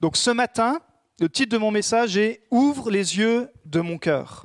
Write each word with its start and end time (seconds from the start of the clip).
Donc 0.00 0.16
ce 0.16 0.30
matin, 0.30 0.80
le 1.20 1.28
titre 1.28 1.52
de 1.52 1.58
mon 1.58 1.70
message 1.70 2.16
est 2.16 2.42
Ouvre 2.50 2.90
les 2.90 3.18
yeux 3.18 3.50
de 3.64 3.80
mon 3.80 3.98
cœur. 3.98 4.44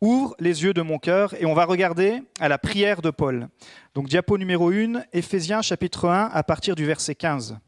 Ouvre 0.00 0.34
les 0.38 0.64
yeux 0.64 0.74
de 0.74 0.82
mon 0.82 0.98
cœur 0.98 1.34
et 1.40 1.46
on 1.46 1.54
va 1.54 1.64
regarder 1.64 2.22
à 2.40 2.48
la 2.48 2.58
prière 2.58 3.02
de 3.02 3.10
Paul. 3.10 3.48
Donc 3.94 4.08
diapo 4.08 4.38
numéro 4.38 4.70
1, 4.70 5.02
Éphésiens 5.12 5.62
chapitre 5.62 6.08
1 6.08 6.30
à 6.32 6.42
partir 6.42 6.74
du 6.74 6.84
verset 6.84 7.14
15. 7.14 7.58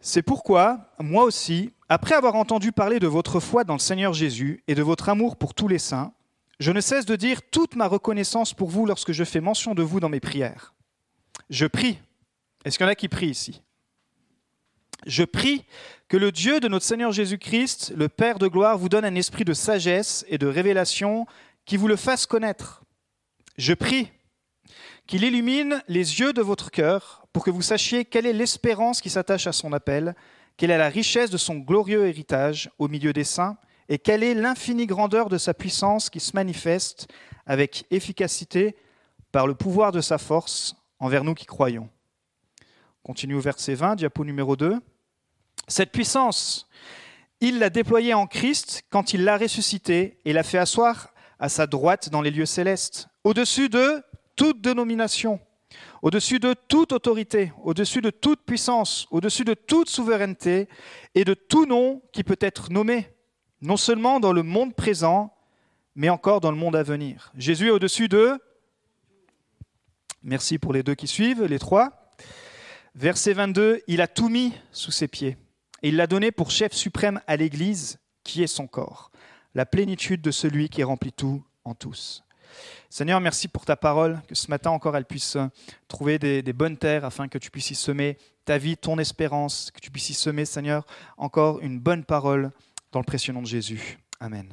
C'est 0.00 0.22
pourquoi, 0.22 0.92
moi 0.98 1.24
aussi, 1.24 1.72
après 1.88 2.14
avoir 2.14 2.34
entendu 2.36 2.72
parler 2.72 2.98
de 2.98 3.06
votre 3.06 3.38
foi 3.38 3.64
dans 3.64 3.74
le 3.74 3.80
Seigneur 3.80 4.12
Jésus 4.12 4.62
et 4.66 4.74
de 4.74 4.82
votre 4.82 5.08
amour 5.08 5.36
pour 5.36 5.54
tous 5.54 5.68
les 5.68 5.78
saints, 5.78 6.12
je 6.58 6.72
ne 6.72 6.80
cesse 6.80 7.06
de 7.06 7.16
dire 7.16 7.42
toute 7.50 7.74
ma 7.74 7.86
reconnaissance 7.86 8.54
pour 8.54 8.70
vous 8.70 8.86
lorsque 8.86 9.12
je 9.12 9.24
fais 9.24 9.40
mention 9.40 9.74
de 9.74 9.82
vous 9.82 10.00
dans 10.00 10.08
mes 10.08 10.20
prières. 10.20 10.74
Je 11.48 11.66
prie. 11.66 11.98
Est-ce 12.64 12.78
qu'il 12.78 12.86
y 12.86 12.88
en 12.88 12.92
a 12.92 12.94
qui 12.94 13.08
prient 13.08 13.30
ici? 13.30 13.62
Je 15.06 15.24
prie 15.24 15.64
que 16.08 16.16
le 16.16 16.32
Dieu 16.32 16.60
de 16.60 16.68
notre 16.68 16.84
Seigneur 16.84 17.12
Jésus-Christ, 17.12 17.92
le 17.96 18.08
Père 18.08 18.38
de 18.38 18.48
gloire, 18.48 18.78
vous 18.78 18.88
donne 18.88 19.04
un 19.04 19.14
esprit 19.14 19.44
de 19.44 19.54
sagesse 19.54 20.24
et 20.28 20.38
de 20.38 20.46
révélation 20.46 21.26
qui 21.64 21.76
vous 21.76 21.88
le 21.88 21.96
fasse 21.96 22.26
connaître. 22.26 22.82
Je 23.56 23.74
prie 23.74 24.10
qu'il 25.06 25.24
illumine 25.24 25.82
les 25.88 26.20
yeux 26.20 26.32
de 26.32 26.42
votre 26.42 26.70
cœur 26.70 27.26
pour 27.32 27.44
que 27.44 27.50
vous 27.50 27.62
sachiez 27.62 28.04
quelle 28.04 28.26
est 28.26 28.32
l'espérance 28.32 29.00
qui 29.00 29.10
s'attache 29.10 29.46
à 29.46 29.52
son 29.52 29.72
appel 29.72 30.14
quelle 30.60 30.72
est 30.72 30.76
la 30.76 30.90
richesse 30.90 31.30
de 31.30 31.38
son 31.38 31.56
glorieux 31.56 32.06
héritage 32.06 32.70
au 32.78 32.86
milieu 32.86 33.14
des 33.14 33.24
saints, 33.24 33.56
et 33.88 33.98
quelle 33.98 34.22
est 34.22 34.34
l'infinie 34.34 34.84
grandeur 34.84 35.30
de 35.30 35.38
sa 35.38 35.54
puissance 35.54 36.10
qui 36.10 36.20
se 36.20 36.32
manifeste 36.34 37.08
avec 37.46 37.86
efficacité 37.90 38.76
par 39.32 39.46
le 39.46 39.54
pouvoir 39.54 39.90
de 39.90 40.02
sa 40.02 40.18
force 40.18 40.76
envers 40.98 41.24
nous 41.24 41.32
qui 41.32 41.46
croyons. 41.46 41.88
Continue 43.02 43.34
au 43.34 43.40
verset 43.40 43.74
20, 43.74 43.96
diapo 43.96 44.24
numéro 44.24 44.56
2. 44.56 44.78
Cette 45.68 45.92
puissance, 45.92 46.68
il 47.40 47.58
l'a 47.58 47.70
déployée 47.70 48.14
en 48.14 48.26
Christ 48.26 48.84
quand 48.90 49.14
il 49.14 49.24
l'a 49.24 49.38
ressuscité 49.38 50.18
et 50.24 50.32
l'a 50.32 50.42
fait 50.42 50.58
asseoir 50.58 51.12
à 51.38 51.48
sa 51.48 51.66
droite 51.66 52.10
dans 52.10 52.20
les 52.20 52.30
lieux 52.30 52.46
célestes, 52.46 53.08
au-dessus 53.24 53.68
de 53.68 54.02
toute 54.36 54.60
dénomination 54.60 55.40
au-dessus 56.02 56.38
de 56.38 56.54
toute 56.68 56.92
autorité, 56.92 57.52
au-dessus 57.62 58.00
de 58.00 58.10
toute 58.10 58.40
puissance, 58.44 59.06
au-dessus 59.10 59.44
de 59.44 59.54
toute 59.54 59.88
souveraineté 59.88 60.68
et 61.14 61.24
de 61.24 61.34
tout 61.34 61.66
nom 61.66 62.02
qui 62.12 62.24
peut 62.24 62.38
être 62.40 62.70
nommé, 62.70 63.08
non 63.60 63.76
seulement 63.76 64.20
dans 64.20 64.32
le 64.32 64.42
monde 64.42 64.74
présent, 64.74 65.34
mais 65.94 66.08
encore 66.08 66.40
dans 66.40 66.50
le 66.50 66.56
monde 66.56 66.76
à 66.76 66.82
venir. 66.82 67.32
Jésus 67.36 67.68
est 67.68 67.70
au-dessus 67.70 68.08
de... 68.08 68.38
Merci 70.22 70.58
pour 70.58 70.72
les 70.72 70.82
deux 70.82 70.94
qui 70.94 71.06
suivent, 71.06 71.44
les 71.44 71.58
trois. 71.58 71.99
Verset 72.94 73.34
22, 73.34 73.82
il 73.86 74.00
a 74.00 74.08
tout 74.08 74.28
mis 74.28 74.52
sous 74.72 74.90
ses 74.90 75.08
pieds 75.08 75.36
et 75.82 75.88
il 75.88 75.96
l'a 75.96 76.06
donné 76.06 76.32
pour 76.32 76.50
chef 76.50 76.72
suprême 76.72 77.20
à 77.26 77.36
l'Église, 77.36 77.98
qui 78.24 78.42
est 78.42 78.48
son 78.48 78.66
corps, 78.66 79.10
la 79.54 79.64
plénitude 79.64 80.20
de 80.20 80.30
celui 80.30 80.68
qui 80.68 80.82
remplit 80.82 81.12
tout 81.12 81.42
en 81.64 81.74
tous. 81.74 82.24
Seigneur, 82.88 83.20
merci 83.20 83.46
pour 83.46 83.64
ta 83.64 83.76
parole, 83.76 84.20
que 84.26 84.34
ce 84.34 84.50
matin 84.50 84.70
encore 84.70 84.96
elle 84.96 85.04
puisse 85.04 85.36
euh, 85.36 85.46
trouver 85.86 86.18
des, 86.18 86.52
bonnes 86.52 86.76
terres 86.76 87.04
afin 87.04 87.28
que 87.28 87.38
tu 87.38 87.50
puisses 87.50 87.70
y 87.70 87.74
semer 87.76 88.18
ta 88.44 88.58
vie, 88.58 88.76
ton 88.76 88.98
espérance, 88.98 89.70
que 89.70 89.80
tu 89.80 89.90
puisses 89.90 90.10
y 90.10 90.14
semer, 90.14 90.44
Seigneur, 90.44 90.84
encore 91.16 91.60
une 91.60 91.78
bonne 91.78 92.04
parole 92.04 92.50
dans 92.90 92.98
le 92.98 93.04
précieux 93.04 93.32
nom 93.32 93.42
de 93.42 93.46
Jésus. 93.46 93.98
Amen. 94.18 94.52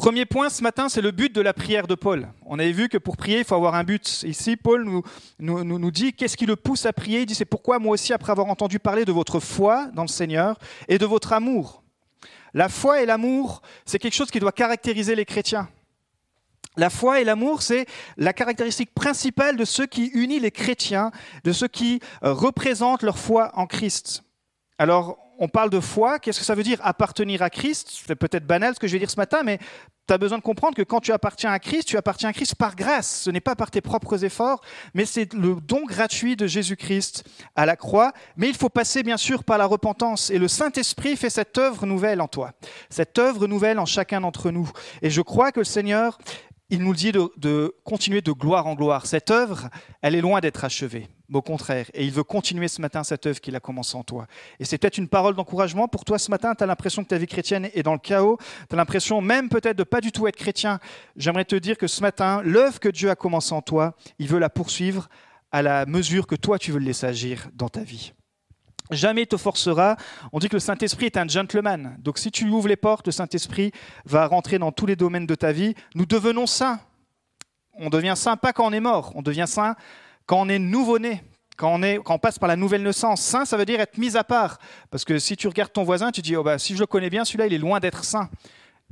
Premier 0.00 0.24
point 0.24 0.48
ce 0.48 0.62
matin, 0.62 0.88
c'est 0.88 1.02
le 1.02 1.10
but 1.10 1.30
de 1.30 1.42
la 1.42 1.52
prière 1.52 1.86
de 1.86 1.94
Paul. 1.94 2.26
On 2.46 2.58
avait 2.58 2.72
vu 2.72 2.88
que 2.88 2.96
pour 2.96 3.18
prier, 3.18 3.40
il 3.40 3.44
faut 3.44 3.54
avoir 3.54 3.74
un 3.74 3.84
but. 3.84 4.22
Ici, 4.22 4.56
Paul 4.56 4.82
nous, 4.86 5.02
nous, 5.38 5.78
nous 5.78 5.90
dit 5.90 6.14
qu'est-ce 6.14 6.38
qui 6.38 6.46
le 6.46 6.56
pousse 6.56 6.86
à 6.86 6.94
prier? 6.94 7.20
Il 7.20 7.26
dit 7.26 7.34
c'est 7.34 7.44
pourquoi 7.44 7.78
moi 7.78 7.92
aussi, 7.92 8.14
après 8.14 8.32
avoir 8.32 8.46
entendu 8.46 8.78
parler 8.78 9.04
de 9.04 9.12
votre 9.12 9.40
foi 9.40 9.88
dans 9.92 10.00
le 10.00 10.08
Seigneur 10.08 10.58
et 10.88 10.96
de 10.96 11.04
votre 11.04 11.34
amour. 11.34 11.82
La 12.54 12.70
foi 12.70 13.02
et 13.02 13.04
l'amour, 13.04 13.60
c'est 13.84 13.98
quelque 13.98 14.14
chose 14.14 14.30
qui 14.30 14.40
doit 14.40 14.52
caractériser 14.52 15.14
les 15.14 15.26
chrétiens. 15.26 15.68
La 16.78 16.88
foi 16.88 17.20
et 17.20 17.24
l'amour, 17.24 17.60
c'est 17.60 17.84
la 18.16 18.32
caractéristique 18.32 18.94
principale 18.94 19.58
de 19.58 19.66
ceux 19.66 19.84
qui 19.84 20.06
unissent 20.14 20.40
les 20.40 20.50
chrétiens, 20.50 21.10
de 21.44 21.52
ceux 21.52 21.68
qui 21.68 22.00
euh, 22.24 22.32
représentent 22.32 23.02
leur 23.02 23.18
foi 23.18 23.50
en 23.52 23.66
Christ. 23.66 24.22
Alors, 24.78 25.18
on 25.40 25.48
parle 25.48 25.70
de 25.70 25.80
foi, 25.80 26.18
qu'est-ce 26.18 26.38
que 26.38 26.44
ça 26.44 26.54
veut 26.54 26.62
dire 26.62 26.78
appartenir 26.82 27.42
à 27.42 27.50
Christ? 27.50 27.88
C'est 28.06 28.14
peut-être 28.14 28.46
banal 28.46 28.74
ce 28.74 28.78
que 28.78 28.86
je 28.86 28.92
vais 28.92 28.98
dire 28.98 29.10
ce 29.10 29.16
matin, 29.16 29.42
mais 29.42 29.58
tu 30.06 30.12
as 30.12 30.18
besoin 30.18 30.36
de 30.36 30.42
comprendre 30.42 30.76
que 30.76 30.82
quand 30.82 31.00
tu 31.00 31.12
appartiens 31.12 31.50
à 31.50 31.58
Christ, 31.58 31.88
tu 31.88 31.96
appartiens 31.96 32.28
à 32.28 32.32
Christ 32.32 32.54
par 32.54 32.76
grâce. 32.76 33.22
Ce 33.22 33.30
n'est 33.30 33.40
pas 33.40 33.56
par 33.56 33.70
tes 33.70 33.80
propres 33.80 34.22
efforts, 34.24 34.60
mais 34.92 35.06
c'est 35.06 35.32
le 35.32 35.56
don 35.62 35.84
gratuit 35.86 36.36
de 36.36 36.46
Jésus-Christ 36.46 37.24
à 37.56 37.64
la 37.64 37.74
croix. 37.74 38.12
Mais 38.36 38.48
il 38.48 38.54
faut 38.54 38.68
passer 38.68 39.02
bien 39.02 39.16
sûr 39.16 39.42
par 39.42 39.56
la 39.56 39.66
repentance. 39.66 40.30
Et 40.30 40.38
le 40.38 40.46
Saint-Esprit 40.46 41.16
fait 41.16 41.30
cette 41.30 41.56
œuvre 41.56 41.86
nouvelle 41.86 42.20
en 42.20 42.28
toi, 42.28 42.52
cette 42.90 43.18
œuvre 43.18 43.46
nouvelle 43.46 43.78
en 43.78 43.86
chacun 43.86 44.20
d'entre 44.20 44.50
nous. 44.50 44.70
Et 45.00 45.08
je 45.08 45.22
crois 45.22 45.52
que 45.52 45.60
le 45.60 45.64
Seigneur 45.64 46.18
il 46.70 46.82
nous 46.82 46.94
dit 46.94 47.12
de, 47.12 47.74
continuer 47.84 48.20
de 48.20 48.32
gloire 48.32 48.66
en 48.66 48.74
gloire. 48.74 49.06
Cette 49.06 49.30
œuvre, 49.30 49.68
elle 50.02 50.14
est 50.14 50.20
loin 50.20 50.40
d'être 50.40 50.64
achevée, 50.64 51.08
au 51.32 51.42
contraire. 51.42 51.86
Et 51.94 52.04
il 52.04 52.12
veut 52.12 52.24
continuer 52.24 52.68
ce 52.68 52.80
matin 52.80 53.04
cette 53.04 53.26
œuvre 53.26 53.40
qu'il 53.40 53.54
a 53.56 53.60
commencé 53.60 53.96
en 53.96 54.04
toi. 54.04 54.26
Et 54.58 54.64
c'est 54.64 54.78
peut-être 54.78 54.98
une 54.98 55.08
parole 55.08 55.34
d'encouragement 55.34 55.88
pour 55.88 56.04
toi 56.04 56.18
ce 56.18 56.30
matin. 56.30 56.54
Tu 56.54 56.64
as 56.64 56.66
l'impression 56.66 57.02
que 57.02 57.08
ta 57.08 57.18
vie 57.18 57.26
chrétienne 57.26 57.68
est 57.74 57.82
dans 57.82 57.92
le 57.92 57.98
chaos. 57.98 58.38
Tu 58.68 58.74
as 58.74 58.76
l'impression 58.76 59.20
même 59.20 59.48
peut-être 59.48 59.76
de 59.76 59.84
pas 59.84 60.00
du 60.00 60.12
tout 60.12 60.26
être 60.26 60.36
chrétien. 60.36 60.80
J'aimerais 61.16 61.44
te 61.44 61.56
dire 61.56 61.76
que 61.78 61.86
ce 61.86 62.00
matin, 62.00 62.42
l'œuvre 62.44 62.80
que 62.80 62.88
Dieu 62.88 63.10
a 63.10 63.16
commencé 63.16 63.54
en 63.54 63.62
toi, 63.62 63.94
il 64.18 64.28
veut 64.28 64.38
la 64.38 64.50
poursuivre 64.50 65.08
à 65.52 65.62
la 65.62 65.86
mesure 65.86 66.26
que 66.26 66.36
toi, 66.36 66.58
tu 66.58 66.72
veux 66.72 66.78
le 66.78 66.84
laisser 66.84 67.06
agir 67.06 67.48
dans 67.54 67.68
ta 67.68 67.80
vie. 67.80 68.12
Jamais 68.90 69.24
te 69.26 69.36
forcera. 69.36 69.96
On 70.32 70.40
dit 70.40 70.48
que 70.48 70.56
le 70.56 70.60
Saint-Esprit 70.60 71.06
est 71.06 71.16
un 71.16 71.28
gentleman. 71.28 71.96
Donc 72.00 72.18
si 72.18 72.32
tu 72.32 72.48
ouvres 72.48 72.68
les 72.68 72.76
portes, 72.76 73.06
le 73.06 73.12
Saint-Esprit 73.12 73.72
va 74.04 74.26
rentrer 74.26 74.58
dans 74.58 74.72
tous 74.72 74.86
les 74.86 74.96
domaines 74.96 75.26
de 75.26 75.34
ta 75.36 75.52
vie. 75.52 75.74
Nous 75.94 76.06
devenons 76.06 76.46
saints. 76.46 76.80
On 77.74 77.88
devient 77.88 78.14
saint 78.16 78.36
pas 78.36 78.52
quand 78.52 78.66
on 78.66 78.72
est 78.72 78.80
mort, 78.80 79.12
on 79.14 79.22
devient 79.22 79.46
saint 79.46 79.76
quand 80.30 80.42
on 80.42 80.48
est 80.48 80.60
nouveau-né, 80.60 81.24
quand 81.56 81.74
on, 81.74 81.82
est, 81.82 81.98
passe 82.22 82.38
par 82.38 82.48
la 82.48 82.54
nouvelle 82.54 82.84
naissance. 82.84 83.20
Saint, 83.20 83.44
ça 83.44 83.56
veut 83.56 83.64
dire 83.64 83.80
être 83.80 83.98
mis 83.98 84.16
à 84.16 84.22
part. 84.22 84.58
Parce 84.88 85.04
que 85.04 85.18
si 85.18 85.36
tu 85.36 85.48
regardes 85.48 85.72
ton 85.72 85.82
voisin, 85.82 86.12
tu 86.12 86.22
dis, 86.22 86.36
oh 86.36 86.44
bah, 86.44 86.56
si 86.56 86.76
je 86.76 86.78
le 86.78 86.86
connais 86.86 87.10
bien, 87.10 87.24
celui-là, 87.24 87.48
il 87.48 87.52
est 87.52 87.58
loin 87.58 87.80
d'être 87.80 88.04
saint. 88.04 88.30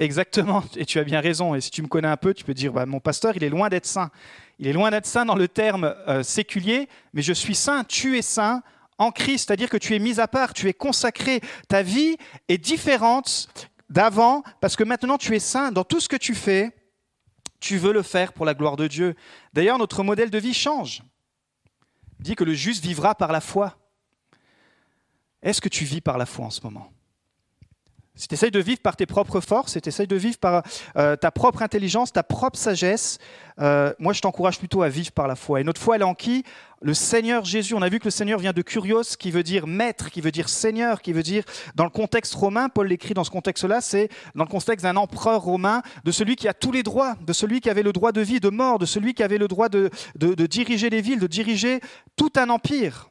Exactement, 0.00 0.65
et 0.76 0.84
tu 0.84 0.99
as 0.99 1.04
bien 1.04 1.21
raison. 1.21 1.54
Et 1.54 1.60
si 1.60 1.71
tu 1.71 1.81
me 1.81 1.87
connais 1.87 2.09
un 2.09 2.16
peu, 2.16 2.34
tu 2.34 2.43
peux 2.43 2.54
dire, 2.54 2.72
bah, 2.72 2.87
mon 2.87 2.99
pasteur, 2.99 3.37
il 3.37 3.44
est 3.44 3.50
loin 3.50 3.69
d'être 3.69 3.87
saint. 3.87 4.10
Il 4.59 4.66
est 4.66 4.72
loin 4.72 4.91
d'être 4.91 5.06
saint 5.06 5.25
dans 5.25 5.37
le 5.37 5.47
terme 5.47 5.94
euh, 6.09 6.25
séculier, 6.25 6.88
mais 7.12 7.22
je 7.22 7.32
suis 7.32 7.55
saint, 7.55 7.84
tu 7.84 8.19
es 8.19 8.22
saint 8.22 8.65
en 8.99 9.12
Christ, 9.12 9.47
c'est-à-dire 9.47 9.70
que 9.70 9.76
tu 9.76 9.94
es 9.94 10.00
mis 10.00 10.19
à 10.19 10.26
part, 10.26 10.55
tu 10.55 10.69
es 10.69 10.75
consacré, 10.75 11.41
ta 11.69 11.82
vie 11.82 12.16
est 12.49 12.59
différente 12.59 13.49
d'avant 13.91 14.43
parce 14.60 14.75
que 14.75 14.82
maintenant 14.82 15.19
tu 15.19 15.37
es 15.37 15.38
saint 15.38 15.70
dans 15.70 15.84
tout 15.84 16.00
ce 16.00 16.09
que 16.09 16.16
tu 16.16 16.34
fais, 16.34 16.72
tu 17.60 17.78
veux 17.78 17.93
le 17.93 18.03
faire 18.03 18.32
pour 18.32 18.44
la 18.44 18.55
gloire 18.55 18.75
de 18.75 18.88
Dieu. 18.88 19.15
D'ailleurs, 19.53 19.78
notre 19.78 20.03
modèle 20.03 20.31
de 20.31 20.38
vie 20.38 20.53
change. 20.53 21.03
Dit 22.21 22.34
que 22.34 22.45
le 22.45 22.55
juste 22.55 22.83
vivra 22.83 23.15
par 23.15 23.33
la 23.33 23.41
foi. 23.41 23.77
Est-ce 25.43 25.61
que 25.61 25.69
tu 25.69 25.84
vis 25.84 26.01
par 26.01 26.19
la 26.19 26.27
foi 26.27 26.47
en 26.47 26.51
ce 26.51 26.61
moment? 26.62 26.91
Si 28.19 28.27
tu 28.27 28.34
essayes 28.34 28.51
de 28.51 28.59
vivre 28.59 28.81
par 28.81 28.97
tes 28.97 29.06
propres 29.06 29.41
forces, 29.41 29.75
si 29.75 29.81
tu 29.81 29.89
essayes 29.89 30.09
de 30.09 30.17
vivre 30.17 30.39
par 30.39 30.65
euh, 30.97 31.15
ta 31.15 31.31
propre 31.31 31.62
intelligence, 31.62 32.12
ta 32.12 32.25
propre 32.25 32.59
sagesse, 32.59 33.19
euh, 33.61 33.93
moi 34.01 34.12
je 34.12 34.21
t'encourage 34.21 34.59
plutôt 34.59 34.83
à 34.83 34.89
vivre 34.89 35.12
par 35.12 35.29
la 35.29 35.37
foi. 35.37 35.61
Et 35.61 35.65
notre 35.65 35.81
foi, 35.81 35.95
elle 35.95 36.03
est 36.03 36.05
en 36.05 36.17
qui? 36.17 36.43
Le 36.81 36.94
Seigneur 36.94 37.44
Jésus. 37.44 37.75
On 37.75 37.83
a 37.83 37.89
vu 37.89 37.99
que 37.99 38.05
le 38.05 38.12
Seigneur 38.12 38.39
vient 38.39 38.53
de 38.53 38.62
Curios, 38.62 39.16
qui 39.19 39.33
veut 39.33 39.43
dire 39.43 39.66
maître, 39.66 40.11
qui 40.11 40.21
veut 40.21 40.31
dire 40.31 40.49
Seigneur, 40.49 41.03
qui 41.03 41.12
veut 41.12 41.25
dire, 41.25 41.43
dans 41.75 41.83
le 41.83 41.91
contexte 41.91 42.34
romain, 42.34 42.69
Paul 42.69 42.87
l'écrit 42.87 43.15
dans 43.15 43.25
ce 43.25 43.31
contexte-là, 43.31 43.81
c'est 43.81 44.09
dans 44.37 44.44
le 44.44 44.49
contexte 44.49 44.84
d'un 44.84 44.97
empereur 44.97 45.43
romain, 45.43 45.83
de 46.05 46.12
celui 46.12 46.37
qui 46.37 46.47
a 46.47 46.55
tous 46.55 46.71
les 46.71 46.84
droits, 46.84 47.17
de 47.27 47.33
celui 47.33 47.61
qui 47.61 47.69
avait 47.69 47.83
le 47.83 47.93
droit 47.93 48.12
de 48.12 48.21
vie, 48.21 48.38
de 48.38 48.49
mort, 48.49 48.78
de 48.78 48.87
celui 48.87 49.15
qui 49.15 49.25
avait 49.25 49.38
le 49.38 49.49
droit 49.49 49.69
de, 49.69 49.91
diriger 50.47 50.88
les 50.88 51.00
villes, 51.00 51.19
de 51.19 51.27
diriger 51.27 51.81
tout 52.15 52.31
un 52.37 52.49
empire. 52.49 53.11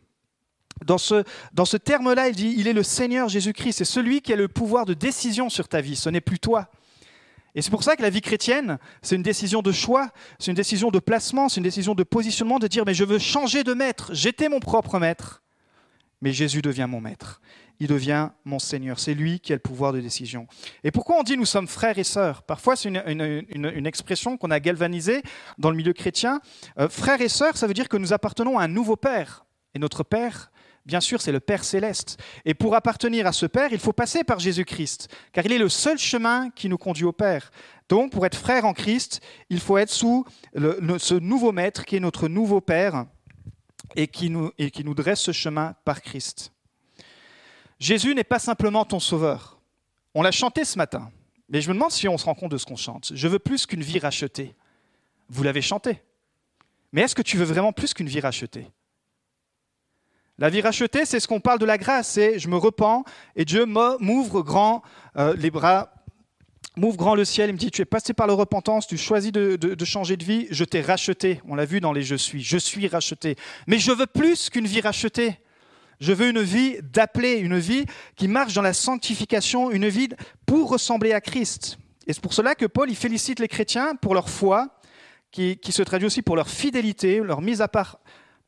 Dans 0.85 0.97
ce, 0.97 1.23
dans 1.53 1.65
ce 1.65 1.75
terme-là, 1.75 2.29
il 2.29 2.35
dit, 2.35 2.53
il 2.57 2.67
est 2.67 2.73
le 2.73 2.83
Seigneur 2.83 3.27
Jésus-Christ, 3.27 3.79
c'est 3.79 3.85
celui 3.85 4.21
qui 4.21 4.31
a 4.31 4.37
le 4.37 4.47
pouvoir 4.47 4.85
de 4.85 4.93
décision 4.93 5.49
sur 5.49 5.67
ta 5.67 5.81
vie, 5.81 5.97
ce 5.97 6.09
n'est 6.09 6.21
plus 6.21 6.39
toi. 6.39 6.69
Et 7.57 7.63
c'est 7.63 7.71
pour 7.71 7.81
ça 7.81 7.95
que 7.95 8.03
la 8.03 8.11
vie 8.11 8.21
chrétienne, 8.21 8.77
c'est 9.01 9.15
une 9.15 9.23
décision 9.23 9.63
de 9.63 9.71
choix, 9.71 10.11
c'est 10.37 10.51
une 10.51 10.55
décision 10.55 10.91
de 10.91 10.99
placement, 10.99 11.49
c'est 11.49 11.57
une 11.57 11.63
décision 11.63 11.95
de 11.95 12.03
positionnement, 12.03 12.59
de 12.59 12.67
dire, 12.67 12.83
mais 12.85 12.93
je 12.93 13.03
veux 13.03 13.17
changer 13.17 13.63
de 13.63 13.73
maître, 13.73 14.11
j'étais 14.13 14.47
mon 14.47 14.59
propre 14.59 14.99
maître, 14.99 15.41
mais 16.21 16.33
Jésus 16.33 16.61
devient 16.61 16.85
mon 16.87 17.01
maître, 17.01 17.41
il 17.79 17.87
devient 17.87 18.29
mon 18.45 18.59
Seigneur, 18.59 18.99
c'est 18.99 19.15
lui 19.15 19.39
qui 19.39 19.53
a 19.53 19.55
le 19.55 19.59
pouvoir 19.59 19.91
de 19.91 19.99
décision. 19.99 20.45
Et 20.83 20.91
pourquoi 20.91 21.19
on 21.19 21.23
dit 21.23 21.35
nous 21.35 21.45
sommes 21.45 21.67
frères 21.67 21.97
et 21.97 22.03
sœurs? 22.03 22.43
Parfois 22.43 22.75
c'est 22.75 22.89
une, 22.89 23.87
expression 23.87 24.37
qu'on 24.37 24.51
a 24.51 24.59
galvanisée 24.59 25.23
dans 25.57 25.71
le 25.71 25.77
milieu 25.77 25.93
chrétien. 25.93 26.41
Euh, 26.77 26.87
frères 26.89 27.21
et 27.21 27.29
sœurs, 27.29 27.57
ça 27.57 27.65
veut 27.65 27.73
dire 27.73 27.89
que 27.89 27.97
nous 27.97 28.13
appartenons 28.13 28.59
à 28.59 28.65
un 28.65 28.67
nouveau 28.67 28.97
Père. 28.97 29.47
Et 29.73 29.79
notre 29.79 30.03
Père, 30.03 30.51
Bien 30.87 31.01
sûr, 31.01 31.21
c'est 31.21 31.33
le 31.33 31.41
Père 31.41 31.65
céleste. 31.65 32.17
Et 32.45 32.53
pour 32.53 32.73
appartenir 32.73 33.27
à 33.27 33.33
ce 33.33 33.45
Père, 33.45 33.73
il 33.73 33.79
faut 33.79 33.91
passer 33.91 34.23
par 34.23 34.39
Jésus-Christ, 34.39 35.09
car 35.33 35.45
il 35.45 35.51
est 35.51 35.57
le 35.57 35.67
seul 35.67 35.97
chemin 35.97 36.49
qui 36.51 36.69
nous 36.69 36.77
conduit 36.77 37.03
au 37.03 37.11
Père. 37.11 37.51
Donc, 37.89 38.13
pour 38.13 38.25
être 38.25 38.37
frère 38.37 38.63
en 38.63 38.71
Christ, 38.73 39.19
il 39.49 39.59
faut 39.59 39.77
être 39.77 39.91
sous 39.91 40.25
ce 40.55 41.13
nouveau 41.15 41.51
Maître 41.51 41.83
qui 41.83 41.97
est 41.97 41.99
notre 41.99 42.29
nouveau 42.29 42.61
Père 42.61 43.05
et 43.97 44.07
qui, 44.07 44.29
nous, 44.29 44.51
et 44.57 44.71
qui 44.71 44.85
nous 44.85 44.93
dresse 44.93 45.19
ce 45.19 45.33
chemin 45.33 45.75
par 45.83 46.01
Christ. 46.01 46.53
Jésus 47.79 48.15
n'est 48.15 48.23
pas 48.23 48.39
simplement 48.39 48.85
ton 48.85 49.01
sauveur. 49.01 49.59
On 50.15 50.21
l'a 50.21 50.31
chanté 50.31 50.63
ce 50.63 50.77
matin, 50.77 51.11
mais 51.49 51.59
je 51.59 51.67
me 51.67 51.73
demande 51.73 51.91
si 51.91 52.07
on 52.07 52.17
se 52.17 52.23
rend 52.23 52.33
compte 52.33 52.51
de 52.53 52.57
ce 52.57 52.65
qu'on 52.65 52.77
chante. 52.77 53.11
Je 53.13 53.27
veux 53.27 53.39
plus 53.39 53.65
qu'une 53.65 53.83
vie 53.83 53.99
rachetée. 53.99 54.55
Vous 55.27 55.43
l'avez 55.43 55.61
chanté. 55.61 56.01
Mais 56.93 57.01
est-ce 57.01 57.13
que 57.13 57.21
tu 57.21 57.35
veux 57.35 57.43
vraiment 57.43 57.73
plus 57.73 57.93
qu'une 57.93 58.07
vie 58.07 58.21
rachetée? 58.21 58.71
La 60.39 60.49
vie 60.49 60.61
rachetée, 60.61 61.05
c'est 61.05 61.19
ce 61.19 61.27
qu'on 61.27 61.39
parle 61.39 61.57
de 61.57 61.65
la 61.65 61.79
grâce, 61.79 62.09
c'est 62.09 62.37
je 62.37 62.47
me 62.47 62.57
repens 62.57 63.03
et 63.35 63.43
Dieu 63.43 63.65
m'ouvre 63.65 64.43
grand 64.43 64.83
euh, 65.17 65.35
les 65.35 65.49
bras, 65.49 65.91
m'ouvre 66.75 66.95
grand 66.95 67.15
le 67.15 67.25
ciel, 67.25 67.49
il 67.49 67.53
me 67.53 67.57
dit 67.57 67.71
tu 67.71 67.81
es 67.81 67.85
passé 67.85 68.13
par 68.13 68.27
la 68.27 68.33
repentance, 68.33 68.85
tu 68.85 68.97
choisis 68.97 69.31
de, 69.31 69.83
changer 69.83 70.15
de 70.15 70.23
vie, 70.23 70.45
je 70.51 70.63
t'ai 70.63 70.81
racheté. 70.81 71.41
On 71.47 71.55
l'a 71.55 71.65
vu 71.65 71.79
dans 71.79 71.91
les 71.91 72.03
je 72.03 72.15
suis, 72.15 72.43
je 72.43 72.57
suis 72.57 72.87
racheté. 72.87 73.35
Mais 73.65 73.79
je 73.79 73.91
veux 73.91 74.05
plus 74.05 74.51
qu'une 74.51 74.67
vie 74.67 74.81
rachetée. 74.81 75.39
Je 75.99 76.13
veux 76.13 76.29
une 76.29 76.41
vie 76.41 76.77
d'appelé, 76.83 77.37
une 77.37 77.57
vie 77.57 77.85
qui 78.15 78.27
marche 78.27 78.53
dans 78.53 78.61
la 78.61 78.73
sanctification, 78.73 79.71
une 79.71 79.87
vie 79.87 80.09
pour 80.45 80.69
ressembler 80.69 81.13
à 81.13 81.21
Christ. 81.21 81.79
Et 82.05 82.13
c'est 82.13 82.21
pour 82.21 82.33
cela 82.33 82.53
que 82.53 82.67
Paul 82.67 82.91
il 82.91 82.95
félicite 82.95 83.39
les 83.39 83.47
chrétiens 83.47 83.95
pour 83.95 84.13
leur 84.13 84.29
foi, 84.29 84.77
qui, 85.31 85.71
se 85.71 85.83
traduit 85.83 86.07
aussi 86.07 86.21
pour 86.21 86.35
leur 86.35 86.49
fidélité, 86.49 87.19
leur 87.19 87.41
mise 87.41 87.61
à 87.61 87.67
part 87.67 87.99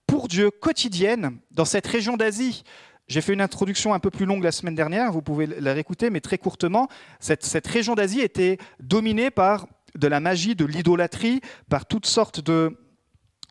pour 0.09 0.27
Dieu 0.27 0.49
quotidienne 0.49 1.37
dans 1.51 1.65
cette 1.65 1.85
région 1.85 2.17
d'Asie. 2.17 2.63
J'ai 3.07 3.21
fait 3.21 3.33
une 3.33 3.41
introduction 3.41 3.93
un 3.93 3.99
peu 3.99 4.09
plus 4.09 4.25
longue 4.25 4.43
la 4.43 4.51
semaine 4.51 4.73
dernière, 4.73 5.11
vous 5.11 5.21
pouvez 5.21 5.45
la 5.45 5.73
réécouter, 5.73 6.09
mais 6.09 6.19
très 6.19 6.39
courtement. 6.39 6.87
Cette, 7.19 7.45
cette 7.45 7.67
région 7.67 7.93
d'Asie 7.93 8.21
était 8.21 8.57
dominée 8.79 9.29
par 9.29 9.67
de 9.95 10.07
la 10.07 10.19
magie, 10.19 10.55
de 10.55 10.65
l'idolâtrie, 10.65 11.41
par 11.69 11.85
toutes 11.85 12.07
sortes 12.07 12.39
de, 12.39 12.75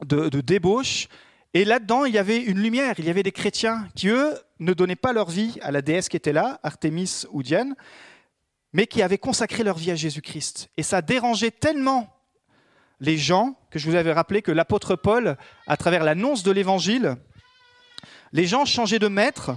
de, 0.05 0.28
de 0.28 0.40
débauches. 0.40 1.06
Et 1.55 1.64
là-dedans, 1.64 2.05
il 2.06 2.14
y 2.14 2.19
avait 2.19 2.43
une 2.43 2.58
lumière, 2.58 2.96
il 2.99 3.05
y 3.05 3.10
avait 3.10 3.22
des 3.22 3.32
chrétiens 3.32 3.87
qui, 3.94 4.08
eux, 4.08 4.34
ne 4.58 4.72
donnaient 4.72 4.96
pas 4.96 5.12
leur 5.12 5.31
vie 5.31 5.58
à 5.62 5.70
la 5.70 5.81
déesse 5.81 6.08
qui 6.08 6.16
était 6.16 6.32
là, 6.32 6.58
Artémis 6.64 7.25
ou 7.31 7.44
Diane, 7.44 7.76
mais 8.72 8.88
qui 8.88 9.00
avaient 9.00 9.19
consacré 9.19 9.62
leur 9.62 9.78
vie 9.78 9.93
à 9.93 9.96
Jésus-Christ. 9.96 10.70
Et 10.76 10.82
ça 10.82 11.02
dérangeait 11.02 11.52
tellement 11.52 12.18
les 13.00 13.16
gens, 13.16 13.56
que 13.70 13.78
je 13.78 13.88
vous 13.88 13.94
avais 13.94 14.12
rappelé 14.12 14.42
que 14.42 14.52
l'apôtre 14.52 14.96
Paul, 14.96 15.36
à 15.66 15.76
travers 15.76 16.04
l'annonce 16.04 16.42
de 16.42 16.50
l'évangile, 16.50 17.16
les 18.32 18.46
gens 18.46 18.64
changeaient 18.64 18.98
de 18.98 19.08
maître 19.08 19.52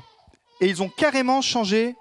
et 0.59 0.67
ils 0.67 0.81
ont 0.81 0.89
carrément 0.89 1.41
changé 1.41 1.95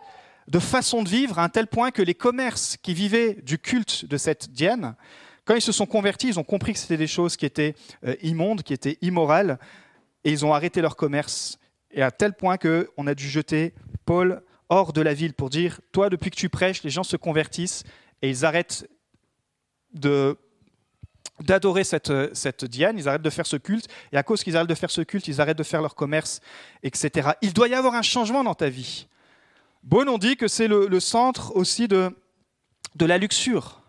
de 0.48 0.58
façon 0.58 1.02
de 1.02 1.08
vivre 1.08 1.38
à 1.38 1.44
un 1.44 1.48
tel 1.48 1.66
point 1.66 1.90
que 1.90 2.02
les 2.02 2.14
commerces 2.14 2.76
qui 2.76 2.92
vivaient 2.94 3.34
du 3.42 3.58
culte 3.58 4.04
de 4.04 4.16
cette 4.16 4.50
Diane, 4.50 4.96
quand 5.44 5.54
ils 5.54 5.62
se 5.62 5.72
sont 5.72 5.86
convertis, 5.86 6.28
ils 6.28 6.38
ont 6.38 6.44
compris 6.44 6.72
que 6.74 6.78
c'était 6.78 6.96
des 6.96 7.06
choses 7.06 7.36
qui 7.36 7.46
étaient 7.46 7.74
euh, 8.04 8.14
immondes, 8.22 8.62
qui 8.62 8.72
étaient 8.72 8.98
immorales, 9.00 9.58
et 10.24 10.30
ils 10.30 10.44
ont 10.44 10.52
arrêté 10.52 10.80
leur 10.80 10.96
commerce. 10.96 11.58
Et 11.90 12.02
à 12.02 12.10
tel 12.10 12.34
point 12.34 12.56
qu'on 12.56 13.06
a 13.06 13.14
dû 13.14 13.28
jeter 13.28 13.74
Paul 14.04 14.42
hors 14.68 14.92
de 14.92 15.00
la 15.00 15.14
ville 15.14 15.34
pour 15.34 15.50
dire, 15.50 15.80
toi, 15.92 16.08
depuis 16.08 16.30
que 16.30 16.36
tu 16.36 16.48
prêches, 16.48 16.82
les 16.82 16.90
gens 16.90 17.02
se 17.02 17.16
convertissent 17.16 17.84
et 18.22 18.28
ils 18.28 18.44
arrêtent 18.44 18.86
de 19.92 20.36
d'adorer 21.40 21.84
cette, 21.84 22.12
cette 22.34 22.64
Diane, 22.64 22.98
ils 22.98 23.08
arrêtent 23.08 23.22
de 23.22 23.30
faire 23.30 23.46
ce 23.46 23.56
culte, 23.56 23.86
et 24.12 24.16
à 24.16 24.22
cause 24.22 24.42
qu'ils 24.42 24.56
arrêtent 24.56 24.68
de 24.68 24.74
faire 24.74 24.90
ce 24.90 25.00
culte, 25.00 25.28
ils 25.28 25.40
arrêtent 25.40 25.58
de 25.58 25.62
faire 25.62 25.82
leur 25.82 25.94
commerce, 25.94 26.40
etc. 26.82 27.30
Il 27.42 27.52
doit 27.52 27.68
y 27.68 27.74
avoir 27.74 27.94
un 27.94 28.02
changement 28.02 28.44
dans 28.44 28.54
ta 28.54 28.68
vie. 28.68 29.06
Bon, 29.82 30.08
on 30.08 30.18
dit 30.18 30.36
que 30.36 30.48
c'est 30.48 30.68
le, 30.68 31.00
centre 31.00 31.56
aussi 31.56 31.88
de, 31.88 32.14
de 32.96 33.06
la 33.06 33.18
luxure. 33.18 33.80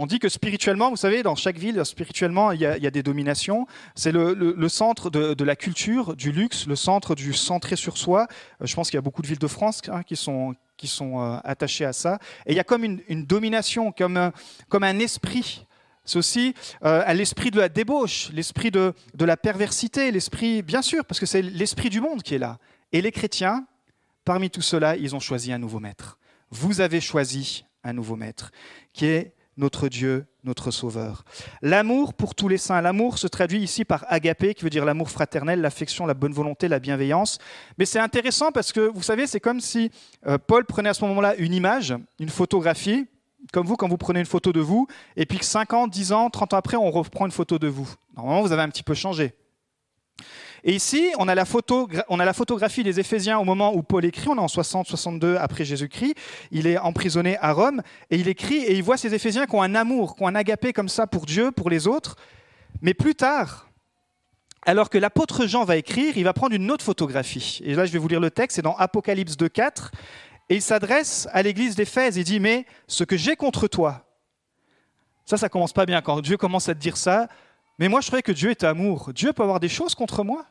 On 0.00 0.06
dit 0.06 0.20
que 0.20 0.28
spirituellement, 0.28 0.90
vous 0.90 0.96
savez, 0.96 1.24
dans 1.24 1.34
chaque 1.34 1.58
ville, 1.58 1.84
spirituellement, 1.84 2.52
il 2.52 2.60
y 2.60 2.66
a, 2.66 2.90
des 2.90 3.02
dominations. 3.02 3.66
C'est 3.96 4.12
le, 4.12 4.68
centre 4.68 5.10
de, 5.10 5.44
la 5.44 5.56
culture, 5.56 6.14
du 6.14 6.30
luxe, 6.30 6.68
le 6.68 6.76
centre 6.76 7.16
du 7.16 7.32
centré 7.32 7.74
sur 7.74 7.98
soi. 7.98 8.28
Euh, 8.62 8.66
je 8.66 8.76
pense 8.76 8.90
qu'il 8.90 8.96
y 8.96 8.98
a 8.98 9.02
beaucoup 9.02 9.22
de 9.22 9.26
villes 9.26 9.40
de 9.40 9.48
France 9.48 9.82
hein, 9.88 10.04
qui 10.04 10.14
sont, 10.14 10.54
qui 10.76 10.86
sont 10.86 11.20
euh, 11.20 11.38
attachées 11.42 11.84
à 11.84 11.92
ça. 11.92 12.20
Et 12.46 12.52
il 12.52 12.56
y 12.56 12.60
a 12.60 12.64
comme 12.64 12.84
une, 12.84 13.26
domination, 13.26 13.90
comme 13.90 14.30
comme 14.68 14.84
un 14.84 15.00
esprit 15.00 15.66
aussi 16.16 16.54
euh, 16.84 17.02
à 17.04 17.14
l'esprit 17.14 17.50
de 17.50 17.60
la 17.60 17.68
débauche, 17.68 18.30
l'esprit 18.32 18.70
de, 18.70 18.94
de 19.14 19.24
la 19.24 19.36
perversité, 19.36 20.10
l'esprit, 20.10 20.62
bien 20.62 20.82
sûr, 20.82 21.04
parce 21.04 21.20
que 21.20 21.26
c'est 21.26 21.42
l'esprit 21.42 21.90
du 21.90 22.00
monde 22.00 22.22
qui 22.22 22.34
est 22.34 22.38
là. 22.38 22.58
Et 22.92 23.02
les 23.02 23.12
chrétiens, 23.12 23.66
parmi 24.24 24.50
tout 24.50 24.62
cela, 24.62 24.96
ils 24.96 25.14
ont 25.14 25.20
choisi 25.20 25.52
un 25.52 25.58
nouveau 25.58 25.80
maître. 25.80 26.18
Vous 26.50 26.80
avez 26.80 27.00
choisi 27.00 27.64
un 27.84 27.92
nouveau 27.92 28.16
maître, 28.16 28.50
qui 28.92 29.06
est 29.06 29.34
notre 29.58 29.88
Dieu, 29.88 30.24
notre 30.44 30.70
Sauveur. 30.70 31.24
L'amour 31.62 32.14
pour 32.14 32.34
tous 32.34 32.48
les 32.48 32.58
saints. 32.58 32.80
L'amour 32.80 33.18
se 33.18 33.26
traduit 33.26 33.60
ici 33.60 33.84
par 33.84 34.06
agapé, 34.08 34.54
qui 34.54 34.62
veut 34.64 34.70
dire 34.70 34.84
l'amour 34.84 35.10
fraternel, 35.10 35.60
l'affection, 35.60 36.06
la 36.06 36.14
bonne 36.14 36.32
volonté, 36.32 36.68
la 36.68 36.78
bienveillance. 36.78 37.38
Mais 37.76 37.84
c'est 37.84 37.98
intéressant 37.98 38.52
parce 38.52 38.72
que, 38.72 38.80
vous 38.80 39.02
savez, 39.02 39.26
c'est 39.26 39.40
comme 39.40 39.60
si 39.60 39.90
euh, 40.26 40.38
Paul 40.38 40.64
prenait 40.64 40.88
à 40.88 40.94
ce 40.94 41.04
moment-là 41.04 41.34
une 41.36 41.52
image, 41.52 41.94
une 42.20 42.28
photographie, 42.28 43.08
comme 43.52 43.66
vous, 43.66 43.76
quand 43.76 43.88
vous 43.88 43.96
prenez 43.96 44.20
une 44.20 44.26
photo 44.26 44.52
de 44.52 44.60
vous, 44.60 44.86
et 45.16 45.26
puis 45.26 45.38
que 45.38 45.44
5 45.44 45.72
ans, 45.72 45.86
10 45.86 46.12
ans, 46.12 46.30
30 46.30 46.54
ans 46.54 46.56
après, 46.56 46.76
on 46.76 46.90
reprend 46.90 47.26
une 47.26 47.32
photo 47.32 47.58
de 47.58 47.68
vous. 47.68 47.88
Normalement, 48.16 48.42
vous 48.42 48.52
avez 48.52 48.62
un 48.62 48.68
petit 48.68 48.82
peu 48.82 48.94
changé. 48.94 49.34
Et 50.64 50.74
ici, 50.74 51.12
on 51.18 51.28
a 51.28 51.34
la, 51.34 51.44
photo, 51.44 51.88
on 52.08 52.18
a 52.18 52.24
la 52.24 52.32
photographie 52.32 52.82
des 52.82 52.98
Éphésiens 52.98 53.38
au 53.38 53.44
moment 53.44 53.74
où 53.74 53.82
Paul 53.82 54.04
écrit, 54.04 54.28
on 54.28 54.36
est 54.36 54.40
en 54.40 54.46
60-62 54.46 55.36
après 55.36 55.64
Jésus-Christ, 55.64 56.14
il 56.50 56.66
est 56.66 56.78
emprisonné 56.78 57.38
à 57.38 57.52
Rome, 57.52 57.80
et 58.10 58.16
il 58.16 58.28
écrit, 58.28 58.56
et 58.56 58.74
il 58.74 58.82
voit 58.82 58.96
ces 58.96 59.14
Éphésiens 59.14 59.46
qui 59.46 59.54
ont 59.54 59.62
un 59.62 59.74
amour, 59.74 60.16
qui 60.16 60.24
ont 60.24 60.26
un 60.26 60.34
agapé 60.34 60.72
comme 60.72 60.88
ça 60.88 61.06
pour 61.06 61.26
Dieu, 61.26 61.52
pour 61.52 61.70
les 61.70 61.86
autres. 61.86 62.16
Mais 62.82 62.92
plus 62.92 63.14
tard, 63.14 63.68
alors 64.66 64.90
que 64.90 64.98
l'apôtre 64.98 65.46
Jean 65.46 65.64
va 65.64 65.76
écrire, 65.76 66.16
il 66.16 66.24
va 66.24 66.32
prendre 66.32 66.54
une 66.54 66.70
autre 66.70 66.84
photographie. 66.84 67.60
Et 67.64 67.74
là, 67.74 67.86
je 67.86 67.92
vais 67.92 67.98
vous 67.98 68.08
lire 68.08 68.20
le 68.20 68.30
texte, 68.30 68.56
c'est 68.56 68.62
dans 68.62 68.76
Apocalypse 68.76 69.36
2.4. 69.36 69.90
Et 70.48 70.56
il 70.56 70.62
s'adresse 70.62 71.28
à 71.32 71.42
l'église 71.42 71.76
d'Éphèse. 71.76 72.16
Il 72.16 72.24
dit 72.24 72.40
Mais 72.40 72.66
ce 72.86 73.04
que 73.04 73.16
j'ai 73.16 73.36
contre 73.36 73.68
toi, 73.68 74.04
ça, 75.24 75.36
ça 75.36 75.48
commence 75.48 75.72
pas 75.72 75.84
bien 75.84 76.00
quand 76.00 76.20
Dieu 76.20 76.36
commence 76.36 76.68
à 76.68 76.74
te 76.74 76.80
dire 76.80 76.96
ça. 76.96 77.28
Mais 77.78 77.88
moi, 77.88 78.00
je 78.00 78.06
croyais 78.06 78.22
que 78.22 78.32
Dieu 78.32 78.50
est 78.50 78.64
amour. 78.64 79.12
Dieu 79.12 79.32
peut 79.32 79.42
avoir 79.42 79.60
des 79.60 79.68
choses 79.68 79.94
contre 79.94 80.24
moi? 80.24 80.46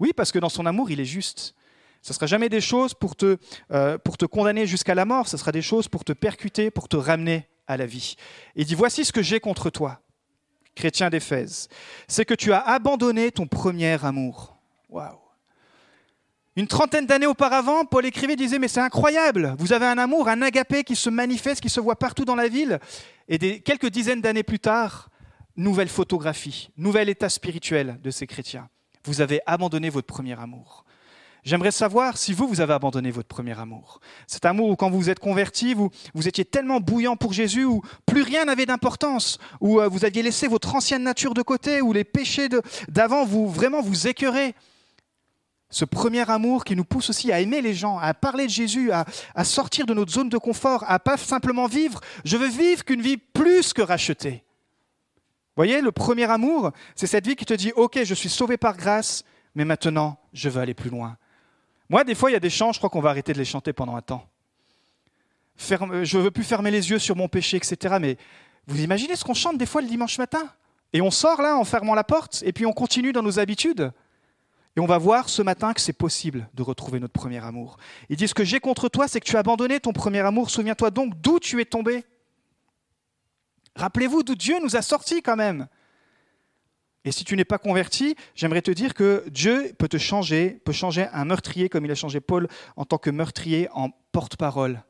Oui, 0.00 0.12
parce 0.16 0.32
que 0.32 0.38
dans 0.38 0.48
son 0.48 0.66
amour, 0.66 0.90
il 0.90 0.98
est 0.98 1.04
juste. 1.04 1.54
Ce 2.02 2.12
ne 2.12 2.14
sera 2.14 2.26
jamais 2.26 2.48
des 2.48 2.60
choses 2.60 2.94
pour 2.94 3.16
te, 3.16 3.38
euh, 3.70 3.96
pour 3.98 4.18
te 4.18 4.24
condamner 4.24 4.66
jusqu'à 4.66 4.94
la 4.94 5.04
mort, 5.04 5.28
ce 5.28 5.36
sera 5.36 5.52
des 5.52 5.62
choses 5.62 5.88
pour 5.88 6.04
te 6.04 6.12
percuter, 6.12 6.70
pour 6.70 6.88
te 6.88 6.96
ramener 6.96 7.48
à 7.66 7.76
la 7.76 7.86
vie. 7.86 8.16
il 8.56 8.66
dit, 8.66 8.74
voici 8.74 9.06
ce 9.06 9.12
que 9.12 9.22
j'ai 9.22 9.40
contre 9.40 9.70
toi, 9.70 10.00
chrétien 10.74 11.08
d'Éphèse, 11.08 11.68
c'est 12.08 12.26
que 12.26 12.34
tu 12.34 12.52
as 12.52 12.60
abandonné 12.60 13.30
ton 13.30 13.46
premier 13.46 14.04
amour. 14.04 14.58
Waouh 14.90 15.23
une 16.56 16.66
trentaine 16.68 17.06
d'années 17.06 17.26
auparavant, 17.26 17.84
Paul 17.84 18.06
écrivait, 18.06 18.36
disait, 18.36 18.58
mais 18.58 18.68
c'est 18.68 18.80
incroyable, 18.80 19.54
vous 19.58 19.72
avez 19.72 19.86
un 19.86 19.98
amour, 19.98 20.28
un 20.28 20.40
agapé 20.42 20.84
qui 20.84 20.94
se 20.94 21.10
manifeste, 21.10 21.60
qui 21.60 21.68
se 21.68 21.80
voit 21.80 21.96
partout 21.96 22.24
dans 22.24 22.36
la 22.36 22.48
ville. 22.48 22.78
Et 23.28 23.60
quelques 23.60 23.88
dizaines 23.88 24.20
d'années 24.20 24.44
plus 24.44 24.60
tard, 24.60 25.08
nouvelle 25.56 25.88
photographie, 25.88 26.70
nouvel 26.76 27.08
état 27.08 27.28
spirituel 27.28 27.98
de 28.02 28.10
ces 28.10 28.26
chrétiens. 28.26 28.68
Vous 29.04 29.20
avez 29.20 29.40
abandonné 29.46 29.90
votre 29.90 30.06
premier 30.06 30.38
amour. 30.38 30.84
J'aimerais 31.42 31.72
savoir 31.72 32.16
si 32.16 32.32
vous, 32.32 32.48
vous 32.48 32.62
avez 32.62 32.72
abandonné 32.72 33.10
votre 33.10 33.28
premier 33.28 33.58
amour. 33.58 34.00
Cet 34.26 34.46
amour 34.46 34.70
où 34.70 34.76
quand 34.76 34.88
vous 34.88 34.98
vous 34.98 35.10
êtes 35.10 35.18
converti, 35.18 35.74
vous, 35.74 35.90
vous 36.14 36.26
étiez 36.26 36.46
tellement 36.46 36.80
bouillant 36.80 37.16
pour 37.16 37.34
Jésus, 37.34 37.64
où 37.64 37.82
plus 38.06 38.22
rien 38.22 38.46
n'avait 38.46 38.64
d'importance, 38.64 39.38
où 39.60 39.78
euh, 39.78 39.88
vous 39.88 40.06
aviez 40.06 40.22
laissé 40.22 40.48
votre 40.48 40.74
ancienne 40.74 41.02
nature 41.02 41.34
de 41.34 41.42
côté, 41.42 41.82
où 41.82 41.92
les 41.92 42.04
péchés 42.04 42.48
d'avant 42.88 43.26
vous 43.26 43.46
vraiment 43.46 43.82
vous 43.82 44.06
écœuraient 44.06 44.54
ce 45.74 45.84
premier 45.84 46.30
amour 46.30 46.64
qui 46.64 46.76
nous 46.76 46.84
pousse 46.84 47.10
aussi 47.10 47.32
à 47.32 47.40
aimer 47.40 47.60
les 47.60 47.74
gens, 47.74 47.98
à 47.98 48.14
parler 48.14 48.44
de 48.44 48.50
Jésus, 48.50 48.92
à, 48.92 49.44
sortir 49.44 49.86
de 49.86 49.92
notre 49.92 50.12
zone 50.12 50.28
de 50.28 50.38
confort, 50.38 50.84
à 50.86 51.00
pas 51.00 51.16
simplement 51.16 51.66
vivre. 51.66 52.00
Je 52.24 52.36
veux 52.36 52.48
vivre 52.48 52.84
qu'une 52.84 53.02
vie 53.02 53.16
plus 53.16 53.72
que 53.72 53.82
rachetée. 53.82 54.44
Voyez, 55.56 55.80
le 55.80 55.90
premier 55.90 56.30
amour, 56.30 56.70
c'est 56.94 57.08
cette 57.08 57.26
vie 57.26 57.34
qui 57.34 57.44
te 57.44 57.54
dit, 57.54 57.72
OK, 57.74 57.98
je 58.04 58.14
suis 58.14 58.28
sauvé 58.28 58.56
par 58.56 58.76
grâce, 58.76 59.24
mais 59.56 59.64
maintenant, 59.64 60.16
je 60.32 60.48
veux 60.48 60.60
aller 60.60 60.74
plus 60.74 60.90
loin. 60.90 61.16
Moi, 61.88 62.04
des 62.04 62.14
fois, 62.14 62.30
il 62.30 62.34
y 62.34 62.36
a 62.36 62.40
des 62.40 62.50
chants, 62.50 62.70
je 62.70 62.78
crois 62.78 62.88
qu'on 62.88 63.00
va 63.00 63.10
arrêter 63.10 63.32
de 63.32 63.38
les 63.38 63.44
chanter 63.44 63.72
pendant 63.72 63.96
un 63.96 64.02
temps. 64.02 64.28
Ferme, 65.56 66.04
je 66.04 66.18
veux 66.18 66.30
plus 66.30 66.44
fermer 66.44 66.70
les 66.70 66.88
yeux 66.88 67.00
sur 67.00 67.16
mon 67.16 67.26
péché, 67.26 67.56
etc. 67.56 67.96
Mais 68.00 68.16
vous 68.68 68.80
imaginez 68.80 69.16
ce 69.16 69.24
qu'on 69.24 69.34
chante 69.34 69.58
des 69.58 69.66
fois 69.66 69.82
le 69.82 69.88
dimanche 69.88 70.18
matin? 70.18 70.48
Et 70.92 71.00
on 71.00 71.10
sort 71.10 71.42
là 71.42 71.56
en 71.56 71.64
fermant 71.64 71.96
la 71.96 72.04
porte, 72.04 72.44
et 72.46 72.52
puis 72.52 72.64
on 72.64 72.72
continue 72.72 73.12
dans 73.12 73.22
nos 73.22 73.40
habitudes? 73.40 73.92
Et 74.76 74.80
on 74.80 74.86
va 74.86 74.98
voir 74.98 75.28
ce 75.28 75.40
matin 75.40 75.72
que 75.72 75.80
c'est 75.80 75.92
possible 75.92 76.48
de 76.54 76.62
retrouver 76.62 76.98
notre 76.98 77.12
premier 77.12 77.42
amour. 77.44 77.76
Il 78.08 78.16
dit, 78.16 78.26
ce 78.26 78.34
que 78.34 78.44
j'ai 78.44 78.58
contre 78.58 78.88
toi, 78.88 79.06
c'est 79.06 79.20
que 79.20 79.26
tu 79.26 79.36
as 79.36 79.40
abandonné 79.40 79.78
ton 79.78 79.92
premier 79.92 80.20
amour. 80.20 80.50
Souviens-toi 80.50 80.90
donc 80.90 81.14
d'où 81.20 81.38
tu 81.38 81.60
es 81.60 81.64
tombé. 81.64 82.04
Rappelez-vous 83.76 84.22
d'où 84.24 84.34
Dieu 84.34 84.56
nous 84.62 84.76
a 84.76 84.82
sortis 84.82 85.22
quand 85.22 85.36
même. 85.36 85.68
Et 87.04 87.12
si 87.12 87.24
tu 87.24 87.36
n'es 87.36 87.44
pas 87.44 87.58
converti, 87.58 88.16
j'aimerais 88.34 88.62
te 88.62 88.70
dire 88.70 88.94
que 88.94 89.24
Dieu 89.28 89.74
peut 89.78 89.88
te 89.88 89.98
changer, 89.98 90.60
peut 90.64 90.72
changer 90.72 91.06
un 91.12 91.24
meurtrier 91.24 91.68
comme 91.68 91.84
il 91.84 91.90
a 91.90 91.94
changé 91.94 92.20
Paul 92.20 92.48
en 92.76 92.84
tant 92.84 92.98
que 92.98 93.10
meurtrier 93.10 93.68
en 93.72 93.90
porte-parole 94.10 94.82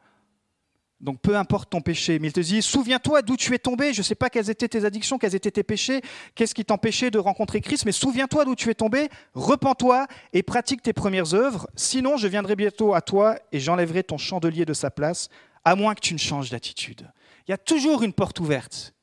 Donc 1.01 1.21
peu 1.21 1.37
importe 1.37 1.71
ton 1.71 1.81
péché, 1.81 2.19
mais 2.19 2.29
il 2.29 2.33
te 2.33 2.41
dit, 2.41 2.63
souviens-toi 2.63 3.23
d'où 3.23 3.37
tu 3.37 3.53
es 3.55 3.59
tombé, 3.59 3.93
je 3.93 4.01
ne 4.01 4.05
sais 4.05 4.15
pas 4.15 4.31
quelles 4.31 4.49
étaient 4.49 4.69
tes 4.69 4.85
addictions, 4.85 5.19
quels 5.19 5.35
étaient 5.35 5.51
tes 5.51 5.63
péchés, 5.63 6.01
qu'est-ce 6.35 6.55
qui 6.55 6.65
t'empêchait 6.65 7.11
de 7.11 7.19
rencontrer 7.19 7.61
Christ, 7.61 7.85
mais 7.85 7.93
souviens-toi 7.93 8.45
d'où 8.45 8.55
tu 8.55 8.71
es 8.71 8.75
tombé, 8.75 9.09
repens-toi 9.35 10.07
et 10.33 10.43
pratique 10.43 10.83
tes 10.83 10.93
premières 10.93 11.35
œuvres, 11.35 11.69
sinon 11.75 12.17
je 12.17 12.29
viendrai 12.29 12.57
bientôt 12.57 12.95
à 12.95 13.03
toi 13.03 13.37
et 13.53 13.61
j'enlèverai 13.61 14.05
ton 14.05 14.19
chandelier 14.19 14.65
de 14.65 14.73
sa 14.73 14.91
place, 14.91 15.29
à 15.65 15.75
moins 15.75 15.95
que 15.95 16.01
tu 16.01 16.15
ne 16.15 16.19
changes 16.19 16.51
d'attitude. 16.51 17.11
Il 17.47 17.51
y 17.51 17.55
a 17.55 17.59
toujours 17.59 18.03
une 18.03 18.13
porte 18.13 18.41
ouverte, 18.41 18.95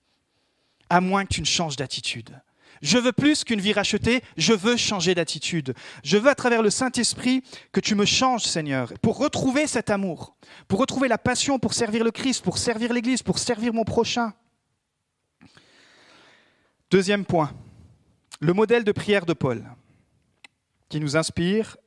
à 0.89 1.01
moins 1.01 1.25
que 1.25 1.33
tu 1.33 1.41
ne 1.41 1.45
changes 1.45 1.75
d'attitude. 1.75 2.41
Je 2.81 2.97
veux 2.97 3.11
plus 3.11 3.43
qu'une 3.43 3.61
vie 3.61 3.73
rachetée, 3.73 4.23
je 4.37 4.53
veux 4.53 4.75
changer 4.75 5.13
d'attitude. 5.13 5.73
Je 6.03 6.17
veux 6.17 6.29
à 6.29 6.35
travers 6.35 6.63
le 6.63 6.69
Saint-Esprit 6.71 7.43
que 7.71 7.79
tu 7.79 7.93
me 7.93 8.05
changes, 8.05 8.43
Seigneur, 8.43 8.91
pour 9.01 9.17
retrouver 9.17 9.67
cet 9.67 9.89
amour, 9.89 10.35
pour 10.67 10.79
retrouver 10.79 11.07
la 11.07 11.19
passion 11.19 11.59
pour 11.59 11.73
servir 11.73 12.03
le 12.03 12.11
Christ, 12.11 12.43
pour 12.43 12.57
servir 12.57 12.91
l'Église, 12.91 13.21
pour 13.21 13.37
servir 13.37 13.73
mon 13.73 13.83
prochain. 13.83 14.33
Deuxième 16.89 17.23
point, 17.23 17.53
le 18.39 18.53
modèle 18.53 18.83
de 18.83 18.91
prière 18.91 19.25
de 19.25 19.33
Paul, 19.33 19.63
qui 20.89 20.99
nous 20.99 21.15
inspire 21.15 21.77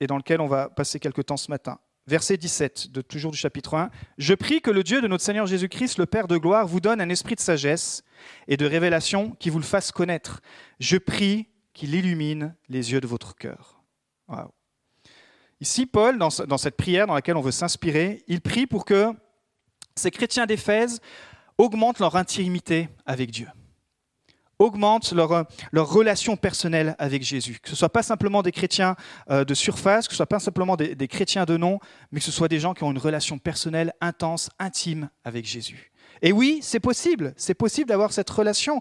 et 0.00 0.06
dans 0.06 0.16
lequel 0.16 0.40
on 0.40 0.46
va 0.46 0.68
passer 0.68 1.00
quelques 1.00 1.26
temps 1.26 1.36
ce 1.36 1.50
matin. 1.50 1.78
Verset 2.08 2.38
17 2.38 2.90
de 2.90 3.02
toujours 3.02 3.32
du 3.32 3.36
chapitre 3.36 3.74
1. 3.74 3.90
Je 4.16 4.32
prie 4.32 4.62
que 4.62 4.70
le 4.70 4.82
Dieu 4.82 5.02
de 5.02 5.08
notre 5.08 5.22
Seigneur 5.22 5.46
Jésus-Christ, 5.46 5.98
le 5.98 6.06
Père 6.06 6.26
de 6.26 6.38
gloire, 6.38 6.66
vous 6.66 6.80
donne 6.80 7.02
un 7.02 7.10
esprit 7.10 7.34
de 7.34 7.40
sagesse 7.40 8.02
et 8.46 8.56
de 8.56 8.64
révélation 8.64 9.32
qui 9.38 9.50
vous 9.50 9.58
le 9.58 9.64
fasse 9.64 9.92
connaître. 9.92 10.40
Je 10.80 10.96
prie 10.96 11.48
qu'il 11.74 11.94
illumine 11.94 12.56
les 12.70 12.92
yeux 12.92 13.02
de 13.02 13.06
votre 13.06 13.36
cœur. 13.36 13.82
Ici, 15.60 15.84
Paul, 15.84 16.16
dans, 16.16 16.30
dans 16.46 16.56
cette 16.56 16.78
prière 16.78 17.06
dans 17.06 17.14
laquelle 17.14 17.36
on 17.36 17.42
veut 17.42 17.50
s'inspirer, 17.50 18.24
il 18.26 18.40
prie 18.40 18.66
pour 18.66 18.86
que 18.86 19.12
ces 19.94 20.10
chrétiens 20.10 20.46
d'Éphèse 20.46 21.00
augmentent 21.58 21.98
leur 21.98 22.16
intimité 22.16 22.88
avec 23.04 23.30
Dieu 23.30 23.48
augmentent 24.58 25.12
leur, 25.12 25.46
leur 25.72 25.88
relation 25.88 26.36
personnelle 26.36 26.96
avec 26.98 27.22
Jésus. 27.22 27.58
Que 27.62 27.68
ce 27.68 27.74
ne 27.74 27.78
soit 27.78 27.92
pas 27.92 28.02
simplement 28.02 28.42
des 28.42 28.52
chrétiens 28.52 28.96
euh, 29.30 29.44
de 29.44 29.54
surface, 29.54 30.06
que 30.06 30.12
ce 30.12 30.16
soit 30.16 30.26
pas 30.26 30.40
simplement 30.40 30.76
des, 30.76 30.94
des 30.94 31.08
chrétiens 31.08 31.44
de 31.44 31.56
nom, 31.56 31.78
mais 32.10 32.20
que 32.20 32.26
ce 32.26 32.32
soit 32.32 32.48
des 32.48 32.60
gens 32.60 32.74
qui 32.74 32.84
ont 32.84 32.90
une 32.90 32.98
relation 32.98 33.38
personnelle 33.38 33.92
intense, 34.00 34.50
intime 34.58 35.10
avec 35.24 35.44
Jésus. 35.44 35.92
Et 36.22 36.32
oui, 36.32 36.58
c'est 36.62 36.80
possible, 36.80 37.34
c'est 37.36 37.54
possible 37.54 37.88
d'avoir 37.88 38.12
cette 38.12 38.30
relation. 38.30 38.80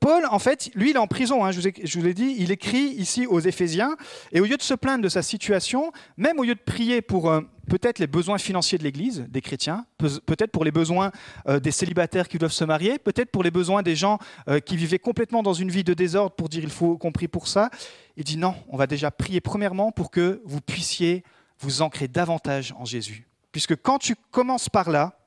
Paul, 0.00 0.26
en 0.30 0.38
fait, 0.38 0.70
lui, 0.74 0.90
il 0.90 0.96
est 0.96 0.98
en 0.98 1.06
prison, 1.06 1.44
hein, 1.44 1.50
je 1.52 1.98
vous 1.98 2.04
l'ai 2.04 2.14
dit, 2.14 2.36
il 2.38 2.50
écrit 2.50 2.94
ici 2.96 3.26
aux 3.26 3.40
Éphésiens, 3.40 3.96
et 4.32 4.40
au 4.40 4.44
lieu 4.44 4.56
de 4.56 4.62
se 4.62 4.74
plaindre 4.74 5.04
de 5.04 5.08
sa 5.08 5.22
situation, 5.22 5.92
même 6.16 6.38
au 6.38 6.44
lieu 6.44 6.54
de 6.54 6.60
prier 6.60 7.02
pour 7.02 7.30
euh, 7.30 7.40
peut-être 7.68 7.98
les 7.98 8.06
besoins 8.06 8.38
financiers 8.38 8.78
de 8.78 8.84
l'Église, 8.84 9.26
des 9.28 9.40
chrétiens, 9.40 9.86
peut-être 9.98 10.50
pour 10.50 10.64
les 10.64 10.70
besoins 10.70 11.10
euh, 11.48 11.60
des 11.60 11.70
célibataires 11.70 12.28
qui 12.28 12.38
doivent 12.38 12.52
se 12.52 12.64
marier, 12.64 12.98
peut-être 12.98 13.30
pour 13.30 13.42
les 13.42 13.50
besoins 13.50 13.82
des 13.82 13.96
gens 13.96 14.18
euh, 14.48 14.60
qui 14.60 14.76
vivaient 14.76 14.98
complètement 14.98 15.42
dans 15.42 15.54
une 15.54 15.70
vie 15.70 15.84
de 15.84 15.94
désordre 15.94 16.34
pour 16.34 16.48
dire 16.48 16.62
il 16.62 16.70
faut 16.70 16.96
qu'on 16.96 17.12
prie 17.12 17.28
pour 17.28 17.48
ça, 17.48 17.70
il 18.16 18.24
dit 18.24 18.36
non, 18.36 18.54
on 18.68 18.76
va 18.76 18.86
déjà 18.86 19.10
prier 19.10 19.40
premièrement 19.40 19.92
pour 19.92 20.10
que 20.10 20.42
vous 20.44 20.60
puissiez 20.60 21.24
vous 21.60 21.82
ancrer 21.82 22.08
davantage 22.08 22.74
en 22.78 22.84
Jésus. 22.84 23.28
Puisque 23.52 23.76
quand 23.76 23.98
tu 23.98 24.16
commences 24.30 24.68
par 24.68 24.90
là, 24.90 25.21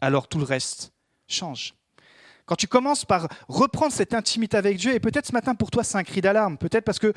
alors 0.00 0.28
tout 0.28 0.38
le 0.38 0.44
reste 0.44 0.92
change. 1.28 1.74
Quand 2.46 2.56
tu 2.56 2.66
commences 2.66 3.06
par 3.06 3.28
reprendre 3.48 3.92
cette 3.92 4.12
intimité 4.12 4.56
avec 4.56 4.76
Dieu, 4.76 4.94
et 4.94 5.00
peut-être 5.00 5.26
ce 5.26 5.32
matin 5.32 5.54
pour 5.54 5.70
toi 5.70 5.82
c'est 5.82 5.96
un 5.96 6.04
cri 6.04 6.20
d'alarme, 6.20 6.58
peut-être 6.58 6.84
parce 6.84 6.98
que 6.98 7.14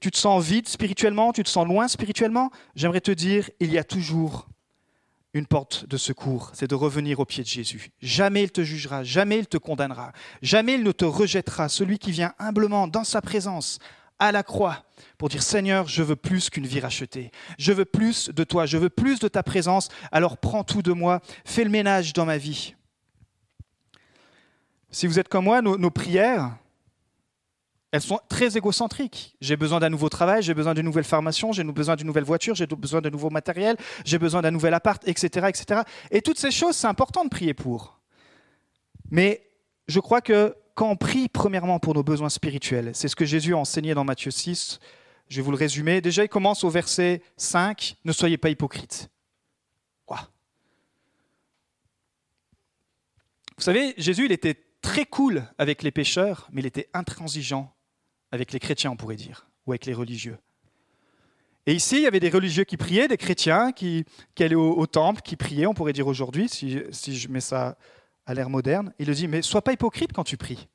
tu 0.00 0.10
te 0.10 0.16
sens 0.16 0.44
vide 0.44 0.68
spirituellement, 0.68 1.32
tu 1.32 1.42
te 1.42 1.48
sens 1.48 1.66
loin 1.66 1.88
spirituellement, 1.88 2.50
j'aimerais 2.76 3.00
te 3.00 3.10
dire, 3.10 3.50
il 3.58 3.72
y 3.72 3.78
a 3.78 3.84
toujours 3.84 4.46
une 5.32 5.46
porte 5.46 5.86
de 5.88 5.96
secours, 5.96 6.52
c'est 6.54 6.70
de 6.70 6.76
revenir 6.76 7.18
au 7.18 7.24
pied 7.24 7.42
de 7.42 7.48
Jésus. 7.48 7.90
Jamais 8.00 8.44
il 8.44 8.52
te 8.52 8.62
jugera, 8.62 9.02
jamais 9.02 9.38
il 9.38 9.48
te 9.48 9.56
condamnera, 9.58 10.12
jamais 10.42 10.74
il 10.74 10.84
ne 10.84 10.92
te 10.92 11.04
rejettera. 11.04 11.68
Celui 11.68 11.98
qui 11.98 12.12
vient 12.12 12.32
humblement 12.38 12.86
dans 12.86 13.02
sa 13.02 13.20
présence, 13.20 13.80
à 14.18 14.32
la 14.32 14.42
croix, 14.42 14.84
pour 15.18 15.28
dire 15.28 15.42
Seigneur, 15.42 15.88
je 15.88 16.02
veux 16.02 16.16
plus 16.16 16.50
qu'une 16.50 16.66
vie 16.66 16.80
rachetée. 16.80 17.30
Je 17.58 17.72
veux 17.72 17.84
plus 17.84 18.30
de 18.30 18.44
toi, 18.44 18.66
je 18.66 18.78
veux 18.78 18.90
plus 18.90 19.18
de 19.18 19.28
ta 19.28 19.42
présence. 19.42 19.88
Alors 20.12 20.38
prends 20.38 20.64
tout 20.64 20.82
de 20.82 20.92
moi, 20.92 21.20
fais 21.44 21.64
le 21.64 21.70
ménage 21.70 22.12
dans 22.12 22.24
ma 22.24 22.38
vie. 22.38 22.74
Si 24.90 25.08
vous 25.08 25.18
êtes 25.18 25.28
comme 25.28 25.44
moi, 25.44 25.60
nos, 25.60 25.90
prières, 25.90 26.56
elles 27.90 28.00
sont 28.00 28.20
très 28.28 28.56
égocentriques. 28.56 29.36
J'ai 29.40 29.56
besoin 29.56 29.80
d'un 29.80 29.90
nouveau 29.90 30.08
travail, 30.08 30.42
j'ai 30.42 30.54
besoin 30.54 30.72
d'une 30.72 30.84
nouvelle 30.84 31.04
formation, 31.04 31.50
j'ai 31.50 31.64
besoin 31.64 31.96
d'une 31.96 32.06
nouvelle 32.06 32.24
voiture, 32.24 32.54
j'ai 32.54 32.66
besoin 32.66 33.00
de 33.00 33.10
nouveau 33.10 33.28
matériel, 33.28 33.76
j'ai 34.04 34.18
besoin 34.18 34.40
d'un 34.40 34.52
nouvel 34.52 34.72
appart, 34.72 35.02
etc., 35.08 35.48
etc. 35.48 35.80
Et 36.12 36.22
toutes 36.22 36.38
ces 36.38 36.52
choses, 36.52 36.76
c'est 36.76 36.86
important 36.86 37.24
de 37.24 37.28
prier 37.28 37.54
pour. 37.54 37.98
Mais 39.10 39.50
je 39.88 39.98
crois 39.98 40.20
que 40.20 40.54
quand 40.74 40.90
on 40.90 40.96
prie 40.96 41.28
premièrement 41.28 41.78
pour 41.78 41.94
nos 41.94 42.02
besoins 42.02 42.28
spirituels, 42.28 42.90
c'est 42.94 43.08
ce 43.08 43.16
que 43.16 43.24
Jésus 43.24 43.54
a 43.54 43.58
enseigné 43.58 43.94
dans 43.94 44.04
Matthieu 44.04 44.30
6, 44.30 44.80
je 45.28 45.36
vais 45.36 45.42
vous 45.42 45.52
le 45.52 45.56
résumer. 45.56 46.00
Déjà, 46.00 46.22
il 46.24 46.28
commence 46.28 46.64
au 46.64 46.68
verset 46.68 47.22
5, 47.36 47.96
ne 48.04 48.12
soyez 48.12 48.36
pas 48.36 48.50
hypocrites. 48.50 49.08
Vous 53.56 53.62
savez, 53.62 53.94
Jésus, 53.96 54.24
il 54.24 54.32
était 54.32 54.56
très 54.82 55.06
cool 55.06 55.44
avec 55.58 55.82
les 55.82 55.92
pécheurs, 55.92 56.48
mais 56.52 56.60
il 56.60 56.66
était 56.66 56.88
intransigeant 56.92 57.72
avec 58.32 58.52
les 58.52 58.58
chrétiens, 58.58 58.90
on 58.90 58.96
pourrait 58.96 59.16
dire, 59.16 59.48
ou 59.66 59.72
avec 59.72 59.86
les 59.86 59.94
religieux. 59.94 60.38
Et 61.66 61.72
ici, 61.72 61.96
il 61.96 62.02
y 62.02 62.06
avait 62.06 62.20
des 62.20 62.30
religieux 62.30 62.64
qui 62.64 62.76
priaient, 62.76 63.08
des 63.08 63.16
chrétiens 63.16 63.72
qui, 63.72 64.04
allaient 64.38 64.54
au, 64.54 64.86
temple, 64.86 65.22
qui 65.22 65.36
priaient, 65.36 65.66
on 65.66 65.72
pourrait 65.72 65.92
dire 65.92 66.08
aujourd'hui, 66.08 66.48
si 66.48 66.82
je 66.90 67.28
mets 67.28 67.40
ça 67.40 67.78
à 68.26 68.34
l'ère 68.34 68.50
moderne. 68.50 68.92
Il 68.98 69.06
le 69.06 69.14
dit, 69.14 69.28
mais 69.28 69.42
sois 69.42 69.62
pas 69.62 69.72
hypocrite 69.72 70.12
quand 70.12 70.24
tu 70.24 70.36
pries. 70.36 70.68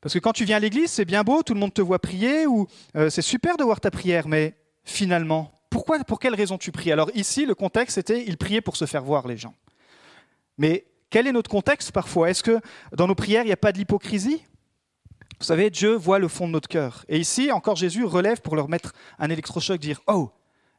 Parce 0.00 0.14
que 0.14 0.18
quand 0.18 0.32
tu 0.32 0.44
viens 0.44 0.56
à 0.56 0.60
l'église, 0.60 0.90
c'est 0.90 1.04
bien 1.04 1.24
beau, 1.24 1.42
tout 1.42 1.54
le 1.54 1.60
monde 1.60 1.74
te 1.74 1.82
voit 1.82 1.98
prier, 1.98 2.46
ou 2.46 2.66
euh, 2.96 3.10
c'est 3.10 3.22
super 3.22 3.56
de 3.56 3.64
voir 3.64 3.80
ta 3.80 3.90
prière, 3.90 4.28
mais 4.28 4.54
finalement, 4.84 5.52
pourquoi, 5.70 5.98
pour 6.04 6.20
quelle 6.20 6.34
raison 6.34 6.56
tu 6.56 6.70
pries? 6.70 6.92
Alors 6.92 7.10
ici, 7.14 7.44
le 7.44 7.54
contexte 7.54 7.96
c'était, 7.96 8.24
il 8.26 8.36
priait 8.36 8.60
pour 8.60 8.76
se 8.76 8.86
faire 8.86 9.02
voir 9.02 9.26
les 9.26 9.36
gens. 9.36 9.54
Mais 10.56 10.86
quel 11.10 11.26
est 11.26 11.32
notre 11.32 11.50
contexte 11.50 11.92
parfois? 11.92 12.30
Est-ce 12.30 12.42
que 12.42 12.60
dans 12.92 13.06
nos 13.06 13.14
prières, 13.14 13.42
il 13.42 13.46
n'y 13.46 13.52
a 13.52 13.56
pas 13.56 13.72
de 13.72 13.78
l'hypocrisie? 13.78 14.44
Vous 15.38 15.44
savez, 15.44 15.70
Dieu 15.70 15.94
voit 15.94 16.18
le 16.18 16.28
fond 16.28 16.46
de 16.46 16.52
notre 16.52 16.68
cœur. 16.68 17.04
Et 17.08 17.18
ici, 17.18 17.52
encore 17.52 17.76
Jésus 17.76 18.04
relève 18.04 18.40
pour 18.40 18.56
leur 18.56 18.68
mettre 18.68 18.92
un 19.18 19.30
électrochoc, 19.30 19.78
dire, 19.78 20.00
oh, 20.06 20.30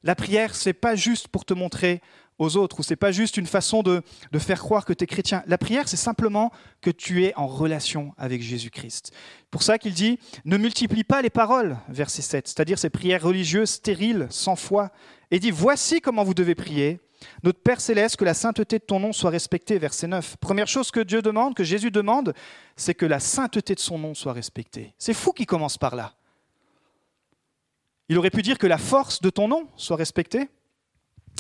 la 0.04 0.16
prière, 0.16 0.56
c'est 0.56 0.74
pas 0.74 0.96
juste 0.96 1.28
pour 1.28 1.46
te 1.46 1.54
montrer 1.54 2.02
aux 2.40 2.56
autres, 2.56 2.80
ou 2.80 2.84
c'est 2.84 2.96
pas 2.96 3.12
juste 3.12 3.38
une 3.38 3.46
façon 3.46 3.84
de, 3.84 4.02
faire 4.40 4.60
croire 4.60 4.86
que 4.86 4.94
tu 4.94 5.04
es 5.04 5.08
chrétien. 5.08 5.44
La 5.46 5.58
prière, 5.58 5.88
c'est 5.88 5.98
simplement 5.98 6.52
que 6.82 6.90
tu 6.90 7.26
es 7.26 7.36
en 7.36 7.48
relation 7.48 8.14
avec 8.18 8.42
Jésus-Christ. 8.42 9.12
Pour 9.52 9.62
ça 9.62 9.78
qu'il 9.78 9.94
dit, 9.94 10.18
ne 10.46 10.58
multiplie 10.58 11.04
pas 11.04 11.22
les 11.22 11.30
paroles, 11.30 11.78
verset 11.90 12.22
7, 12.22 12.48
c'est-à-dire 12.48 12.80
ces 12.80 12.90
prières 12.90 13.22
religieuses 13.22 13.70
stériles, 13.70 14.28
sans 14.30 14.56
foi, 14.56 14.92
et 15.32 15.40
dit, 15.40 15.52
voici 15.52 16.02
comment 16.02 16.24
vous 16.24 16.34
devez 16.34 16.56
prier. 16.56 17.00
Notre 17.44 17.60
Père 17.60 17.82
céleste, 17.82 18.16
que 18.16 18.24
la 18.24 18.34
sainteté 18.34 18.80
de 18.80 18.84
ton 18.84 19.02
nom 19.02 19.12
soit 19.12 19.30
respectée, 19.30 19.78
verset 19.78 20.08
9. 20.08 20.38
Première 20.38 20.68
chose 20.68 20.90
que 20.90 21.02
Dieu 21.02 21.22
demande, 21.22 21.54
que 21.54 21.66
Jésus 21.66 21.92
demande, 21.92 22.34
c'est 22.78 22.94
que 22.94 23.06
la 23.06 23.20
sainteté 23.20 23.76
de 23.76 23.80
son 23.80 24.00
nom 24.00 24.14
soit 24.14 24.32
respectée. 24.32 24.94
C'est 24.98 25.14
fou 25.14 25.34
qu'il 25.34 25.46
commence 25.46 25.78
par 25.78 25.96
là. 25.96 26.14
Il 28.08 28.18
aurait 28.18 28.32
pu 28.32 28.42
dire 28.42 28.58
que 28.58 28.68
la 28.68 28.78
force 28.78 29.22
de 29.22 29.30
ton 29.30 29.50
nom 29.50 29.68
soit 29.76 29.98
respectée. 29.98 30.50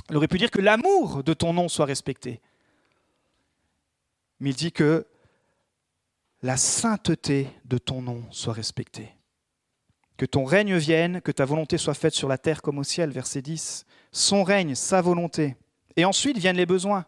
Il 0.09 0.17
aurait 0.17 0.27
pu 0.27 0.37
dire 0.37 0.51
que 0.51 0.61
l'amour 0.61 1.23
de 1.23 1.33
ton 1.33 1.53
nom 1.53 1.67
soit 1.67 1.85
respecté. 1.85 2.41
Mais 4.39 4.51
il 4.51 4.55
dit 4.55 4.71
que 4.71 5.05
la 6.41 6.57
sainteté 6.57 7.49
de 7.65 7.77
ton 7.77 8.01
nom 8.01 8.23
soit 8.31 8.53
respectée. 8.53 9.09
Que 10.17 10.25
ton 10.25 10.45
règne 10.45 10.75
vienne, 10.77 11.21
que 11.21 11.31
ta 11.31 11.45
volonté 11.45 11.77
soit 11.77 11.93
faite 11.93 12.13
sur 12.13 12.27
la 12.27 12.37
terre 12.37 12.61
comme 12.61 12.77
au 12.77 12.83
ciel, 12.83 13.11
verset 13.11 13.41
10. 13.41 13.85
Son 14.11 14.43
règne, 14.43 14.75
sa 14.75 15.01
volonté. 15.01 15.55
Et 15.95 16.05
ensuite 16.05 16.37
viennent 16.37 16.57
les 16.57 16.65
besoins. 16.65 17.05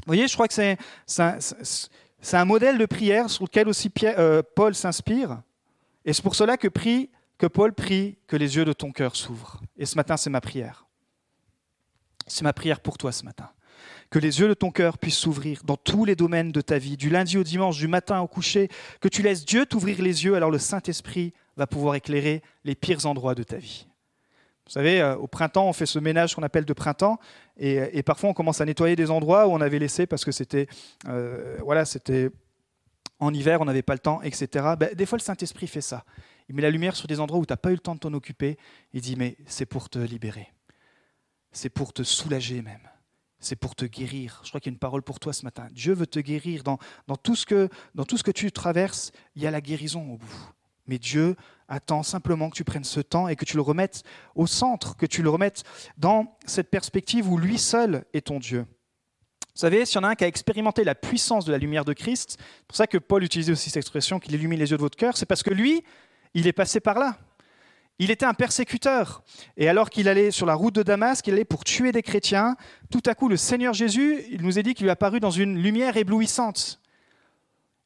Vous 0.00 0.06
voyez, 0.06 0.28
je 0.28 0.34
crois 0.34 0.48
que 0.48 0.54
c'est 0.54 0.78
un, 2.32 2.44
modèle 2.44 2.78
de 2.78 2.86
prière 2.86 3.28
sur 3.30 3.44
lequel 3.44 3.68
aussi 3.68 3.92
euh, 4.02 4.42
Paul 4.54 4.74
s'inspire. 4.74 5.42
Et 6.04 6.12
c'est 6.12 6.22
pour 6.22 6.34
cela 6.34 6.56
que, 6.56 6.68
prie, 6.68 7.10
que 7.38 7.46
Paul 7.46 7.72
prie 7.72 8.18
que 8.26 8.36
les 8.36 8.56
yeux 8.56 8.64
de 8.64 8.72
ton 8.72 8.92
cœur 8.92 9.14
s'ouvrent. 9.14 9.60
Et 9.76 9.86
ce 9.86 9.96
matin, 9.96 10.16
c'est 10.16 10.30
ma 10.30 10.40
prière. 10.40 10.86
C'est 12.30 12.44
ma 12.44 12.52
prière 12.52 12.80
pour 12.80 12.96
toi 12.96 13.12
ce 13.12 13.24
matin. 13.24 13.50
Que 14.10 14.18
les 14.18 14.40
yeux 14.40 14.48
de 14.48 14.54
ton 14.54 14.70
cœur 14.70 14.98
puissent 14.98 15.18
s'ouvrir 15.18 15.62
dans 15.64 15.76
tous 15.76 16.04
les 16.04 16.16
domaines 16.16 16.52
de 16.52 16.60
ta 16.60 16.78
vie, 16.78 16.96
du 16.96 17.10
lundi 17.10 17.38
au 17.38 17.42
dimanche, 17.42 17.76
du 17.76 17.88
matin 17.88 18.20
au 18.20 18.26
coucher, 18.26 18.68
que 19.00 19.08
tu 19.08 19.22
laisses 19.22 19.44
Dieu 19.44 19.66
t'ouvrir 19.66 20.02
les 20.02 20.24
yeux, 20.24 20.34
alors 20.34 20.50
le 20.50 20.58
Saint-Esprit 20.58 21.32
va 21.56 21.66
pouvoir 21.66 21.94
éclairer 21.94 22.42
les 22.64 22.74
pires 22.74 23.06
endroits 23.06 23.34
de 23.34 23.42
ta 23.42 23.56
vie. 23.56 23.86
Vous 24.66 24.72
savez, 24.72 25.00
euh, 25.00 25.16
au 25.16 25.26
printemps, 25.26 25.68
on 25.68 25.72
fait 25.72 25.86
ce 25.86 25.98
ménage 25.98 26.34
qu'on 26.34 26.42
appelle 26.42 26.64
de 26.64 26.72
printemps, 26.72 27.18
et, 27.56 28.02
parfois 28.02 28.30
on 28.30 28.34
commence 28.34 28.60
à 28.60 28.64
nettoyer 28.64 28.96
des 28.96 29.10
endroits 29.10 29.46
où 29.46 29.50
on 29.50 29.60
avait 29.60 29.78
laissé 29.78 30.06
parce 30.06 30.24
que 30.24 30.32
c'était, 30.32 30.66
euh, 31.08 31.58
voilà, 31.64 31.84
c'était 31.84 32.30
en 33.18 33.34
hiver, 33.34 33.60
on 33.60 33.64
n'avait 33.64 33.82
pas 33.82 33.94
le 33.94 33.98
temps, 33.98 34.22
etc. 34.22 34.74
Ben, 34.78 34.94
des 34.94 35.06
fois, 35.06 35.18
le 35.18 35.22
Saint-Esprit 35.22 35.66
fait 35.66 35.80
ça. 35.80 36.04
Il 36.48 36.54
met 36.54 36.62
la 36.62 36.70
lumière 36.70 36.96
sur 36.96 37.06
des 37.06 37.20
endroits 37.20 37.38
où 37.38 37.46
tu 37.46 37.52
n'as 37.52 37.58
pas 37.58 37.70
eu 37.70 37.74
le 37.74 37.80
temps 37.80 37.94
de 37.94 38.00
t'en 38.00 38.12
occuper. 38.14 38.56
Il 38.92 39.02
dit, 39.02 39.14
mais 39.16 39.36
c'est 39.46 39.66
pour 39.66 39.88
te 39.88 39.98
libérer. 39.98 40.48
C'est 41.52 41.70
pour 41.70 41.92
te 41.92 42.02
soulager 42.02 42.62
même. 42.62 42.88
C'est 43.38 43.56
pour 43.56 43.74
te 43.74 43.86
guérir. 43.86 44.40
Je 44.44 44.50
crois 44.50 44.60
qu'il 44.60 44.70
y 44.70 44.72
a 44.72 44.74
une 44.74 44.78
parole 44.78 45.02
pour 45.02 45.18
toi 45.18 45.32
ce 45.32 45.44
matin. 45.44 45.66
Dieu 45.72 45.94
veut 45.94 46.06
te 46.06 46.20
guérir. 46.20 46.62
Dans, 46.62 46.78
dans, 47.06 47.16
tout 47.16 47.34
ce 47.34 47.46
que, 47.46 47.68
dans 47.94 48.04
tout 48.04 48.18
ce 48.18 48.22
que 48.22 48.30
tu 48.30 48.52
traverses, 48.52 49.12
il 49.34 49.42
y 49.42 49.46
a 49.46 49.50
la 49.50 49.62
guérison 49.62 50.02
au 50.12 50.18
bout. 50.18 50.52
Mais 50.86 50.98
Dieu 50.98 51.36
attend 51.68 52.02
simplement 52.02 52.50
que 52.50 52.56
tu 52.56 52.64
prennes 52.64 52.84
ce 52.84 53.00
temps 53.00 53.28
et 53.28 53.36
que 53.36 53.44
tu 53.44 53.56
le 53.56 53.62
remettes 53.62 54.02
au 54.34 54.46
centre, 54.46 54.96
que 54.96 55.06
tu 55.06 55.22
le 55.22 55.30
remettes 55.30 55.62
dans 55.96 56.36
cette 56.44 56.68
perspective 56.68 57.28
où 57.30 57.38
lui 57.38 57.58
seul 57.58 58.04
est 58.12 58.26
ton 58.26 58.40
Dieu. 58.40 58.66
Vous 59.54 59.60
savez, 59.60 59.84
s'il 59.86 59.96
y 59.96 59.98
en 59.98 60.04
a 60.04 60.10
un 60.10 60.14
qui 60.14 60.24
a 60.24 60.26
expérimenté 60.26 60.84
la 60.84 60.94
puissance 60.94 61.44
de 61.44 61.52
la 61.52 61.58
lumière 61.58 61.84
de 61.84 61.92
Christ, 61.92 62.38
c'est 62.38 62.66
pour 62.66 62.76
ça 62.76 62.86
que 62.86 62.98
Paul 62.98 63.22
utilisait 63.22 63.52
aussi 63.52 63.70
cette 63.70 63.82
expression 63.82 64.18
qu'il 64.18 64.34
illumine 64.34 64.58
les 64.58 64.70
yeux 64.70 64.76
de 64.76 64.82
votre 64.82 64.96
cœur, 64.96 65.16
c'est 65.16 65.26
parce 65.26 65.42
que 65.42 65.50
lui, 65.50 65.84
il 66.34 66.46
est 66.46 66.52
passé 66.52 66.80
par 66.80 66.98
là. 66.98 67.18
Il 68.00 68.10
était 68.10 68.24
un 68.24 68.32
persécuteur. 68.32 69.22
Et 69.58 69.68
alors 69.68 69.90
qu'il 69.90 70.08
allait 70.08 70.30
sur 70.30 70.46
la 70.46 70.54
route 70.54 70.74
de 70.74 70.82
Damas, 70.82 71.20
qu'il 71.20 71.34
allait 71.34 71.44
pour 71.44 71.64
tuer 71.64 71.92
des 71.92 72.02
chrétiens, 72.02 72.56
tout 72.90 73.02
à 73.04 73.14
coup, 73.14 73.28
le 73.28 73.36
Seigneur 73.36 73.74
Jésus, 73.74 74.24
il 74.30 74.40
nous 74.40 74.58
a 74.58 74.62
dit 74.62 74.72
qu'il 74.72 74.84
lui 74.84 74.88
est 74.88 74.92
apparu 74.92 75.20
dans 75.20 75.30
une 75.30 75.58
lumière 75.58 75.98
éblouissante. 75.98 76.80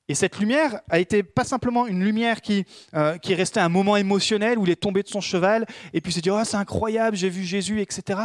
Et 0.06 0.14
cette 0.14 0.38
lumière 0.38 0.80
a 0.88 1.00
été 1.00 1.25
pas 1.25 1.42
simplement 1.42 1.88
une 1.88 2.04
lumière 2.04 2.42
qui, 2.42 2.64
euh, 2.94 3.18
qui 3.18 3.33
est 3.33 3.35
restée 3.35 3.59
un 3.59 3.68
moment 3.68 3.97
émotionnel 3.97 4.56
où 4.56 4.64
il 4.64 4.71
est 4.71 4.80
tombé 4.80 5.02
de 5.02 5.09
son 5.09 5.21
cheval 5.21 5.66
et 5.92 6.00
puis 6.00 6.12
s'est 6.12 6.21
dit 6.21 6.30
oh, 6.30 6.44
c'est 6.44 6.59
incroyable, 6.59 7.16
j'ai 7.16 7.28
vu 7.28 7.42
Jésus, 7.42 7.80
etc. 7.80 8.21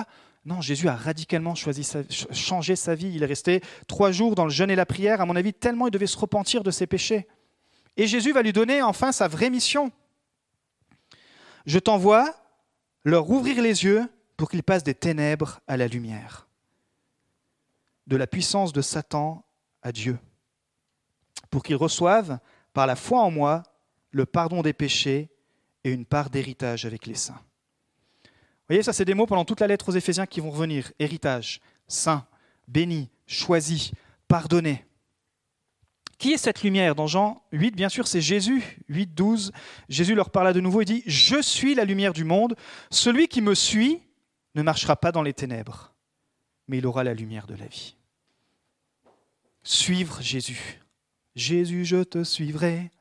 Non, 0.45 0.61
Jésus 0.61 0.89
a 0.89 0.95
radicalement 0.95 1.55
choisi 1.55 1.89
changé 2.31 2.75
sa 2.75 2.93
vie. 2.93 3.11
Il 3.15 3.23
est 3.23 3.25
resté 3.25 3.61
trois 3.87 4.11
jours 4.11 4.35
dans 4.35 4.43
le 4.43 4.51
jeûne 4.51 4.69
et 4.69 4.75
la 4.75 4.85
prière, 4.85 5.21
à 5.21 5.25
mon 5.25 5.35
avis, 5.35 5.53
tellement 5.53 5.87
il 5.87 5.91
devait 5.91 6.05
se 6.05 6.17
repentir 6.19 6.61
de 6.61 6.69
ses 6.69 6.85
péchés. 6.85 7.27
Et 7.97 8.05
Jésus 8.05 8.31
va 8.31 8.43
lui 8.43 8.53
donner 8.53 8.83
enfin 8.83 9.11
sa 9.11 9.27
vraie 9.27 9.49
mission. 9.49 9.91
Je 11.69 11.77
t'envoie 11.77 12.33
leur 13.03 13.29
ouvrir 13.29 13.61
les 13.61 13.83
yeux 13.83 14.09
pour 14.37 14.49
qu'ils 14.49 14.63
passent 14.63 14.83
des 14.83 14.95
ténèbres 14.95 15.59
à 15.67 15.77
la 15.77 15.87
lumière, 15.87 16.47
de 18.07 18.17
la 18.17 18.25
puissance 18.25 18.73
de 18.73 18.81
Satan 18.81 19.45
à 19.83 19.91
Dieu, 19.91 20.17
pour 21.51 21.61
qu'ils 21.61 21.75
reçoivent, 21.75 22.39
par 22.73 22.87
la 22.87 22.95
foi 22.95 23.21
en 23.21 23.29
moi, 23.29 23.61
le 24.09 24.25
pardon 24.25 24.63
des 24.63 24.73
péchés 24.73 25.29
et 25.83 25.91
une 25.91 26.05
part 26.05 26.31
d'héritage 26.31 26.85
avec 26.85 27.05
les 27.05 27.13
saints 27.13 27.39
voyez, 28.69 28.83
ça 28.83 28.93
c'est 28.93 29.05
des 29.05 29.13
mots 29.13 29.25
pendant 29.25 29.45
toute 29.45 29.59
la 29.59 29.67
lettre 29.67 29.89
aux 29.89 29.95
Éphésiens 29.95 30.25
qui 30.25 30.39
vont 30.39 30.51
revenir. 30.51 30.91
Héritage, 30.99 31.59
saint, 31.87 32.25
béni, 32.67 33.09
choisi, 33.27 33.91
pardonné. 34.27 34.85
Qui 36.19 36.33
est 36.33 36.37
cette 36.37 36.63
lumière 36.63 36.95
Dans 36.95 37.07
Jean 37.07 37.41
8, 37.53 37.75
bien 37.75 37.87
sûr, 37.87 38.05
c'est 38.05 38.21
Jésus. 38.21 38.77
8, 38.89 39.15
12, 39.15 39.53
Jésus 39.87 40.15
leur 40.15 40.29
parla 40.29 40.51
de 40.51 40.59
nouveau 40.59 40.81
et 40.81 40.85
dit, 40.85 41.01
Je 41.07 41.41
suis 41.41 41.73
la 41.75 41.85
lumière 41.85 42.11
du 42.11 42.25
monde. 42.25 42.55
Celui 42.91 43.29
qui 43.29 43.41
me 43.41 43.55
suit 43.55 44.01
ne 44.53 44.61
marchera 44.61 44.97
pas 44.97 45.13
dans 45.13 45.23
les 45.23 45.33
ténèbres, 45.33 45.93
mais 46.67 46.79
il 46.79 46.85
aura 46.85 47.05
la 47.05 47.13
lumière 47.13 47.47
de 47.47 47.55
la 47.55 47.65
vie. 47.67 47.95
Suivre 49.63 50.21
Jésus. 50.21 50.81
Jésus, 51.35 51.85
je 51.85 52.03
te 52.03 52.25
suivrai. 52.25 52.91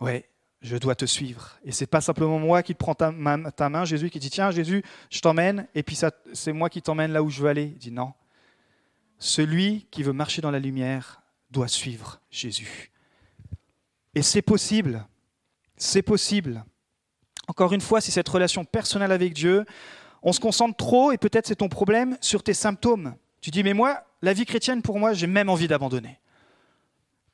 Ouais, 0.00 0.28
je 0.62 0.76
dois 0.76 0.96
te 0.96 1.04
suivre. 1.04 1.58
Et 1.64 1.70
c'est 1.70 1.86
pas 1.86 2.00
simplement 2.00 2.40
moi 2.40 2.64
qui 2.64 2.74
te 2.74 2.78
prends 2.78 2.96
ta 2.96 3.12
main, 3.12 3.84
Jésus 3.84 4.10
qui 4.10 4.18
dit 4.18 4.30
tiens 4.30 4.50
Jésus, 4.50 4.82
je 5.10 5.20
t'emmène, 5.20 5.68
et 5.76 5.84
puis 5.84 5.96
c'est 6.32 6.52
moi 6.52 6.70
qui 6.70 6.82
t'emmène 6.82 7.12
là 7.12 7.22
où 7.22 7.30
je 7.30 7.40
veux 7.40 7.48
aller. 7.48 7.66
Il 7.66 7.78
dit 7.78 7.92
non. 7.92 8.14
Celui 9.20 9.86
qui 9.92 10.02
veut 10.02 10.12
marcher 10.12 10.42
dans 10.42 10.50
la 10.50 10.58
lumière 10.58 11.23
doit 11.54 11.68
suivre 11.68 12.20
Jésus. 12.30 12.90
Et 14.14 14.22
c'est 14.22 14.42
possible. 14.42 15.06
C'est 15.76 16.02
possible. 16.02 16.64
Encore 17.48 17.72
une 17.72 17.80
fois, 17.80 18.00
si 18.00 18.10
cette 18.10 18.28
relation 18.28 18.64
personnelle 18.64 19.12
avec 19.12 19.32
Dieu, 19.32 19.64
on 20.22 20.32
se 20.32 20.40
concentre 20.40 20.76
trop, 20.76 21.12
et 21.12 21.18
peut-être 21.18 21.46
c'est 21.46 21.56
ton 21.56 21.68
problème, 21.68 22.16
sur 22.20 22.42
tes 22.42 22.54
symptômes. 22.54 23.14
Tu 23.40 23.50
dis, 23.50 23.62
mais 23.62 23.74
moi, 23.74 24.04
la 24.22 24.32
vie 24.32 24.46
chrétienne, 24.46 24.82
pour 24.82 24.98
moi, 24.98 25.12
j'ai 25.12 25.26
même 25.26 25.48
envie 25.48 25.68
d'abandonner. 25.68 26.18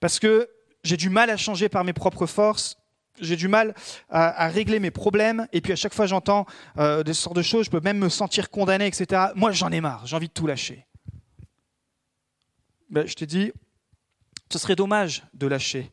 Parce 0.01 0.19
que 0.19 0.49
j'ai 0.83 0.97
du 0.97 1.11
mal 1.11 1.31
à 1.31 1.37
changer 1.37 1.69
par 1.69 1.85
mes 1.85 1.93
propres 1.93 2.27
forces, 2.27 2.77
j'ai 3.21 3.37
du 3.37 3.49
mal 3.49 3.75
à, 4.09 4.49
régler 4.49 4.81
mes 4.81 4.91
problèmes, 4.91 5.47
et 5.53 5.61
puis 5.61 5.73
à 5.73 5.77
chaque 5.77 5.93
fois 5.93 6.07
j'entends 6.07 6.47
euh, 6.79 7.03
des 7.03 7.13
sortes 7.13 7.37
de 7.37 7.43
choses, 7.43 7.67
je 7.67 7.71
peux 7.71 7.81
même 7.81 7.99
me 7.99 8.09
sentir 8.09 8.49
condamné, 8.49 8.87
etc. 8.87 9.27
Moi 9.35 9.53
j'en 9.53 9.71
ai 9.71 9.83
marre, 9.83 10.07
j'ai 10.07 10.17
envie 10.17 10.29
de 10.29 10.33
tout 10.33 10.47
lâcher. 10.47 10.87
Ben, 12.89 13.07
je 13.07 13.15
t'ai 13.15 13.27
dit, 13.27 13.53
ce 14.53 14.59
serait 14.59 14.77
dommage 14.77 15.25
de 15.35 15.47
lâcher. 15.47 15.93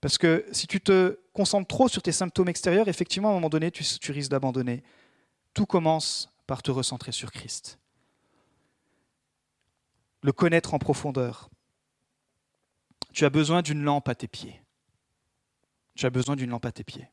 Parce 0.00 0.18
que 0.18 0.44
si 0.52 0.66
tu 0.66 0.80
te 0.80 1.18
concentres 1.32 1.66
trop 1.66 1.88
sur 1.88 2.02
tes 2.02 2.12
symptômes 2.12 2.48
extérieurs, 2.48 2.88
effectivement, 2.88 3.28
à 3.28 3.32
un 3.32 3.34
moment 3.34 3.48
donné, 3.48 3.70
tu, 3.70 4.12
risques 4.12 4.30
d'abandonner. 4.30 4.82
Tout 5.54 5.66
commence 5.66 6.32
par 6.46 6.62
te 6.62 6.70
recentrer 6.70 7.12
sur 7.12 7.32
Christ. 7.32 7.78
Le 10.22 10.32
connaître 10.32 10.74
en 10.74 10.78
profondeur. 10.78 11.50
Tu 13.12 13.24
as 13.24 13.30
besoin 13.30 13.62
d'une 13.62 13.82
lampe 13.82 14.08
à 14.08 14.14
tes 14.14 14.28
pieds 14.28 14.62
tu 15.98 16.06
as 16.06 16.10
besoin 16.10 16.36
d'une 16.36 16.50
lampe 16.50 16.64
à 16.64 16.70
tes 16.72 16.84
pieds. 16.84 17.08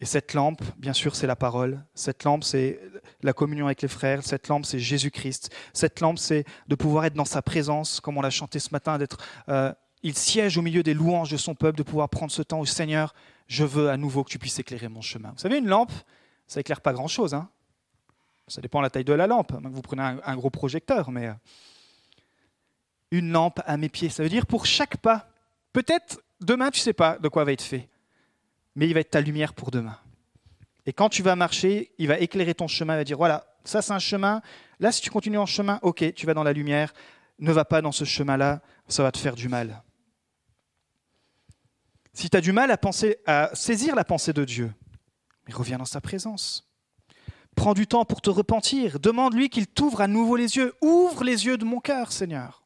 Et 0.00 0.06
cette 0.06 0.32
lampe, 0.32 0.62
bien 0.78 0.94
sûr, 0.94 1.14
c'est 1.14 1.26
la 1.26 1.36
parole. 1.36 1.84
Cette 1.94 2.24
lampe, 2.24 2.42
c'est 2.42 2.80
la 3.22 3.32
communion 3.32 3.66
avec 3.66 3.82
les 3.82 3.88
frères. 3.88 4.22
Cette 4.24 4.48
lampe, 4.48 4.64
c'est 4.64 4.78
Jésus-Christ. 4.78 5.50
Cette 5.74 6.00
lampe, 6.00 6.18
c'est 6.18 6.44
de 6.68 6.74
pouvoir 6.74 7.04
être 7.04 7.14
dans 7.14 7.26
sa 7.26 7.42
présence, 7.42 8.00
comme 8.00 8.16
on 8.16 8.22
l'a 8.22 8.30
chanté 8.30 8.58
ce 8.58 8.70
matin, 8.72 8.96
d'être. 8.96 9.18
Euh, 9.48 9.72
il 10.02 10.16
siège 10.16 10.56
au 10.56 10.62
milieu 10.62 10.82
des 10.82 10.94
louanges 10.94 11.30
de 11.30 11.36
son 11.36 11.54
peuple, 11.54 11.76
de 11.76 11.82
pouvoir 11.82 12.08
prendre 12.08 12.32
ce 12.32 12.40
temps 12.40 12.60
au 12.60 12.64
Seigneur. 12.64 13.14
Je 13.46 13.64
veux 13.64 13.90
à 13.90 13.98
nouveau 13.98 14.24
que 14.24 14.30
tu 14.30 14.38
puisses 14.38 14.58
éclairer 14.58 14.88
mon 14.88 15.02
chemin. 15.02 15.32
Vous 15.32 15.38
savez, 15.38 15.58
une 15.58 15.68
lampe, 15.68 15.92
ça 16.46 16.60
éclaire 16.60 16.80
pas 16.80 16.94
grand-chose. 16.94 17.34
Hein 17.34 17.50
ça 18.48 18.62
dépend 18.62 18.78
de 18.78 18.84
la 18.84 18.90
taille 18.90 19.04
de 19.04 19.12
la 19.12 19.26
lampe. 19.26 19.52
Vous 19.62 19.82
prenez 19.82 20.02
un, 20.02 20.18
un 20.24 20.36
gros 20.36 20.50
projecteur, 20.50 21.10
mais 21.10 21.26
euh, 21.26 21.34
une 23.10 23.30
lampe 23.30 23.60
à 23.66 23.76
mes 23.76 23.90
pieds. 23.90 24.08
Ça 24.08 24.22
veut 24.22 24.30
dire 24.30 24.46
pour 24.46 24.64
chaque 24.64 24.96
pas. 24.96 25.28
Peut-être 25.74 26.20
Demain, 26.40 26.70
tu 26.70 26.80
sais 26.80 26.94
pas 26.94 27.18
de 27.18 27.28
quoi 27.28 27.44
va 27.44 27.52
être 27.52 27.62
fait, 27.62 27.88
mais 28.80 28.88
il 28.88 28.94
va 28.94 29.00
être 29.00 29.10
ta 29.10 29.20
lumière 29.20 29.52
pour 29.52 29.70
demain. 29.70 29.98
Et 30.86 30.94
quand 30.94 31.10
tu 31.10 31.22
vas 31.22 31.36
marcher, 31.36 31.92
il 31.98 32.08
va 32.08 32.18
éclairer 32.18 32.54
ton 32.54 32.66
chemin, 32.66 32.94
il 32.94 32.96
va 32.96 33.04
dire, 33.04 33.18
voilà, 33.18 33.44
ça 33.62 33.82
c'est 33.82 33.92
un 33.92 33.98
chemin, 33.98 34.40
là 34.78 34.90
si 34.90 35.02
tu 35.02 35.10
continues 35.10 35.36
en 35.36 35.44
chemin, 35.44 35.78
ok, 35.82 36.14
tu 36.14 36.24
vas 36.24 36.32
dans 36.32 36.42
la 36.42 36.54
lumière, 36.54 36.94
ne 37.40 37.52
va 37.52 37.66
pas 37.66 37.82
dans 37.82 37.92
ce 37.92 38.06
chemin-là, 38.06 38.62
ça 38.88 39.02
va 39.02 39.12
te 39.12 39.18
faire 39.18 39.34
du 39.34 39.50
mal. 39.50 39.82
Si 42.14 42.30
tu 42.30 42.36
as 42.38 42.40
du 42.40 42.52
mal 42.52 42.70
à, 42.70 42.78
penser, 42.78 43.18
à 43.26 43.50
saisir 43.52 43.94
la 43.94 44.04
pensée 44.04 44.32
de 44.32 44.46
Dieu, 44.46 44.72
mais 45.46 45.52
reviens 45.52 45.76
dans 45.76 45.84
sa 45.84 46.00
présence. 46.00 46.66
Prends 47.56 47.74
du 47.74 47.86
temps 47.86 48.06
pour 48.06 48.22
te 48.22 48.30
repentir. 48.30 48.98
Demande-lui 48.98 49.50
qu'il 49.50 49.66
t'ouvre 49.66 50.00
à 50.00 50.08
nouveau 50.08 50.36
les 50.36 50.56
yeux. 50.56 50.74
Ouvre 50.80 51.22
les 51.22 51.44
yeux 51.44 51.58
de 51.58 51.66
mon 51.66 51.80
cœur, 51.80 52.12
Seigneur. 52.12 52.64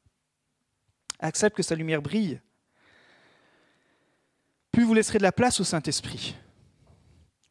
Accepte 1.19 1.57
que 1.57 1.63
sa 1.65 1.75
lumière 1.75 2.03
brille 2.03 2.41
plus 4.75 4.83
vous 4.83 4.95
laisserez 4.95 5.19
de 5.19 5.23
la 5.23 5.31
place 5.31 5.61
au 5.61 5.65
Saint-Esprit, 5.65 6.35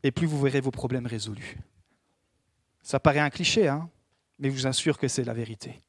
et 0.04 0.12
plus 0.12 0.28
vous 0.28 0.42
verrez 0.42 0.60
vos 0.60 0.72
problèmes 0.72 1.08
résolus. 1.08 1.58
Ça 2.82 3.00
paraît 3.00 3.20
un 3.20 3.30
cliché, 3.30 3.70
hein 3.70 3.90
mais 4.40 4.50
je 4.50 4.56
vous 4.56 4.68
assure 4.68 4.98
que 4.98 5.08
c'est 5.08 5.24
la 5.24 5.34
vérité. 5.34 5.80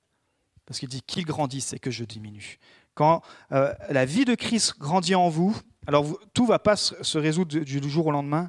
Parce 0.64 0.78
qu'il 0.78 0.88
dit 0.88 1.02
qu'il 1.02 1.24
grandisse 1.24 1.72
et 1.72 1.80
que 1.80 1.90
je 1.90 2.04
diminue. 2.04 2.58
Quand 2.94 3.20
euh, 3.50 3.74
la 3.90 4.04
vie 4.04 4.24
de 4.24 4.36
Christ 4.36 4.78
grandit 4.78 5.16
en 5.16 5.28
vous, 5.28 5.56
alors 5.88 6.06
tout 6.34 6.44
ne 6.44 6.48
va 6.48 6.60
pas 6.60 6.76
se 6.76 7.18
résoudre 7.18 7.58
du 7.58 7.90
jour 7.90 8.06
au 8.06 8.12
lendemain, 8.12 8.48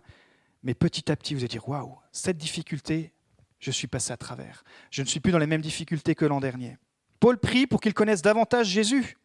mais 0.61 0.75
petit 0.75 1.11
à 1.11 1.15
petit, 1.15 1.33
vous 1.33 1.39
allez 1.39 1.47
dire 1.47 1.67
Waouh, 1.67 1.97
cette 2.11 2.37
difficulté, 2.37 3.13
je 3.57 3.71
suis 3.71 3.87
passé 3.87 4.13
à 4.13 4.17
travers. 4.17 4.63
Je 4.91 5.01
ne 5.01 5.07
suis 5.07 5.19
plus 5.19 5.31
dans 5.31 5.39
les 5.39 5.47
mêmes 5.47 5.61
difficultés 5.61 6.13
que 6.13 6.25
l'an 6.25 6.39
dernier. 6.39 6.77
Paul 7.19 7.39
prie 7.39 7.65
pour 7.65 7.81
qu'il 7.81 7.95
connaisse 7.95 8.21
davantage 8.21 8.67
Jésus 8.67 9.17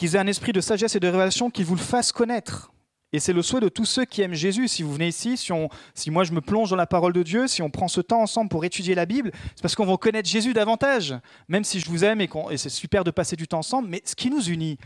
qu'ils 0.00 0.16
aient 0.16 0.18
un 0.18 0.26
esprit 0.26 0.54
de 0.54 0.62
sagesse 0.62 0.96
et 0.96 1.00
de 1.00 1.06
révélation 1.06 1.50
qui 1.50 1.62
vous 1.62 1.74
le 1.74 1.80
fasse 1.80 2.10
connaître. 2.10 2.72
Et 3.12 3.20
c'est 3.20 3.34
le 3.34 3.42
souhait 3.42 3.60
de 3.60 3.68
tous 3.68 3.84
ceux 3.84 4.06
qui 4.06 4.22
aiment 4.22 4.32
Jésus. 4.32 4.66
Si 4.66 4.82
vous 4.82 4.94
venez 4.94 5.08
ici, 5.08 5.36
si, 5.36 5.52
on, 5.52 5.68
si 5.94 6.10
moi 6.10 6.24
je 6.24 6.32
me 6.32 6.40
plonge 6.40 6.70
dans 6.70 6.76
la 6.76 6.86
parole 6.86 7.12
de 7.12 7.22
Dieu, 7.22 7.46
si 7.48 7.60
on 7.60 7.68
prend 7.68 7.86
ce 7.86 8.00
temps 8.00 8.22
ensemble 8.22 8.48
pour 8.48 8.64
étudier 8.64 8.94
la 8.94 9.04
Bible, 9.04 9.30
c'est 9.54 9.60
parce 9.60 9.74
qu'on 9.74 9.84
va 9.84 9.94
connaître 9.98 10.26
Jésus 10.26 10.54
davantage. 10.54 11.14
Même 11.48 11.64
si 11.64 11.80
je 11.80 11.90
vous 11.90 12.02
aime 12.02 12.22
et, 12.22 12.30
c'est 12.56 12.70
super 12.70 13.04
de 13.04 13.10
passer 13.10 13.36
du 13.36 13.46
temps 13.46 13.58
ensemble, 13.58 13.88
mais 13.90 14.00
ce 14.06 14.14
qui 14.14 14.30
nous 14.30 14.48
unit, 14.48 14.78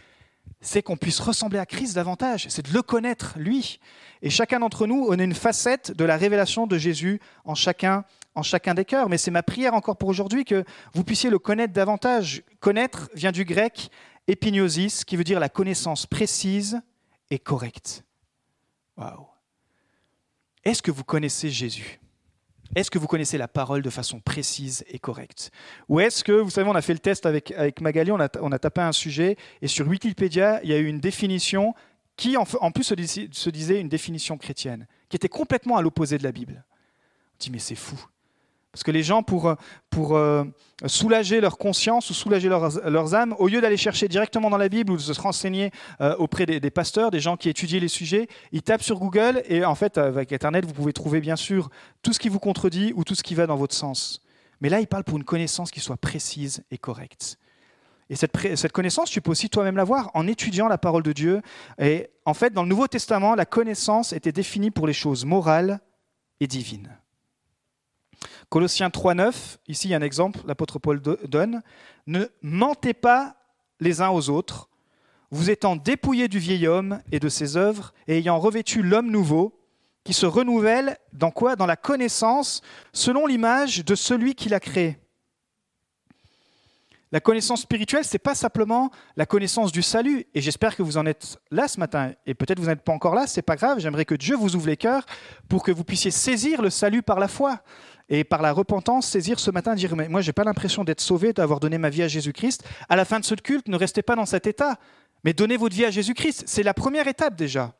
c'est 0.61 0.83
qu'on 0.83 0.97
puisse 0.97 1.21
ressembler 1.21 1.61
à 1.61 1.67
Christ 1.67 1.95
davantage, 1.95 2.47
c'est 2.49 2.67
de 2.67 2.75
le 2.75 2.83
connaître, 2.83 3.35
lui. 3.37 3.79
Et 4.21 4.31
chacun 4.31 4.59
d'entre 4.59 4.89
nous, 4.89 5.07
on 5.09 5.17
a 5.17 5.23
une 5.23 5.33
facette 5.33 5.93
de 5.93 6.05
la 6.05 6.17
révélation 6.17 6.67
de 6.67 6.77
Jésus 6.77 7.21
en 7.45 7.55
chacun, 7.55 8.05
en 8.35 8.43
chacun 8.43 8.75
des 8.75 8.85
cœurs. 8.85 9.09
Mais 9.09 9.19
c'est 9.19 9.31
ma 9.31 9.45
prière 9.45 9.75
encore 9.75 9.97
pour 9.97 10.09
aujourd'hui 10.09 10.45
que 10.45 10.65
vous 10.93 11.05
puissiez 11.05 11.31
le 11.31 11.39
connaître 11.39 11.73
davantage. 11.73 12.43
Connaître 12.59 13.11
vient 13.15 13.31
du 13.31 13.45
grec 13.45 13.91
épignosis, 14.29 15.05
qui 15.05 15.17
veut 15.17 15.25
dire 15.25 15.41
la 15.41 15.49
connaissance 15.49 16.07
précise 16.07 16.81
et 17.31 17.39
correcte. 17.39 18.05
Waouh. 18.97 19.27
Est-ce 20.65 20.83
que 20.83 20.91
vous 20.91 21.05
connaissez 21.05 21.51
Jésus? 21.51 22.01
Est-ce 22.75 22.91
que 22.91 22.99
vous 22.99 23.07
connaissez 23.07 23.39
la 23.39 23.47
parole 23.49 23.83
de 23.83 23.91
façon 23.91 24.21
précise 24.21 24.85
et 24.89 24.99
correcte? 24.99 25.51
Ou 25.89 26.01
est-ce 26.01 26.25
que, 26.25 26.33
vous 26.33 26.51
savez, 26.51 26.69
on 26.69 26.75
a 26.75 26.83
fait 26.83 26.95
le 26.95 26.99
test 26.99 27.27
avec, 27.27 27.53
avec 27.53 27.81
Magali, 27.81 28.11
on 28.11 28.19
a, 28.19 28.29
on 28.41 28.51
a 28.51 28.59
tapé 28.59 28.81
un 28.81 28.93
sujet, 28.93 29.37
et 29.63 29.69
sur 29.69 29.87
Wikipédia, 29.87 30.61
il 30.65 30.71
y 30.71 30.73
a 30.73 30.79
eu 30.79 30.87
une 30.87 31.01
définition 31.01 31.75
qui, 32.17 32.37
en, 32.37 32.45
en 32.61 32.71
plus, 32.71 32.85
se 32.85 33.51
disait 33.51 33.81
une 33.81 33.89
définition 33.89 34.39
chrétienne, 34.39 34.87
qui 35.09 35.17
était 35.17 35.29
complètement 35.29 35.77
à 35.77 35.83
l'opposé 35.83 36.19
de 36.19 36.25
la 36.25 36.33
Bible. 36.33 36.65
On 37.35 37.37
dit 37.39 37.51
mais 37.51 37.59
c'est 37.59 37.75
fou. 37.75 38.03
Parce 38.75 38.83
que 38.83 38.91
les 38.91 39.05
gens, 39.05 39.23
pour, 39.23 39.55
pour 39.89 40.17
euh, 40.17 40.43
soulager 40.87 41.41
leur 41.41 41.59
conscience 41.59 42.11
ou 42.11 42.13
soulager 42.13 42.49
leurs, 42.49 43.15
âmes, 43.15 43.37
au 43.39 43.47
lieu 43.47 43.61
d'aller 43.61 43.77
chercher 43.77 44.09
directement 44.09 44.51
dans 44.51 44.57
la 44.57 44.69
Bible 44.69 44.91
ou 44.91 44.97
de 44.97 45.01
se 45.01 45.21
renseigner 45.21 45.71
euh, 46.01 46.17
auprès 46.17 46.45
des, 46.45 46.59
des, 46.59 46.71
pasteurs, 46.73 47.13
des 47.13 47.21
gens 47.21 47.37
qui 47.37 47.49
étudient 47.49 47.79
les 47.79 47.87
sujets, 47.87 48.27
ils 48.51 48.63
tapent 48.63 48.83
sur 48.83 48.99
Google 48.99 49.45
et 49.49 49.65
en 49.65 49.77
fait, 49.77 49.97
avec 49.97 50.33
Internet, 50.33 50.65
vous 50.65 50.73
pouvez 50.73 50.93
trouver 50.93 51.21
bien 51.21 51.37
sûr 51.37 51.71
tout 52.03 52.13
ce 52.13 52.19
qui 52.19 52.29
vous 52.29 52.41
contredit 52.41 52.93
ou 52.97 53.05
tout 53.05 53.15
ce 53.15 53.23
qui 53.23 53.37
va 53.37 53.47
dans 53.47 53.55
votre 53.55 53.77
sens. 53.77 54.21
Mais 54.61 54.69
là, 54.69 54.81
il 54.81 54.89
parle 54.89 55.05
pour 55.05 55.19
une 55.19 55.25
connaissance 55.25 55.71
qui 55.71 55.79
soit 55.79 55.97
précise 55.97 56.65
et 56.73 56.77
correcte. 56.79 57.39
Et 58.11 58.17
cette, 58.17 58.37
cette, 58.57 58.73
connaissance, 58.73 59.09
tu 59.09 59.21
peux 59.21 59.31
aussi 59.31 59.49
toi-même 59.49 59.77
l'avoir 59.77 60.11
en 60.15 60.27
étudiant 60.27 60.67
la 60.67 60.79
parole 60.79 61.05
de 61.05 61.13
Dieu. 61.13 61.43
Et 61.79 62.09
en 62.25 62.35
fait, 62.35 62.53
dans 62.53 62.65
le 62.65 62.69
Nouveau 62.69 62.89
Testament, 62.89 63.37
la 63.37 63.47
connaissance 63.47 64.13
était 64.13 64.33
définie 64.33 64.73
pour 64.73 64.89
les 64.89 64.93
choses 64.93 65.25
morales 65.25 65.79
et 66.41 66.49
divines. 66.49 66.91
Colossiens 68.49 68.89
3.9, 68.89 69.59
ici 69.69 69.89
il 69.89 69.91
y 69.91 69.95
a 69.95 69.99
un 69.99 70.03
exemple, 70.03 70.41
l'apôtre 70.47 70.79
Paul 70.79 71.01
donne, 71.01 71.63
ne 72.07 72.27
mentez 72.43 72.95
pas 72.95 73.37
les 73.81 74.01
uns 74.01 74.11
aux 74.11 74.31
autres, 74.31 74.69
vous 75.31 75.51
étant 75.51 75.77
dépouillés 75.77 76.29
du 76.29 76.39
vieil 76.39 76.67
homme 76.67 77.01
et 77.11 77.19
de 77.19 77.29
ses 77.29 77.57
œuvres, 77.57 77.93
et 78.07 78.19
ayant 78.19 78.39
revêtu 78.39 78.83
l'homme 78.83 79.11
nouveau, 79.11 79.59
qui 80.05 80.13
se 80.13 80.27
renouvelle 80.27 80.99
dans 81.13 81.31
quoi? 81.31 81.57
Dans 81.57 81.67
la 81.67 81.77
connaissance, 81.77 82.61
selon 82.93 83.27
l'image 83.27 83.85
de 83.85 83.95
celui 83.95 84.35
qui 84.35 84.51
l'a 84.51 84.61
créé. 84.61 84.99
La 87.11 87.21
connaissance 87.21 87.63
spirituelle, 87.63 88.05
ce 88.05 88.13
n'est 88.15 88.19
pas 88.19 88.35
simplement 88.35 88.91
la 89.17 89.25
connaissance 89.25 89.71
du 89.71 89.83
salut. 89.83 90.27
Et 90.35 90.41
j'espère 90.41 90.75
que 90.75 90.83
vous 90.83 90.97
en 90.97 91.07
êtes 91.07 91.39
là 91.53 91.69
ce 91.69 91.79
matin. 91.79 92.13
Et 92.27 92.35
peut-être 92.35 92.59
vous 92.59 92.67
n'êtes 92.67 92.83
pas 92.83 92.93
encore 92.93 93.15
là, 93.15 93.29
c'est 93.29 93.41
pas 93.41 93.55
grave. 93.55 93.79
J'aimerais 93.79 94.05
que 94.05 94.17
Dieu 94.17 94.35
vous 94.35 94.57
ouvre 94.57 94.67
les 94.67 94.77
cœurs 94.77 95.07
pour 95.49 95.63
que 95.63 95.71
vous 95.71 95.85
puissiez 95.85 96.11
saisir 96.11 96.61
le 96.61 96.71
salut 96.71 97.03
par 97.03 97.21
la 97.21 97.29
foi 97.29 97.61
et 98.09 98.25
par 98.25 98.43
la 98.43 98.53
repentance 98.53 99.07
saisir 99.07 99.41
ce 99.41 99.51
matin, 99.51 99.75
dire 99.75 99.97
mais 99.97 100.09
moi 100.09 100.21
j'ai 100.21 100.33
pas 100.33 100.45
l'impression 100.45 100.85
d'être 100.85 101.01
sauvé, 101.01 101.33
d'avoir 101.33 101.61
donné 101.61 101.79
ma 101.79 101.91
vie 101.91 102.03
à 102.03 102.09
Jésus-Christ. 102.09 102.65
À 102.89 102.97
la 102.97 103.05
fin 103.05 103.21
de 103.21 103.25
ce 103.25 103.35
culte, 103.35 103.69
ne 103.69 103.77
restez 103.77 104.03
pas 104.03 104.17
dans 104.17 104.27
cet 104.27 104.47
état, 104.47 104.79
mais 105.25 105.33
donnez 105.33 105.57
votre 105.57 105.75
vie 105.75 105.85
à 105.85 105.91
Jésus-Christ. 105.91 106.45
C'est 106.47 106.63
la 106.63 106.75
première 106.75 107.09
étape 107.09 107.37
déjà. 107.37 107.73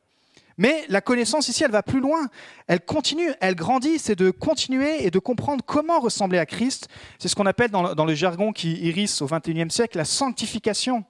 Mais 0.57 0.85
la 0.89 1.01
connaissance 1.01 1.49
ici, 1.49 1.65
elle 1.65 1.73
va 1.73 1.83
plus 1.83 2.01
loin. 2.01 2.29
Elle 2.69 2.81
continue, 2.81 3.33
elle 3.41 3.57
grandit. 3.57 3.99
C'est 3.99 4.15
de 4.15 4.31
continuer 4.31 5.05
et 5.05 5.11
de 5.11 5.19
comprendre 5.19 5.65
comment 5.67 5.99
ressembler 5.99 6.39
à 6.39 6.47
Christ. 6.47 6.89
C'est 7.19 7.29
ce 7.29 7.35
qu'on 7.35 7.47
appelle 7.47 7.71
dans, 7.71 8.05
le 8.05 8.15
jargon 8.15 8.53
qui 8.53 8.75
iris 8.75 9.21
au 9.21 9.27
XXIe 9.27 9.71
siècle 9.71 9.99
la 9.99 10.05
sanctification. 10.05 11.05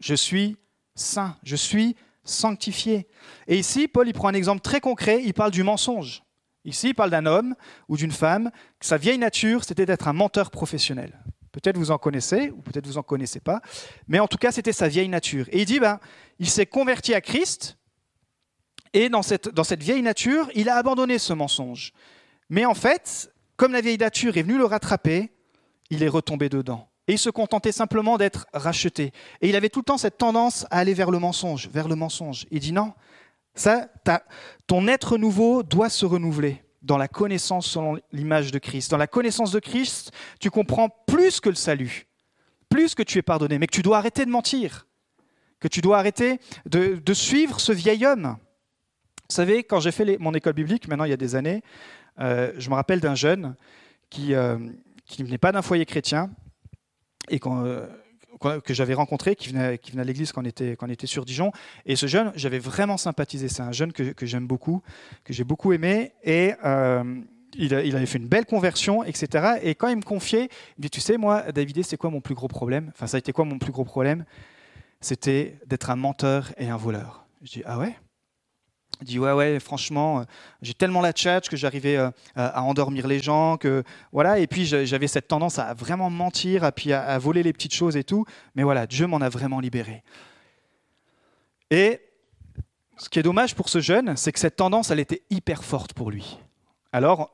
Je 0.00 0.14
suis 0.14 0.56
saint, 0.94 1.36
je 1.42 1.56
suis 1.56 1.96
sanctifié. 2.24 3.08
Et 3.48 3.58
ici, 3.58 3.88
Paul, 3.88 4.08
il 4.08 4.12
prend 4.12 4.28
un 4.28 4.34
exemple 4.34 4.60
très 4.60 4.80
concret. 4.80 5.20
Il 5.24 5.34
parle 5.34 5.50
du 5.50 5.64
mensonge. 5.64 6.22
Ici, 6.64 6.88
il 6.88 6.94
parle 6.94 7.10
d'un 7.10 7.26
homme 7.26 7.54
ou 7.88 7.96
d'une 7.96 8.12
femme, 8.12 8.50
que 8.78 8.86
sa 8.86 8.96
vieille 8.96 9.18
nature, 9.18 9.64
c'était 9.64 9.86
d'être 9.86 10.08
un 10.08 10.12
menteur 10.12 10.50
professionnel. 10.50 11.18
Peut-être 11.52 11.76
vous 11.76 11.90
en 11.90 11.98
connaissez, 11.98 12.50
ou 12.50 12.62
peut-être 12.62 12.86
vous 12.86 12.98
en 12.98 13.02
connaissez 13.02 13.40
pas, 13.40 13.60
mais 14.06 14.20
en 14.20 14.28
tout 14.28 14.36
cas, 14.36 14.52
c'était 14.52 14.72
sa 14.72 14.88
vieille 14.88 15.08
nature. 15.08 15.46
Et 15.50 15.60
il 15.60 15.64
dit, 15.64 15.80
ben, 15.80 15.98
il 16.38 16.48
s'est 16.48 16.66
converti 16.66 17.14
à 17.14 17.20
Christ, 17.20 17.76
et 18.92 19.08
dans 19.08 19.22
cette, 19.22 19.48
dans 19.48 19.64
cette 19.64 19.82
vieille 19.82 20.02
nature, 20.02 20.50
il 20.54 20.68
a 20.68 20.76
abandonné 20.76 21.18
ce 21.18 21.32
mensonge. 21.32 21.92
Mais 22.48 22.64
en 22.66 22.74
fait, 22.74 23.32
comme 23.56 23.72
la 23.72 23.80
vieille 23.80 23.98
nature 23.98 24.36
est 24.36 24.42
venue 24.42 24.58
le 24.58 24.64
rattraper, 24.64 25.32
il 25.90 26.02
est 26.02 26.08
retombé 26.08 26.48
dedans. 26.48 26.88
Et 27.08 27.14
il 27.14 27.18
se 27.18 27.30
contentait 27.30 27.72
simplement 27.72 28.18
d'être 28.18 28.46
racheté. 28.52 29.12
Et 29.40 29.48
il 29.48 29.56
avait 29.56 29.68
tout 29.68 29.80
le 29.80 29.84
temps 29.84 29.98
cette 29.98 30.18
tendance 30.18 30.64
à 30.70 30.78
aller 30.78 30.94
vers 30.94 31.10
le 31.10 31.18
mensonge, 31.18 31.68
vers 31.68 31.88
le 31.88 31.96
mensonge. 31.96 32.46
Il 32.50 32.60
dit 32.60 32.72
non, 32.72 32.92
ça, 33.54 33.88
ton 34.66 34.86
être 34.88 35.18
nouveau 35.18 35.62
doit 35.62 35.88
se 35.88 36.06
renouveler 36.06 36.62
dans 36.82 36.96
la 36.96 37.08
connaissance 37.08 37.66
selon 37.66 37.98
l'image 38.12 38.52
de 38.52 38.58
Christ. 38.58 38.90
Dans 38.90 38.96
la 38.96 39.06
connaissance 39.06 39.52
de 39.52 39.58
Christ, 39.58 40.12
tu 40.38 40.50
comprends 40.50 40.88
plus 40.88 41.40
que 41.40 41.48
le 41.48 41.54
salut, 41.54 42.06
plus 42.68 42.94
que 42.94 43.02
tu 43.02 43.18
es 43.18 43.22
pardonné, 43.22 43.58
mais 43.58 43.66
que 43.66 43.74
tu 43.74 43.82
dois 43.82 43.98
arrêter 43.98 44.24
de 44.24 44.30
mentir, 44.30 44.86
que 45.58 45.68
tu 45.68 45.80
dois 45.80 45.98
arrêter 45.98 46.40
de, 46.66 47.12
suivre 47.12 47.60
ce 47.60 47.72
vieil 47.72 48.06
homme. 48.06 48.36
Vous 49.28 49.34
savez, 49.34 49.62
quand 49.62 49.80
j'ai 49.80 49.92
fait 49.92 50.18
mon 50.18 50.32
école 50.32 50.54
biblique, 50.54 50.88
maintenant 50.88 51.04
il 51.04 51.10
y 51.10 51.14
a 51.14 51.18
des 51.18 51.34
années, 51.34 51.62
euh, 52.18 52.52
je 52.56 52.70
me 52.70 52.74
rappelle 52.74 53.00
d'un 53.00 53.14
jeune 53.14 53.54
qui, 54.08 54.34
euh, 54.34 54.58
qui 55.04 55.22
ne 55.22 55.26
venait 55.26 55.38
pas 55.38 55.52
d'un 55.52 55.62
foyer 55.62 55.86
chrétien 55.86 56.30
et 57.28 57.38
quand, 57.38 57.64
euh, 57.64 57.86
que 58.40 58.74
j'avais 58.74 58.94
rencontré, 58.94 59.36
qui 59.36 59.50
venait, 59.50 59.78
qui 59.78 59.90
venait 59.92 60.02
à 60.02 60.04
l'église 60.04 60.32
quand, 60.32 60.42
on 60.42 60.88
était, 60.88 61.06
sur 61.06 61.24
Dijon. 61.24 61.52
Et 61.86 61.96
ce 61.96 62.06
jeune, 62.06 62.32
j'avais 62.34 62.58
vraiment 62.58 62.96
sympathisé. 62.96 63.48
C'est 63.48 63.62
un 63.62 63.72
jeune 63.72 63.92
que, 63.92 64.26
j'aime 64.26 64.46
beaucoup, 64.46 64.82
que 65.24 65.32
j'ai 65.32 65.44
beaucoup 65.44 65.72
aimé. 65.72 66.12
Et 66.24 66.54
euh, 66.64 67.20
il, 67.54 67.72
il, 67.72 67.96
avait 67.96 68.06
fait 68.06 68.18
une 68.18 68.28
belle 68.28 68.46
conversion, 68.46 69.04
etc. 69.04 69.58
Et 69.62 69.74
quand 69.74 69.88
il 69.88 69.96
me 69.96 70.02
confiait, 70.02 70.44
il 70.44 70.78
me 70.78 70.82
dit, 70.82 70.90
tu 70.90 71.00
sais, 71.00 71.16
moi, 71.16 71.52
David, 71.52 71.84
c'est 71.84 71.96
quoi 71.96 72.10
mon 72.10 72.20
plus 72.20 72.34
gros 72.34 72.48
problème? 72.48 72.90
Enfin, 72.94 73.06
ça 73.06 73.16
a 73.16 73.18
été 73.18 73.32
quoi 73.32 73.44
mon 73.44 73.58
plus 73.58 73.72
gros 73.72 73.84
problème? 73.84 74.24
C'était 75.00 75.58
d'être 75.66 75.90
un 75.90 75.96
menteur 75.96 76.52
et 76.56 76.68
un 76.68 76.76
voleur. 76.76 77.26
Je 77.42 77.52
dis, 77.52 77.62
ah 77.64 77.78
ouais? 77.78 77.94
Dit 79.04 79.18
ouais 79.18 79.32
ouais 79.32 79.60
franchement 79.60 80.20
euh, 80.20 80.24
j'ai 80.62 80.74
tellement 80.74 81.00
la 81.00 81.12
tchatch 81.12 81.48
que 81.48 81.56
j'arrivais 81.56 81.96
euh, 81.96 82.10
à 82.36 82.62
endormir 82.62 83.06
les 83.06 83.18
gens 83.18 83.56
que 83.56 83.82
voilà. 84.12 84.38
Et 84.38 84.46
puis 84.46 84.66
j'avais 84.66 85.08
cette 85.08 85.28
tendance 85.28 85.58
à 85.58 85.74
vraiment 85.74 86.10
mentir 86.10 86.64
à 86.64 86.72
puis 86.72 86.92
à, 86.92 87.18
voler 87.18 87.42
les 87.42 87.52
petites 87.52 87.74
choses 87.74 87.96
et 87.96 88.04
tout. 88.04 88.24
Mais 88.54 88.62
voilà 88.62 88.86
Dieu 88.86 89.06
m'en 89.06 89.20
a 89.20 89.28
vraiment 89.28 89.60
libéré. 89.60 90.02
Et 91.70 92.00
ce 92.98 93.08
qui 93.08 93.18
est 93.18 93.22
dommage 93.22 93.54
pour 93.54 93.68
ce 93.68 93.80
jeune 93.80 94.16
c'est 94.16 94.32
que 94.32 94.38
cette 94.38 94.56
tendance 94.56 94.90
elle 94.90 95.00
était 95.00 95.22
hyper 95.30 95.64
forte 95.64 95.94
pour 95.94 96.10
lui. 96.10 96.38
Alors 96.92 97.30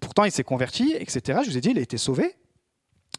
pourtant 0.00 0.24
il 0.24 0.32
s'est 0.32 0.44
converti 0.44 0.94
etc 0.98 1.40
je 1.44 1.50
vous 1.50 1.58
ai 1.58 1.60
dit 1.60 1.70
il 1.70 1.78
a 1.78 1.82
été 1.82 1.98
sauvé. 1.98 2.36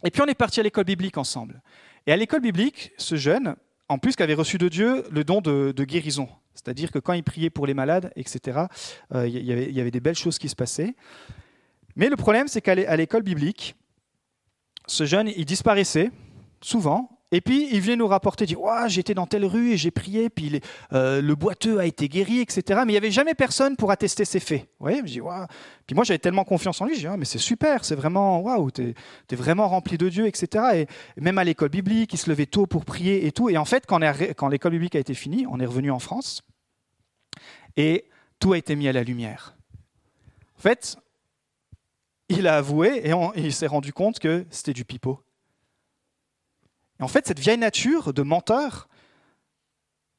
Et 0.04 0.10
puis 0.12 0.22
on 0.22 0.26
est 0.26 0.36
parti 0.36 0.60
à 0.60 0.64
l'école 0.64 0.86
biblique 0.86 1.18
ensemble. 1.18 1.62
Et 2.08 2.12
à 2.12 2.18
l'école 2.18 2.42
biblique 2.42 2.92
ce 2.98 3.16
jeune 3.16 3.56
en 3.90 3.98
plus 3.98 4.16
qu'avait 4.16 4.34
reçu 4.34 4.58
de 4.58 4.70
Dieu 4.70 5.04
le 5.12 5.24
don 5.24 5.42
de 5.42 5.84
guérison 5.84 6.30
c'est-à-dire 6.64 6.92
que 6.92 7.00
quand 7.00 7.14
il 7.14 7.24
priait 7.24 7.50
pour 7.50 7.66
les 7.66 7.74
malades, 7.74 8.12
etc., 8.16 8.66
euh, 9.16 9.28
il 9.28 9.44
y, 9.44 9.82
avait, 9.82 9.92
des 9.92 10.00
belles 10.00 10.16
choses 10.16 10.38
qui 10.38 10.48
se 10.48 10.56
passaient. 10.56 10.96
Mais 11.96 12.10
le 12.10 12.16
problème, 12.16 12.48
c'est 12.48 12.62
qu'à 12.62 12.96
l'école 12.96 13.24
biblique, 13.24 13.76
ce 14.86 15.06
jeune, 15.06 15.28
il 15.28 15.46
disparaissait 15.46 16.12
souvent, 16.62 17.10
et 17.32 17.42
puis 17.42 17.70
il 17.72 17.82
venait 17.82 17.96
nous 17.96 18.08
rapporter, 18.08 18.46
dire 18.46 18.60
oh, 18.62 18.88
j'étais 18.88 19.14
dans 19.14 19.26
telle 19.26 19.46
rue 19.46 19.72
et 19.72 19.78
j'ai 19.78 19.90
prié, 19.90 20.30
puis 20.30 20.60
euh, 20.92 21.22
le 21.22 21.36
boiteux 21.36 21.80
a 21.80 21.86
été 21.86 22.10
guéri, 22.10 22.42
etc. 22.42 22.82
Mais 22.86 22.92
il 22.92 22.94
n'y 22.94 22.98
avait 22.98 23.12
jamais 23.12 23.34
personne 23.34 23.78
pour 23.78 23.90
attester 23.90 24.26
ses 24.26 24.42
faits. 24.42 24.68
Je 24.82 25.02
dis, 25.04 25.22
Puis 25.88 25.96
moi 25.96 26.04
j'avais 26.04 26.20
tellement 26.20 26.44
confiance 26.44 26.82
en 26.82 26.86
lui, 26.86 26.96
je 26.96 27.00
dis 27.00 27.08
ah, 27.08 27.16
mais 27.18 27.26
c'est 27.26 27.40
super, 27.40 27.86
c'est 27.86 27.96
vraiment 27.96 28.42
waouh, 28.42 28.70
t'es 28.70 28.94
es 29.32 29.36
vraiment 29.36 29.68
rempli 29.70 29.98
de 29.98 30.10
Dieu, 30.10 30.28
etc. 30.28 30.88
Et 31.16 31.22
même 31.22 31.38
à 31.38 31.44
l'école 31.46 31.70
biblique, 31.70 32.14
il 32.14 32.18
se 32.18 32.30
levait 32.30 32.48
tôt 32.48 32.68
pour 32.68 32.84
prier 32.84 33.26
et 33.26 33.32
tout. 33.32 33.50
Et 33.50 33.58
en 33.58 33.66
fait, 33.66 33.86
quand 33.88 34.48
l'école 34.50 34.72
biblique 34.74 34.96
a 34.96 35.00
été 35.00 35.14
finie, 35.14 35.46
on 35.50 35.60
est 35.60 35.66
revenu 35.66 35.90
en 35.90 36.00
France 36.00 36.44
et 37.78 38.06
tout 38.40 38.54
a 38.54 38.58
été 38.58 38.76
mis 38.76 38.88
à 38.88 38.94
la 38.94 39.04
lumière. 39.04 39.56
En 40.58 40.62
fait, 40.62 40.98
il 42.30 42.48
a 42.48 42.58
avoué 42.58 43.02
et, 43.08 43.14
il 43.36 43.54
s'est 43.54 43.68
rendu 43.68 43.94
compte 43.94 44.20
que 44.20 44.46
c'était 44.50 44.74
du 44.74 44.86
pipeau. 44.86 45.20
Et 47.00 47.04
en 47.04 47.08
fait, 47.08 47.28
cette 47.28 47.40
vieille 47.40 47.58
nature 47.58 48.14
de 48.14 48.22
menteur 48.22 48.88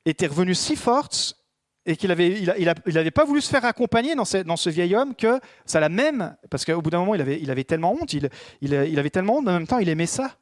était 0.05 0.27
revenue 0.27 0.55
si 0.55 0.77
forte 0.77 1.37
et 1.85 1.97
qu'il 1.97 2.09
n'avait 2.09 2.41
il, 2.41 3.13
pas 3.13 3.25
voulu 3.25 3.41
se 3.41 3.51
faire 3.51 3.65
accompagner 3.65 4.15
dans 4.15 4.25
ce, 4.25 4.69
vieil 4.71 4.95
homme 4.95 5.15
que 5.15 5.41
ça 5.65 5.81
l'a 5.81 5.89
même, 5.89 6.37
parce 6.49 6.65
qu'au 6.65 6.81
bout 6.81 6.91
d'un 6.91 7.01
moment, 7.01 7.15
il 7.15 7.51
avait, 7.51 7.65
tellement 7.65 7.93
honte, 7.93 8.13
il, 8.13 8.29
avait 8.99 9.11
tellement 9.11 9.39
honte, 9.39 9.49
en 9.49 9.53
même 9.53 9.67
temps, 9.67 9.79
il 9.79 9.89
aimait 9.89 10.07
ça, 10.07 10.37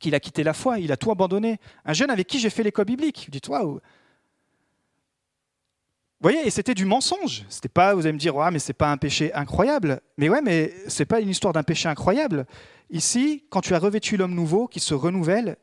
qu'il 0.00 0.14
a 0.16 0.20
quitté 0.20 0.42
la 0.42 0.52
foi, 0.52 0.80
il 0.80 0.90
a 0.90 0.96
tout 0.96 1.12
abandonné. 1.12 1.58
Un 1.84 1.92
jeune 1.92 2.10
avec 2.10 2.26
qui 2.26 2.40
j'ai 2.40 2.50
fait 2.50 2.64
l'école 2.64 2.86
biblique, 2.86 3.28
dites 3.30 3.46
waouh, 3.48 3.80
vous 6.22 6.28
voyez, 6.28 6.46
et 6.46 6.50
c'était 6.50 6.74
du 6.74 6.84
mensonge. 6.84 7.44
C'était 7.48 7.68
pas, 7.68 7.94
vous 7.94 8.02
allez 8.02 8.12
me 8.12 8.18
dire, 8.18 8.36
ouais, 8.36 8.48
mais 8.52 8.60
c'est 8.60 8.72
pas 8.72 8.92
un 8.92 8.96
péché 8.96 9.34
incroyable. 9.34 10.00
Mais 10.18 10.28
ouais, 10.28 10.40
mais 10.40 10.72
c'est 10.86 11.04
pas 11.04 11.18
une 11.18 11.28
histoire 11.28 11.52
d'un 11.52 11.64
péché 11.64 11.88
incroyable. 11.88 12.46
Ici, 12.90 13.44
quand 13.50 13.60
tu 13.60 13.74
as 13.74 13.80
revêtu 13.80 14.16
l'homme 14.16 14.32
nouveau 14.32 14.68
qui 14.68 14.78
se 14.78 14.94
renouvelle, 14.94 15.56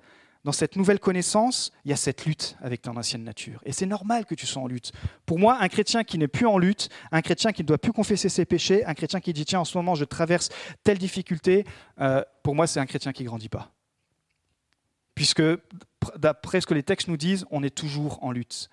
dans 0.44 0.52
cette 0.52 0.76
nouvelle 0.76 1.00
connaissance, 1.00 1.72
il 1.86 1.92
y 1.92 1.94
a 1.94 1.96
cette 1.96 2.26
lutte 2.26 2.58
avec 2.62 2.82
ton 2.82 2.98
ancienne 2.98 3.24
nature. 3.24 3.62
Et 3.64 3.72
c'est 3.72 3.86
normal 3.86 4.26
que 4.26 4.36
tu 4.36 4.46
sois 4.46 4.62
en 4.62 4.68
lutte. 4.68 4.92
Pour 5.26 5.40
moi, 5.40 5.60
un 5.62 5.70
chrétien 5.70 6.04
qui 6.04 6.18
n'est 6.18 6.28
plus 6.28 6.46
en 6.46 6.58
lutte, 6.58 6.90
un 7.14 7.22
chrétien 7.22 7.54
qui 7.54 7.62
ne 7.62 7.68
doit 7.68 7.78
plus 7.78 7.94
confesser 7.94 8.28
ses 8.28 8.44
péchés, 8.44 8.84
un 8.84 8.96
chrétien 8.96 9.22
qui 9.22 9.32
dit, 9.32 9.46
tiens, 9.46 9.62
en 9.62 9.66
ce 9.66 9.78
moment, 9.78 9.96
je 9.96 10.04
traverse 10.04 10.50
telle 10.84 10.98
difficulté, 10.98 11.66
euh, 12.02 12.22
pour 12.44 12.54
moi, 12.54 12.68
c'est 12.68 12.82
un 12.82 12.86
chrétien 12.86 13.14
qui 13.14 13.24
ne 13.24 13.30
grandit 13.30 13.48
pas. 13.48 13.72
Puisque, 15.16 15.44
d'après 16.18 16.60
ce 16.60 16.68
que 16.68 16.74
les 16.74 16.84
textes 16.84 17.08
nous 17.08 17.18
disent, 17.18 17.46
on 17.50 17.64
est 17.64 17.74
toujours 17.74 18.22
en 18.22 18.34
lutte. 18.34 18.70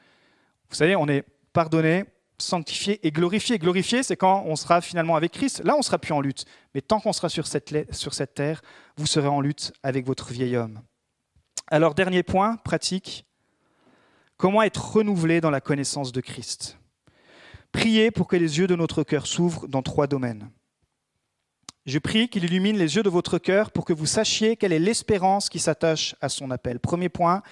Vous 0.69 0.75
savez, 0.75 0.97
on 0.97 1.07
est 1.07 1.25
pardonné, 1.57 2.05
sanctifié 2.39 3.01
et 3.07 3.11
glorifié. 3.11 3.59
Glorifié, 3.59 4.03
c'est 4.03 4.15
quand 4.15 4.45
on 4.47 4.57
sera 4.57 4.83
finalement 4.83 5.17
avec 5.17 5.33
Christ. 5.33 5.65
Là, 5.65 5.75
on 5.75 5.81
sera 5.81 5.99
plus 5.99 6.13
en 6.13 6.21
lutte. 6.21 6.45
Mais 6.75 6.83
tant 6.83 7.01
qu'on 7.01 7.15
sera 7.15 7.31
sur 7.31 7.47
cette, 7.47 7.95
sur 7.95 8.13
cette 8.13 8.35
terre, 8.35 8.61
vous 8.99 9.07
serez 9.07 9.29
en 9.29 9.41
lutte 9.41 9.73
avec 9.83 10.05
votre 10.05 10.35
vieil 10.35 10.55
homme. 10.55 10.83
Alors, 11.69 11.95
dernier 11.95 12.23
point, 12.23 12.57
pratique. 12.57 13.25
Comment 14.37 14.63
être 14.63 14.97
renouvelé 14.97 15.41
dans 15.41 15.51
la 15.51 15.63
connaissance 15.63 16.13
de 16.13 16.21
Christ? 16.21 16.79
Priez 17.73 18.11
pour 18.11 18.29
que 18.29 18.37
les 18.37 18.59
yeux 18.59 18.67
de 18.67 18.77
notre 18.77 19.03
cœur 19.03 19.27
s'ouvrent 19.27 19.67
dans 19.67 19.81
trois 19.81 20.07
domaines. 20.07 20.51
Je 21.87 21.99
prie 21.99 22.29
qu'il 22.29 22.45
illumine 22.45 22.77
les 22.77 22.97
yeux 22.97 23.03
de 23.03 23.09
votre 23.09 23.39
cœur 23.39 23.71
pour 23.71 23.87
que 23.87 23.95
vous 23.95 24.05
sachiez 24.05 24.57
quelle 24.57 24.75
est 24.75 24.79
l'espérance 24.79 25.49
qui 25.49 25.59
s'attache 25.59 26.17
à 26.21 26.29
son 26.29 26.51
appel. 26.51 26.81
Premier 26.81 27.09
point, 27.09 27.43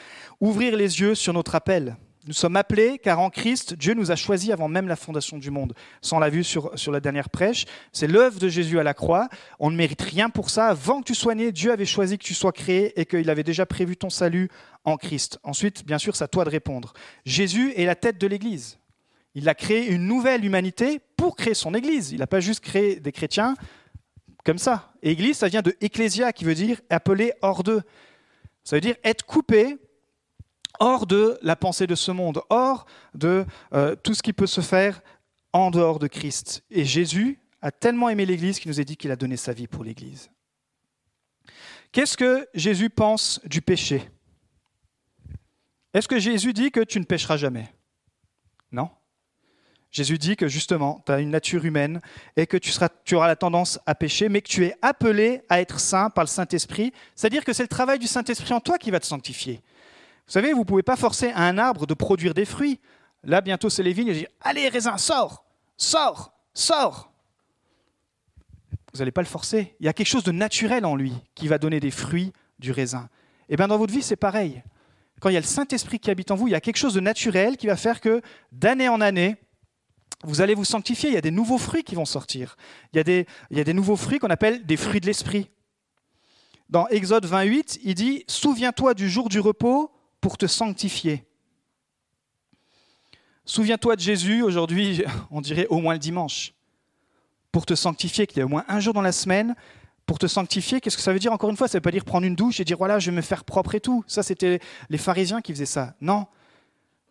ouvrir 0.40 0.76
les 0.76 1.00
yeux 1.00 1.14
sur 1.14 1.32
notre 1.32 1.54
appel. 1.54 1.96
Nous 2.26 2.32
sommes 2.32 2.56
appelés 2.56 2.98
car 2.98 3.20
en 3.20 3.28
Christ, 3.28 3.74
Dieu 3.74 3.92
nous 3.92 4.10
a 4.10 4.16
choisis 4.16 4.50
avant 4.50 4.66
même 4.66 4.88
la 4.88 4.96
fondation 4.96 5.36
du 5.36 5.50
monde. 5.50 5.74
On 6.10 6.18
l'a 6.18 6.30
vu 6.30 6.42
sur, 6.42 6.70
sur 6.78 6.90
la 6.90 7.00
dernière 7.00 7.28
prêche. 7.28 7.66
C'est 7.92 8.06
l'œuvre 8.06 8.38
de 8.38 8.48
Jésus 8.48 8.78
à 8.78 8.82
la 8.82 8.94
croix. 8.94 9.28
On 9.58 9.70
ne 9.70 9.76
mérite 9.76 10.00
rien 10.00 10.30
pour 10.30 10.48
ça. 10.48 10.68
Avant 10.68 11.00
que 11.00 11.06
tu 11.06 11.14
sois 11.14 11.34
né, 11.34 11.52
Dieu 11.52 11.70
avait 11.70 11.84
choisi 11.84 12.16
que 12.16 12.24
tu 12.24 12.32
sois 12.32 12.52
créé 12.52 12.98
et 12.98 13.04
qu'il 13.04 13.28
avait 13.28 13.42
déjà 13.42 13.66
prévu 13.66 13.96
ton 13.98 14.08
salut 14.08 14.48
en 14.84 14.96
Christ. 14.96 15.38
Ensuite, 15.42 15.84
bien 15.84 15.98
sûr, 15.98 16.16
c'est 16.16 16.24
à 16.24 16.28
toi 16.28 16.44
de 16.44 16.50
répondre. 16.50 16.94
Jésus 17.26 17.74
est 17.76 17.84
la 17.84 17.94
tête 17.94 18.18
de 18.18 18.26
l'Église. 18.26 18.78
Il 19.34 19.48
a 19.48 19.54
créé 19.54 19.86
une 19.88 20.06
nouvelle 20.06 20.46
humanité 20.46 21.00
pour 21.16 21.36
créer 21.36 21.54
son 21.54 21.74
Église. 21.74 22.12
Il 22.12 22.20
n'a 22.20 22.26
pas 22.26 22.40
juste 22.40 22.60
créé 22.60 23.00
des 23.00 23.12
chrétiens 23.12 23.54
comme 24.44 24.58
ça. 24.58 24.92
Église, 25.02 25.38
ça 25.38 25.48
vient 25.48 25.62
de 25.62 25.76
ecclésia, 25.82 26.32
qui 26.32 26.44
veut 26.44 26.54
dire 26.54 26.80
appelé 26.88 27.32
hors 27.42 27.62
d'eux. 27.62 27.82
Ça 28.62 28.76
veut 28.76 28.80
dire 28.80 28.96
être 29.04 29.26
coupé 29.26 29.76
hors 30.80 31.06
de 31.06 31.38
la 31.42 31.56
pensée 31.56 31.86
de 31.86 31.94
ce 31.94 32.10
monde, 32.10 32.42
hors 32.50 32.86
de 33.14 33.44
euh, 33.72 33.94
tout 33.96 34.14
ce 34.14 34.22
qui 34.22 34.32
peut 34.32 34.46
se 34.46 34.60
faire 34.60 35.02
en 35.52 35.70
dehors 35.70 35.98
de 35.98 36.06
Christ. 36.06 36.64
Et 36.70 36.84
Jésus 36.84 37.38
a 37.62 37.70
tellement 37.70 38.08
aimé 38.08 38.26
l'Église 38.26 38.58
qu'il 38.58 38.70
nous 38.70 38.80
a 38.80 38.84
dit 38.84 38.96
qu'il 38.96 39.10
a 39.10 39.16
donné 39.16 39.36
sa 39.36 39.52
vie 39.52 39.66
pour 39.66 39.84
l'Église. 39.84 40.30
Qu'est-ce 41.92 42.16
que 42.16 42.48
Jésus 42.54 42.90
pense 42.90 43.40
du 43.44 43.62
péché? 43.62 44.10
Est-ce 45.94 46.08
que 46.08 46.18
Jésus 46.18 46.52
dit 46.52 46.72
que 46.72 46.80
tu 46.80 46.98
ne 46.98 47.04
pécheras 47.04 47.36
jamais? 47.36 47.72
Non. 48.72 48.90
Jésus 49.92 50.18
dit 50.18 50.34
que 50.34 50.48
justement, 50.48 51.04
tu 51.06 51.12
as 51.12 51.20
une 51.20 51.30
nature 51.30 51.64
humaine 51.64 52.00
et 52.36 52.48
que 52.48 52.56
tu, 52.56 53.14
auras 53.14 53.28
la 53.28 53.36
tendance 53.36 53.78
à 53.86 53.94
pécher, 53.94 54.28
mais 54.28 54.42
que 54.42 54.48
tu 54.48 54.64
es 54.64 54.74
appelé 54.82 55.42
à 55.48 55.60
être 55.60 55.78
saint 55.78 56.10
par 56.10 56.24
le 56.24 56.28
Saint-Esprit. 56.28 56.92
C'est-à-dire 57.14 57.44
que 57.44 57.52
c'est 57.52 57.62
le 57.62 57.68
travail 57.68 58.00
du 58.00 58.08
Saint-Esprit 58.08 58.52
en 58.52 58.60
toi 58.60 58.76
qui 58.76 58.90
va 58.90 58.98
te 58.98 59.06
sanctifier. 59.06 59.62
Vous 60.26 60.32
savez, 60.32 60.52
vous 60.52 60.60
ne 60.60 60.64
pouvez 60.64 60.82
pas 60.82 60.96
forcer 60.96 61.32
un 61.34 61.58
arbre 61.58 61.86
de 61.86 61.94
produire 61.94 62.34
des 62.34 62.44
fruits. 62.44 62.80
Là, 63.24 63.40
bientôt, 63.40 63.68
c'est 63.68 63.82
les 63.82 63.92
vignes. 63.92 64.08
Et 64.08 64.28
Allez, 64.40 64.68
raisin, 64.68 64.96
sors, 64.96 65.44
sors, 65.76 66.32
sors. 66.54 67.12
Vous 68.92 68.98
n'allez 68.98 69.12
pas 69.12 69.22
le 69.22 69.26
forcer. 69.26 69.74
Il 69.80 69.86
y 69.86 69.88
a 69.88 69.92
quelque 69.92 70.08
chose 70.08 70.24
de 70.24 70.32
naturel 70.32 70.86
en 70.86 70.96
lui 70.96 71.12
qui 71.34 71.48
va 71.48 71.58
donner 71.58 71.80
des 71.80 71.90
fruits 71.90 72.32
du 72.58 72.72
raisin. 72.72 73.08
Et 73.48 73.54
eh 73.54 73.56
bien 73.56 73.68
dans 73.68 73.76
votre 73.76 73.92
vie, 73.92 74.02
c'est 74.02 74.16
pareil. 74.16 74.62
Quand 75.20 75.28
il 75.28 75.34
y 75.34 75.36
a 75.36 75.40
le 75.40 75.46
Saint-Esprit 75.46 75.98
qui 75.98 76.10
habite 76.10 76.30
en 76.30 76.36
vous, 76.36 76.48
il 76.48 76.52
y 76.52 76.54
a 76.54 76.60
quelque 76.60 76.76
chose 76.76 76.94
de 76.94 77.00
naturel 77.00 77.56
qui 77.56 77.66
va 77.66 77.76
faire 77.76 78.00
que 78.00 78.22
d'année 78.52 78.88
en 78.88 79.00
année, 79.00 79.36
vous 80.22 80.40
allez 80.40 80.54
vous 80.54 80.64
sanctifier. 80.64 81.10
Il 81.10 81.14
y 81.14 81.18
a 81.18 81.22
des 81.22 81.30
nouveaux 81.30 81.58
fruits 81.58 81.84
qui 81.84 81.94
vont 81.94 82.06
sortir. 82.06 82.56
Il 82.92 83.26
y 83.50 83.60
a 83.60 83.64
des 83.64 83.74
nouveaux 83.74 83.96
fruits 83.96 84.18
qu'on 84.18 84.28
appelle 84.28 84.64
des 84.64 84.76
fruits 84.76 85.00
de 85.00 85.06
l'Esprit. 85.06 85.50
Dans 86.70 86.88
Exode 86.88 87.26
28, 87.26 87.80
il 87.84 87.94
dit 87.94 88.24
Souviens-toi 88.26 88.94
du 88.94 89.10
jour 89.10 89.28
du 89.28 89.40
repos 89.40 89.90
pour 90.24 90.38
te 90.38 90.46
sanctifier. 90.46 91.22
Souviens-toi 93.44 93.94
de 93.94 94.00
Jésus, 94.00 94.40
aujourd'hui, 94.40 95.04
on 95.30 95.42
dirait 95.42 95.66
au 95.66 95.80
moins 95.80 95.92
le 95.92 95.98
dimanche, 95.98 96.54
pour 97.52 97.66
te 97.66 97.74
sanctifier, 97.74 98.26
qu'il 98.26 98.38
y 98.38 98.40
ait 98.40 98.44
au 98.44 98.48
moins 98.48 98.64
un 98.68 98.80
jour 98.80 98.94
dans 98.94 99.02
la 99.02 99.12
semaine, 99.12 99.54
pour 100.06 100.18
te 100.18 100.26
sanctifier, 100.26 100.80
qu'est-ce 100.80 100.96
que 100.96 101.02
ça 101.02 101.12
veut 101.12 101.18
dire 101.18 101.34
encore 101.34 101.50
une 101.50 101.58
fois? 101.58 101.68
Ça 101.68 101.76
ne 101.76 101.80
veut 101.80 101.82
pas 101.82 101.90
dire 101.90 102.06
prendre 102.06 102.26
une 102.26 102.36
douche 102.36 102.58
et 102.58 102.64
dire 102.64 102.78
voilà, 102.78 102.98
je 102.98 103.10
vais 103.10 103.16
me 103.18 103.20
faire 103.20 103.44
propre 103.44 103.74
et 103.74 103.80
tout. 103.80 104.02
Ça, 104.06 104.22
c'était 104.22 104.60
les 104.88 104.96
pharisiens 104.96 105.42
qui 105.42 105.52
faisaient 105.52 105.66
ça. 105.66 105.94
Non, 106.00 106.26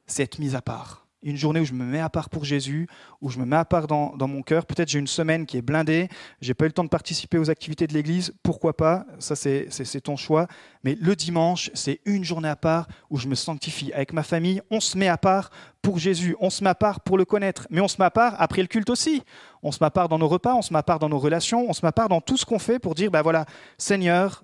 c'est 0.07 0.23
être 0.23 0.39
mis 0.39 0.55
à 0.55 0.63
part 0.63 1.02
une 1.23 1.37
journée 1.37 1.59
où 1.59 1.65
je 1.65 1.73
me 1.73 1.85
mets 1.85 1.99
à 1.99 2.09
part 2.09 2.29
pour 2.29 2.45
Jésus, 2.45 2.87
où 3.21 3.29
je 3.29 3.39
me 3.39 3.45
mets 3.45 3.55
à 3.55 3.65
part 3.65 3.87
dans, 3.87 4.27
mon 4.27 4.41
cœur. 4.41 4.65
Peut-être 4.65 4.89
j'ai 4.89 4.99
une 4.99 5.07
semaine 5.07 5.45
qui 5.45 5.57
est 5.57 5.61
blindée, 5.61 6.09
j'ai 6.41 6.53
pas 6.53 6.65
eu 6.65 6.67
le 6.67 6.73
temps 6.73 6.83
de 6.83 6.89
participer 6.89 7.37
aux 7.37 7.49
activités 7.49 7.87
de 7.87 7.93
l'Église, 7.93 8.33
pourquoi 8.43 8.75
pas? 8.75 9.05
Ça, 9.19 9.35
c'est 9.35 10.01
ton 10.01 10.15
choix. 10.15 10.47
Mais 10.83 10.95
le 10.99 11.15
dimanche, 11.15 11.71
c'est 11.73 11.99
une 12.05 12.23
journée 12.23 12.49
à 12.49 12.55
part 12.55 12.87
où 13.09 13.17
je 13.17 13.27
me 13.27 13.35
sanctifie. 13.35 13.91
Avec 13.93 14.13
ma 14.13 14.23
famille, 14.23 14.61
on 14.69 14.79
se 14.79 14.97
met 14.97 15.07
à 15.07 15.17
part 15.17 15.49
pour 15.81 15.99
Jésus, 15.99 16.35
on 16.39 16.49
se 16.49 16.63
met 16.63 16.69
à 16.69 16.75
part 16.75 17.01
pour 17.01 17.17
le 17.17 17.25
connaître, 17.25 17.67
mais 17.69 17.81
on 17.81 17.87
se 17.87 17.97
met 17.99 18.05
à 18.05 18.11
part 18.11 18.35
après 18.39 18.61
le 18.61 18.67
culte 18.67 18.89
aussi. 18.89 19.21
On 19.61 19.71
se 19.71 19.79
met 19.81 19.87
à 19.87 19.91
part 19.91 20.09
dans 20.09 20.19
nos 20.19 20.27
repas, 20.27 20.55
on 20.55 20.61
se 20.61 20.71
met 20.71 20.79
à 20.79 20.83
part 20.83 20.99
dans 20.99 21.09
nos 21.09 21.19
relations, 21.19 21.69
on 21.69 21.73
se 21.73 21.81
met 21.85 21.89
à 21.89 21.93
part 21.93 22.09
dans 22.09 22.21
tout 22.21 22.37
ce 22.37 22.45
qu'on 22.45 22.59
fait 22.59 22.79
pour 22.79 22.95
dire, 22.95 23.11
ben 23.11 23.21
voilà, 23.21 23.45
Seigneur, 23.77 24.43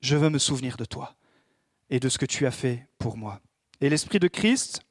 je 0.00 0.16
veux 0.16 0.30
me 0.30 0.38
souvenir 0.38 0.76
de 0.76 0.84
toi 0.84 1.14
et 1.90 2.00
de 2.00 2.08
ce 2.08 2.18
que 2.18 2.26
tu 2.26 2.46
as 2.46 2.50
fait 2.50 2.86
pour 2.98 3.16
moi. 3.16 3.40
Et 3.80 3.88
l'Esprit 3.88 4.18
de 4.18 4.28
Christ, 4.28 4.82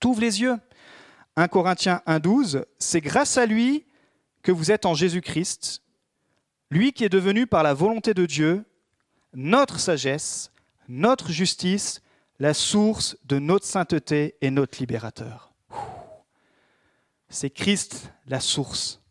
t'ouvre 0.00 0.20
les 0.20 0.40
yeux. 0.40 0.56
1 1.36 1.48
Corinthiens 1.48 2.02
1.12, 2.06 2.64
c'est 2.78 3.00
grâce 3.00 3.36
à 3.36 3.46
lui 3.46 3.84
que 4.42 4.52
vous 4.52 4.70
êtes 4.70 4.86
en 4.86 4.94
Jésus-Christ, 4.94 5.82
lui 6.70 6.92
qui 6.92 7.04
est 7.04 7.10
devenu 7.10 7.46
par 7.46 7.62
la 7.62 7.74
volonté 7.74 8.14
de 8.14 8.26
Dieu 8.26 8.64
notre 9.34 9.78
sagesse, 9.78 10.50
notre 10.88 11.30
justice, 11.30 12.00
la 12.38 12.54
source 12.54 13.16
de 13.24 13.38
notre 13.38 13.66
sainteté 13.66 14.36
et 14.40 14.50
notre 14.50 14.78
libérateur. 14.78 15.52
C'est 17.28 17.50
Christ 17.50 18.12
la 18.26 18.40
source 18.40 19.02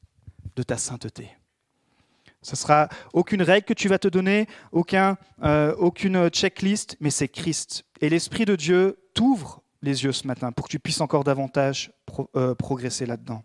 de 0.55 0.63
ta 0.63 0.77
sainteté. 0.77 1.29
Ce 2.41 2.55
sera 2.55 2.89
aucune 3.13 3.41
règle 3.41 3.65
que 3.65 3.73
tu 3.73 3.87
vas 3.87 3.97
te 3.97 4.07
donner, 4.07 4.47
aucun, 4.71 5.17
euh, 5.41 5.75
aucune 5.77 6.29
checklist, 6.29 6.95
mais 6.99 7.09
c'est 7.09 7.27
Christ. 7.27 7.85
Et 8.01 8.09
l'Esprit 8.09 8.45
de 8.45 8.55
Dieu 8.55 8.99
t'ouvre 9.13 9.63
les 9.85 10.03
yeux 10.03 10.11
ce 10.11 10.27
matin 10.27 10.51
pour 10.51 10.65
que 10.65 10.71
tu 10.71 10.79
puisses 10.79 11.01
encore 11.01 11.23
davantage 11.23 11.91
euh, 12.35 12.53
progresser 12.55 13.05
là-dedans. 13.05 13.43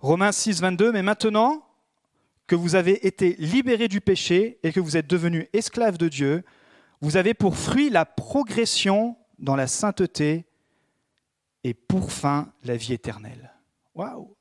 Romains 0.00 0.32
6, 0.32 0.60
22, 0.60 0.92
mais 0.92 1.02
maintenant 1.02 1.64
que 2.46 2.54
vous 2.54 2.74
avez 2.74 3.06
été 3.06 3.34
libérés 3.38 3.88
du 3.88 4.00
péché 4.00 4.58
et 4.62 4.72
que 4.72 4.80
vous 4.80 4.96
êtes 4.96 5.08
devenus 5.08 5.46
esclaves 5.52 5.98
de 5.98 6.08
Dieu, 6.08 6.44
vous 7.00 7.16
avez 7.16 7.34
pour 7.34 7.56
fruit 7.56 7.90
la 7.90 8.04
progression 8.04 9.16
dans 9.38 9.56
la 9.56 9.66
sainteté 9.66 10.46
et 11.64 11.74
pour 11.74 12.12
fin 12.12 12.52
la 12.64 12.76
vie 12.76 12.92
éternelle. 12.92 13.52
Waouh 13.94 14.36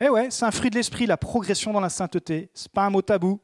Eh 0.00 0.08
ouais, 0.08 0.30
c'est 0.30 0.44
un 0.44 0.50
fruit 0.50 0.70
de 0.70 0.76
l'esprit, 0.76 1.06
la 1.06 1.16
progression 1.16 1.72
dans 1.72 1.80
la 1.80 1.90
sainteté. 1.90 2.50
C'est 2.54 2.70
pas 2.70 2.84
un 2.84 2.90
mot 2.90 3.02
tabou. 3.02 3.40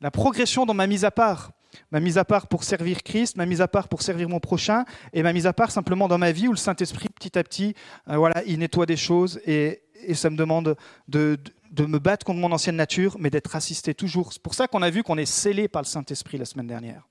La 0.00 0.10
progression 0.10 0.64
dans 0.64 0.74
ma 0.74 0.86
mise 0.86 1.04
à 1.04 1.10
part 1.10 1.52
ma 1.90 2.00
mise 2.00 2.18
à 2.18 2.24
part 2.24 2.46
pour 2.46 2.64
servir 2.64 3.02
Christ, 3.02 3.36
ma 3.36 3.46
mise 3.46 3.60
à 3.60 3.68
part 3.68 3.88
pour 3.88 4.02
servir 4.02 4.28
mon 4.28 4.40
prochain, 4.40 4.84
et 5.12 5.22
ma 5.22 5.32
mise 5.32 5.46
à 5.46 5.52
part 5.52 5.70
simplement 5.70 6.08
dans 6.08 6.18
ma 6.18 6.32
vie 6.32 6.48
où 6.48 6.52
le 6.52 6.56
Saint-Esprit, 6.56 7.08
petit 7.08 7.38
à 7.38 7.44
petit, 7.44 7.74
euh, 8.08 8.16
voilà, 8.16 8.42
il 8.44 8.58
nettoie 8.58 8.86
des 8.86 8.96
choses 8.96 9.40
et, 9.46 9.82
ça 10.14 10.30
me 10.30 10.36
demande 10.36 10.76
de, 11.08 11.38
me 11.76 11.98
battre 11.98 12.24
contre 12.24 12.38
mon 12.38 12.52
ancienne 12.52 12.76
nature, 12.76 13.16
mais 13.18 13.30
d'être 13.30 13.56
assisté 13.56 13.94
toujours. 13.94 14.32
C'est 14.32 14.42
pour 14.42 14.54
ça 14.54 14.68
qu'on 14.68 14.80
a 14.82 14.90
vu 14.90 15.02
qu'on 15.02 15.18
est 15.18 15.26
scellé 15.26 15.66
par 15.66 15.82
le 15.82 15.86
Saint-Esprit 15.86 16.38
la 16.38 16.44
semaine 16.44 16.68
dernière. 16.68 17.08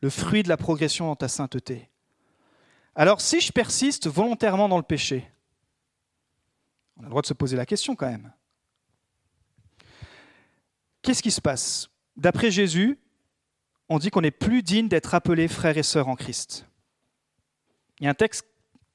Le 0.00 0.08
fruit 0.08 0.42
de 0.42 0.48
la 0.48 0.56
progression 0.56 1.06
dans 1.06 1.16
ta 1.16 1.28
sainteté. 1.28 1.90
Alors, 2.94 3.20
si 3.20 3.40
je 3.40 3.52
persiste 3.52 4.08
volontairement 4.08 4.68
dans 4.68 4.78
le 4.78 4.82
péché, 4.82 5.30
on 6.96 7.00
a 7.00 7.04
le 7.04 7.10
droit 7.10 7.22
de 7.22 7.26
se 7.26 7.34
poser 7.34 7.56
la 7.56 7.66
question 7.66 7.94
quand 7.94 8.08
même. 8.08 8.32
Qu'est-ce 11.02 11.22
qui 11.22 11.30
se 11.30 11.40
passe? 11.40 11.90
D'après 12.16 12.50
Jésus, 12.50 12.98
on 13.88 13.98
dit 13.98 14.10
qu'on 14.10 14.22
n'est 14.22 14.30
plus 14.30 14.62
digne 14.62 14.88
d'être 14.88 15.14
appelé 15.14 15.48
frère 15.48 15.76
et 15.76 15.82
sœur 15.82 16.08
en 16.08 16.16
Christ. 16.16 16.66
Il 18.00 18.04
y 18.04 18.06
a 18.06 18.10
un 18.10 18.14
texte 18.14 18.46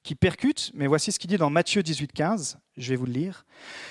qui 0.04 0.15
percute, 0.15 0.71
mais 0.73 0.88
voici 0.88 1.12
ce 1.12 1.19
qu'il 1.19 1.30
dit 1.30 1.38
dans 1.38 1.49
Matthieu 1.49 1.84
18, 1.84 2.12
15. 2.13 2.60
Je 2.78 2.89
vais 2.89 2.95
vous 2.95 3.06
le 3.06 3.12
lire. 3.12 3.45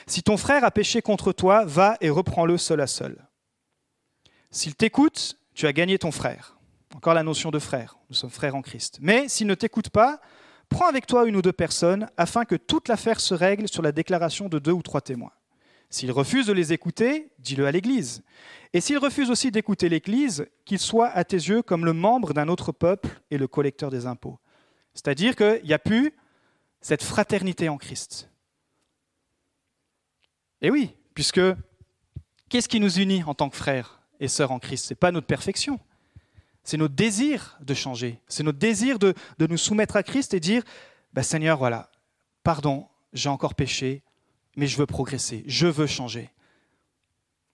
Si 0.07 0.23
ton 0.23 0.37
frère 0.37 0.65
a 0.65 0.71
péché 0.71 1.03
contre 1.03 1.33
toi, 1.33 1.65
va 1.65 1.97
et 2.01 2.11
reprends-le 2.11 2.59
seul 2.59 2.81
à 2.81 2.87
seul. 2.87 3.29
S'il 4.51 4.75
t'écoute, 4.75 5.39
tu 5.55 5.67
as 5.67 5.73
gagné 5.73 5.99
ton 5.99 6.11
frère. 6.11 6.59
Encore 6.95 7.15
la 7.15 7.23
notion 7.23 7.51
de 7.51 7.59
frère. 7.59 7.99
Nous 8.09 8.17
sommes 8.17 8.31
frères 8.31 8.55
en 8.55 8.63
Christ. 8.63 8.99
Mais 9.01 9.29
s'il 9.29 9.47
ne 9.47 9.55
t'écoute 9.55 9.91
pas, 9.91 10.21
prends 10.69 10.89
avec 10.89 11.07
toi 11.07 11.27
une 11.27 11.37
ou 11.37 11.43
deux 11.43 11.53
personnes 11.53 12.09
afin 12.17 12.45
que 12.45 12.55
toute 12.55 12.89
l'affaire 12.89 13.21
se 13.21 13.35
règle 13.35 13.69
sur 13.69 13.83
la 13.83 13.93
déclaration 13.93 14.49
de 14.49 14.59
deux 14.59 14.73
ou 14.73 14.83
trois 14.83 15.03
témoins. 15.03 15.33
S'il 15.91 16.13
refuse 16.13 16.47
de 16.47 16.53
les 16.53 16.73
écouter, 16.73 17.31
dis-le 17.39 17.67
à 17.67 17.73
l'Église. 17.73 18.23
Et 18.73 18.81
s'il 18.81 18.99
refuse 18.99 19.31
aussi 19.31 19.51
d'écouter 19.51 19.89
l'Église, 19.89 20.47
qu'il 20.65 20.79
soit 20.79 21.09
à 21.09 21.25
tes 21.25 21.37
yeux 21.37 21.63
comme 21.63 21.85
le 21.85 21.95
membre 21.95 22.35
d'un 22.35 22.49
autre 22.49 22.73
peuple 22.73 23.09
et 23.31 23.39
le 23.39 23.49
collecteur 23.49 23.91
des 23.91 24.07
impôts. 24.07 24.39
C'est-à-dire 24.93 25.35
qu'il 25.35 25.63
n'y 25.65 25.73
a 25.73 25.79
plus 25.79 26.13
cette 26.81 27.03
fraternité 27.03 27.69
en 27.69 27.79
Christ. 27.79 28.31
Et 30.61 30.71
oui, 30.71 30.95
puisque 31.15 31.41
qu'est-ce 32.49 32.69
qui 32.69 32.81
nous 32.81 32.99
unit 32.99 33.23
en 33.25 33.35
tant 33.35 33.49
que 33.49 33.57
frères 33.57 34.01
et 34.21 34.29
sœurs 34.29 34.51
en 34.51 34.59
Christ? 34.59 34.87
Ce 34.87 34.93
n'est 34.93 34.97
pas 34.97 35.13
notre 35.13 35.27
perfection, 35.27 35.81
c'est 36.65 36.77
notre 36.77 36.95
désir 36.95 37.59
de 37.61 37.75
changer, 37.75 38.21
c'est 38.29 38.43
notre 38.43 38.59
désir 38.59 38.99
de, 38.99 39.15
nous 39.39 39.57
soumettre 39.57 39.97
à 39.97 40.03
Christ 40.03 40.35
et 40.35 40.41
dire, 40.41 40.63
bah, 41.13 41.23
Seigneur, 41.23 41.59
voilà, 41.59 41.91
pardon, 42.43 42.87
j'ai 43.13 43.29
encore 43.29 43.55
péché, 43.55 44.03
mais 44.59 44.67
je 44.67 44.77
veux 44.77 44.87
progresser, 44.87 45.45
je 45.47 45.67
veux 45.67 45.87
changer. 45.87 46.31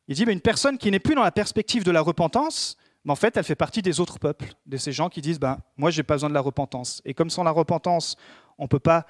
Il 0.09 0.17
dit, 0.17 0.27
mais 0.27 0.33
une 0.33 0.41
personne 0.41 0.79
qui 0.79 0.91
n'est 0.91 0.99
plus 0.99 1.15
dans 1.15 1.23
la 1.23 1.31
perspective 1.31 1.85
de 1.85 1.91
la 1.91 2.01
repentance, 2.01 2.77
mais 3.05 3.13
en 3.13 3.17
fait, 3.17 3.37
elle 3.37 3.45
fait 3.45 3.55
partie 3.55 3.83
des 3.83 4.01
autres 4.01 4.19
peuples, 4.19 4.55
de 4.65 4.77
ces 4.79 4.91
gens 4.91 5.11
qui 5.11 5.21
disent, 5.21 5.39
ben, 5.39 5.59
moi, 5.77 5.91
je 5.91 5.99
n'ai 5.99 6.03
pas 6.03 6.15
besoin 6.15 6.31
de 6.31 6.35
la 6.35 6.41
repentance. 6.41 7.03
Et 7.05 7.13
comme 7.13 7.29
sans 7.29 7.43
la 7.43 7.51
repentance, 7.51 8.17
on 8.59 8.65
ne 8.65 8.69
peut 8.69 8.79
pas 8.81 9.07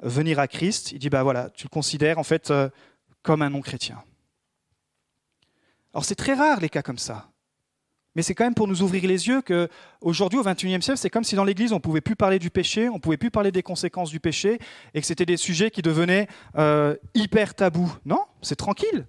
venir 0.00 0.40
à 0.40 0.48
Christ, 0.48 0.90
il 0.90 0.98
dit 0.98 1.08
bah 1.08 1.22
voilà, 1.22 1.48
tu 1.50 1.64
le 1.64 1.68
considères 1.68 2.18
en 2.18 2.24
fait 2.24 2.50
euh, 2.50 2.68
comme 3.22 3.42
un 3.42 3.50
non-chrétien. 3.50 4.02
Alors 5.94 6.04
c'est 6.04 6.16
très 6.16 6.34
rare 6.34 6.60
les 6.60 6.68
cas 6.68 6.82
comme 6.82 6.98
ça. 6.98 7.30
Mais 8.16 8.22
c'est 8.22 8.34
quand 8.34 8.44
même 8.44 8.54
pour 8.54 8.66
nous 8.66 8.80
ouvrir 8.80 9.06
les 9.06 9.28
yeux 9.28 9.42
que 9.42 9.68
aujourd'hui, 10.00 10.38
au 10.38 10.42
XXIe 10.42 10.80
siècle, 10.80 10.96
c'est 10.96 11.10
comme 11.10 11.22
si 11.22 11.34
dans 11.34 11.44
l'Église, 11.44 11.72
on 11.72 11.76
ne 11.76 11.80
pouvait 11.80 12.00
plus 12.00 12.16
parler 12.16 12.38
du 12.38 12.48
péché, 12.48 12.88
on 12.88 12.94
ne 12.94 12.98
pouvait 12.98 13.18
plus 13.18 13.30
parler 13.30 13.52
des 13.52 13.62
conséquences 13.62 14.08
du 14.08 14.20
péché, 14.20 14.58
et 14.94 15.02
que 15.02 15.06
c'était 15.06 15.26
des 15.26 15.36
sujets 15.36 15.70
qui 15.70 15.82
devenaient 15.82 16.26
euh, 16.56 16.96
hyper 17.12 17.54
tabous. 17.54 17.94
Non, 18.06 18.24
c'est 18.40 18.56
tranquille. 18.56 19.06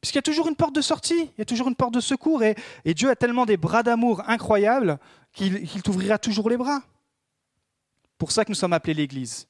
Puisqu'il 0.00 0.18
y 0.18 0.20
a 0.20 0.22
toujours 0.22 0.48
une 0.48 0.54
porte 0.54 0.72
de 0.72 0.80
sortie, 0.80 1.32
il 1.36 1.38
y 1.38 1.42
a 1.42 1.44
toujours 1.44 1.66
une 1.66 1.74
porte 1.74 1.92
de 1.92 2.00
secours, 2.00 2.44
et, 2.44 2.54
Dieu 2.84 3.10
a 3.10 3.16
tellement 3.16 3.44
des 3.44 3.56
bras 3.56 3.82
d'amour 3.82 4.22
incroyables 4.28 5.00
qu'il 5.32 5.82
t'ouvrira 5.82 6.18
toujours 6.18 6.48
les 6.48 6.56
bras. 6.56 6.80
Pour 8.18 8.30
ça 8.30 8.44
que 8.44 8.52
nous 8.52 8.56
sommes 8.56 8.72
appelés 8.72 8.94
l'Église, 8.94 9.48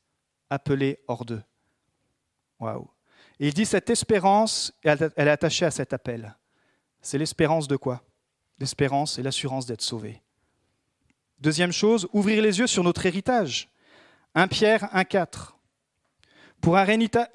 appelés 0.48 0.98
hors 1.08 1.26
d'eux. 1.26 1.42
Waouh. 2.58 2.88
Et 3.38 3.48
il 3.48 3.54
dit 3.54 3.66
cette 3.66 3.90
espérance, 3.90 4.72
elle 4.82 5.10
est 5.14 5.30
attachée 5.30 5.66
à 5.66 5.70
cet 5.70 5.92
appel. 5.92 6.34
C'est 7.02 7.18
l'espérance 7.18 7.68
de 7.68 7.76
quoi? 7.76 8.02
L'espérance 8.58 9.18
et 9.18 9.22
l'assurance 9.22 9.66
d'être 9.66 9.82
sauvé. 9.82 10.22
Deuxième 11.40 11.72
chose, 11.72 12.08
ouvrir 12.12 12.42
les 12.42 12.60
yeux 12.60 12.68
sur 12.68 12.84
notre 12.84 13.04
héritage. 13.04 13.68
1 14.34 14.46
Pierre 14.46 14.84
1,4. 14.94 15.50
Pour 16.60 16.78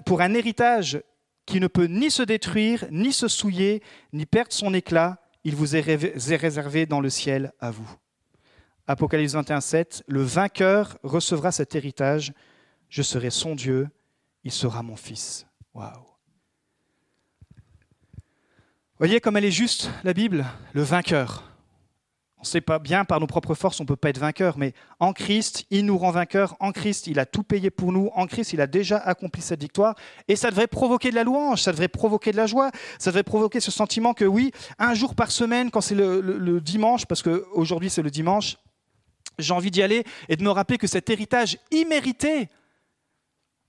pour 0.06 0.21
un 0.21 0.34
héritage 0.34 1.01
qui 1.45 1.60
ne 1.60 1.67
peut 1.67 1.86
ni 1.86 2.10
se 2.10 2.23
détruire, 2.23 2.86
ni 2.91 3.12
se 3.12 3.27
souiller, 3.27 3.84
ni 4.13 4.25
perdre 4.25 4.53
son 4.53 4.73
éclat, 4.73 5.19
il 5.43 5.56
vous 5.56 5.75
est 5.75 6.36
réservé 6.36 6.86
dans 6.86 7.01
le 7.01 7.10
ciel 7.10 7.51
à 7.60 7.71
vous. 7.71 7.89
Apocalypse 8.88 9.34
21, 9.34 9.60
7. 9.60 10.03
Le 10.08 10.21
vainqueur 10.21 10.97
recevra 11.03 11.51
cet 11.51 11.75
héritage. 11.75 12.34
Je 12.88 13.01
serai 13.01 13.30
son 13.30 13.53
Dieu, 13.53 13.89
il 14.45 14.51
sera 14.51 14.82
mon 14.82 14.95
fils. 14.95 15.45
Waouh! 15.73 16.06
Voyez 18.99 19.19
comme 19.19 19.38
elle 19.38 19.45
est 19.45 19.51
juste, 19.51 19.91
la 20.03 20.13
Bible, 20.13 20.43
le 20.73 20.81
vainqueur. 20.81 21.43
On 22.38 22.41
ne 22.41 22.45
sait 22.47 22.62
pas 22.62 22.79
bien, 22.79 23.05
par 23.05 23.19
nos 23.19 23.27
propres 23.27 23.53
forces, 23.53 23.79
on 23.79 23.83
ne 23.83 23.88
peut 23.88 23.95
pas 23.95 24.10
être 24.10 24.17
vainqueur, 24.17 24.57
mais 24.57 24.73
en 24.99 25.13
Christ, 25.13 25.65
il 25.69 25.86
nous 25.86 25.99
rend 25.99 26.10
vainqueurs. 26.10 26.55
En 26.60 26.71
Christ, 26.71 27.05
il 27.05 27.19
a 27.19 27.27
tout 27.27 27.43
payé 27.43 27.69
pour 27.69 27.91
nous. 27.91 28.10
En 28.15 28.25
Christ, 28.25 28.53
il 28.53 28.62
a 28.62 28.65
déjà 28.65 28.97
accompli 28.97 29.43
cette 29.43 29.62
victoire. 29.62 29.93
Et 30.27 30.36
ça 30.36 30.49
devrait 30.49 30.65
provoquer 30.65 31.12
de 31.12 31.15
la 31.15 31.23
louange, 31.23 31.62
ça 31.62 31.71
devrait 31.71 31.89
provoquer 31.89 32.31
de 32.31 32.38
la 32.38 32.47
joie, 32.47 32.71
ça 32.97 33.12
devrait 33.12 33.23
provoquer 33.23 33.60
ce 33.60 33.69
sentiment 33.69 34.15
que 34.15 34.25
oui, 34.25 34.51
un 34.79 34.95
jour 34.95 35.13
par 35.13 35.29
semaine, 35.29 35.69
quand 35.69 35.81
c'est 35.81 35.95
le, 35.95 36.60
dimanche, 36.60 37.05
parce 37.05 37.21
qu'aujourd'hui 37.21 37.91
c'est 37.91 38.01
le 38.01 38.10
dimanche, 38.10 38.57
j'ai 39.38 39.53
envie 39.53 39.69
d'y 39.69 39.83
aller 39.83 40.03
et 40.27 40.36
de 40.36 40.43
me 40.43 40.49
rappeler 40.49 40.79
que 40.79 40.88
cet 40.88 41.12
héritage 41.12 41.60
immérité 41.69 42.49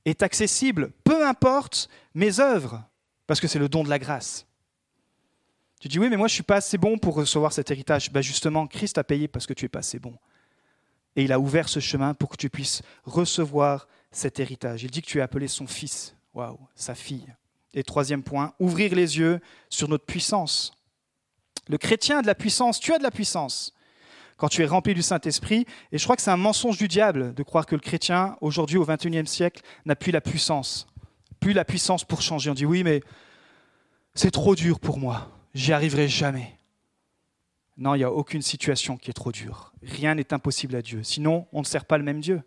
est 0.07 0.23
accessible, 0.23 0.91
peu 1.05 1.27
importe 1.27 1.91
mes 2.14 2.41
œuvres, 2.41 2.83
parce 3.27 3.41
que 3.41 3.47
c'est 3.47 3.59
le 3.59 3.69
don 3.69 3.85
de 3.85 3.91
la 3.91 3.99
grâce. 3.99 4.48
Tu 5.81 5.87
dis 5.87 5.99
oui, 5.99 6.09
mais 6.09 6.17
moi 6.17 6.29
je 6.29 6.35
suis 6.35 6.43
pas 6.43 6.57
assez 6.57 6.77
bon 6.77 6.99
pour 6.99 7.14
recevoir 7.14 7.53
cet 7.53 7.71
héritage. 7.71 8.11
Ben 8.11 8.21
justement, 8.21 8.67
Christ 8.67 8.99
a 8.99 9.05
payé 9.05 9.29
parce 9.29 9.47
que 9.47 9.53
tu 9.53 9.64
es 9.64 9.69
pas 9.69 9.79
assez 9.79 9.99
bon. 9.99 10.14
Et 11.14 11.25
il 11.25 11.33
a 11.33 11.38
ouvert 11.38 11.69
ce 11.69 11.81
chemin 11.81 12.14
pour 12.14 12.31
que 12.31 12.37
tu 12.37 12.51
puisses 12.51 12.83
recevoir 13.05 13.87
cet 14.11 14.41
héritage. 14.41 14.83
Il 14.83 14.91
dit 14.91 15.03
que 15.03 15.07
tu 15.07 15.19
es 15.19 15.21
appelé 15.21 15.47
son 15.47 15.67
fils, 15.67 16.17
waouh, 16.35 16.59
sa 16.75 16.95
fille. 16.95 17.33
Et 17.75 17.83
troisième 17.83 18.23
point, 18.23 18.55
ouvrir 18.59 18.95
les 18.95 19.19
yeux 19.19 19.41
sur 19.69 19.88
notre 19.88 20.05
puissance. 20.05 20.73
Le 21.69 21.79
chrétien 21.79 22.19
a 22.19 22.23
de 22.23 22.27
la 22.27 22.35
puissance, 22.35 22.81
tu 22.81 22.93
as 22.93 22.99
de 22.99 23.03
la 23.03 23.11
puissance 23.11 23.75
quand 24.37 24.49
tu 24.49 24.62
es 24.62 24.67
rempli 24.67 24.95
du 24.95 25.03
Saint-Esprit. 25.03 25.67
Et 25.93 25.99
je 25.99 26.05
crois 26.05 26.17
que 26.17 26.23
c'est 26.23 26.31
un 26.31 26.37
mensonge 26.37 26.79
du 26.79 26.88
diable 26.88 27.35
de 27.35 27.43
croire 27.43 27.67
que 27.67 27.75
le 27.75 27.81
chrétien, 27.81 28.37
aujourd'hui 28.41 28.79
au 28.79 28.87
XXIe 28.87 29.27
siècle, 29.27 29.62
n'a 29.85 29.97
plus 29.97 30.12
la 30.12 30.21
puissance. 30.21 30.87
Plus 31.41 31.53
la 31.53 31.64
puissance 31.64 32.05
pour 32.05 32.23
changer. 32.23 32.51
On 32.51 32.55
dit 32.55 32.67
oui, 32.67 32.83
mais 32.83 33.01
c'est 34.14 34.31
trop 34.31 34.55
dur 34.55 34.81
pour 34.81 34.99
moi 34.99 35.38
j'y 35.55 35.73
arriverai 35.73 36.09
jamais. 36.09 36.59
Non, 37.77 37.95
il 37.95 37.99
n'y 37.99 38.05
a 38.05 38.13
aucune 38.13 38.43
situation 38.43 38.97
qui 38.97 39.11
est 39.11 39.15
trop 39.15 39.31
dure. 39.31 39.73
Rien 39.83 40.15
n'est 40.15 40.33
impossible 40.33 40.75
à 40.75 40.83
Dieu. 40.83 41.03
Sinon, 41.05 41.47
on 41.53 41.61
ne 41.61 41.65
sert 41.65 41.85
pas 41.85 41.97
le 41.97 42.05
même 42.05 42.21
Dieu. 42.21 42.43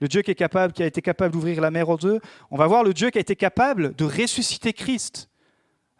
Le 0.00 0.08
Dieu 0.08 0.22
qui, 0.22 0.32
est 0.32 0.36
capable, 0.36 0.72
qui 0.72 0.82
a 0.82 0.86
été 0.86 1.00
capable 1.00 1.32
d'ouvrir 1.32 1.60
la 1.60 1.70
mer 1.70 1.88
aux 1.88 1.96
deux, 1.96 2.20
on 2.50 2.56
va 2.56 2.66
voir 2.66 2.82
le 2.82 2.92
Dieu 2.92 3.10
qui 3.10 3.18
a 3.18 3.20
été 3.20 3.36
capable 3.36 3.94
de 3.94 4.04
ressusciter 4.04 4.72
Christ. 4.72 5.30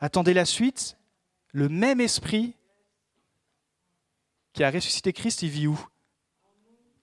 Attendez 0.01 0.35
la 0.35 0.45
suite. 0.45 0.97
Le 1.53 1.69
même 1.69 2.01
esprit 2.01 2.57
qui 4.53 4.65
a 4.65 4.71
ressuscité 4.71 5.13
Christ, 5.13 5.43
il 5.43 5.51
vit 5.51 5.67
où? 5.69 5.79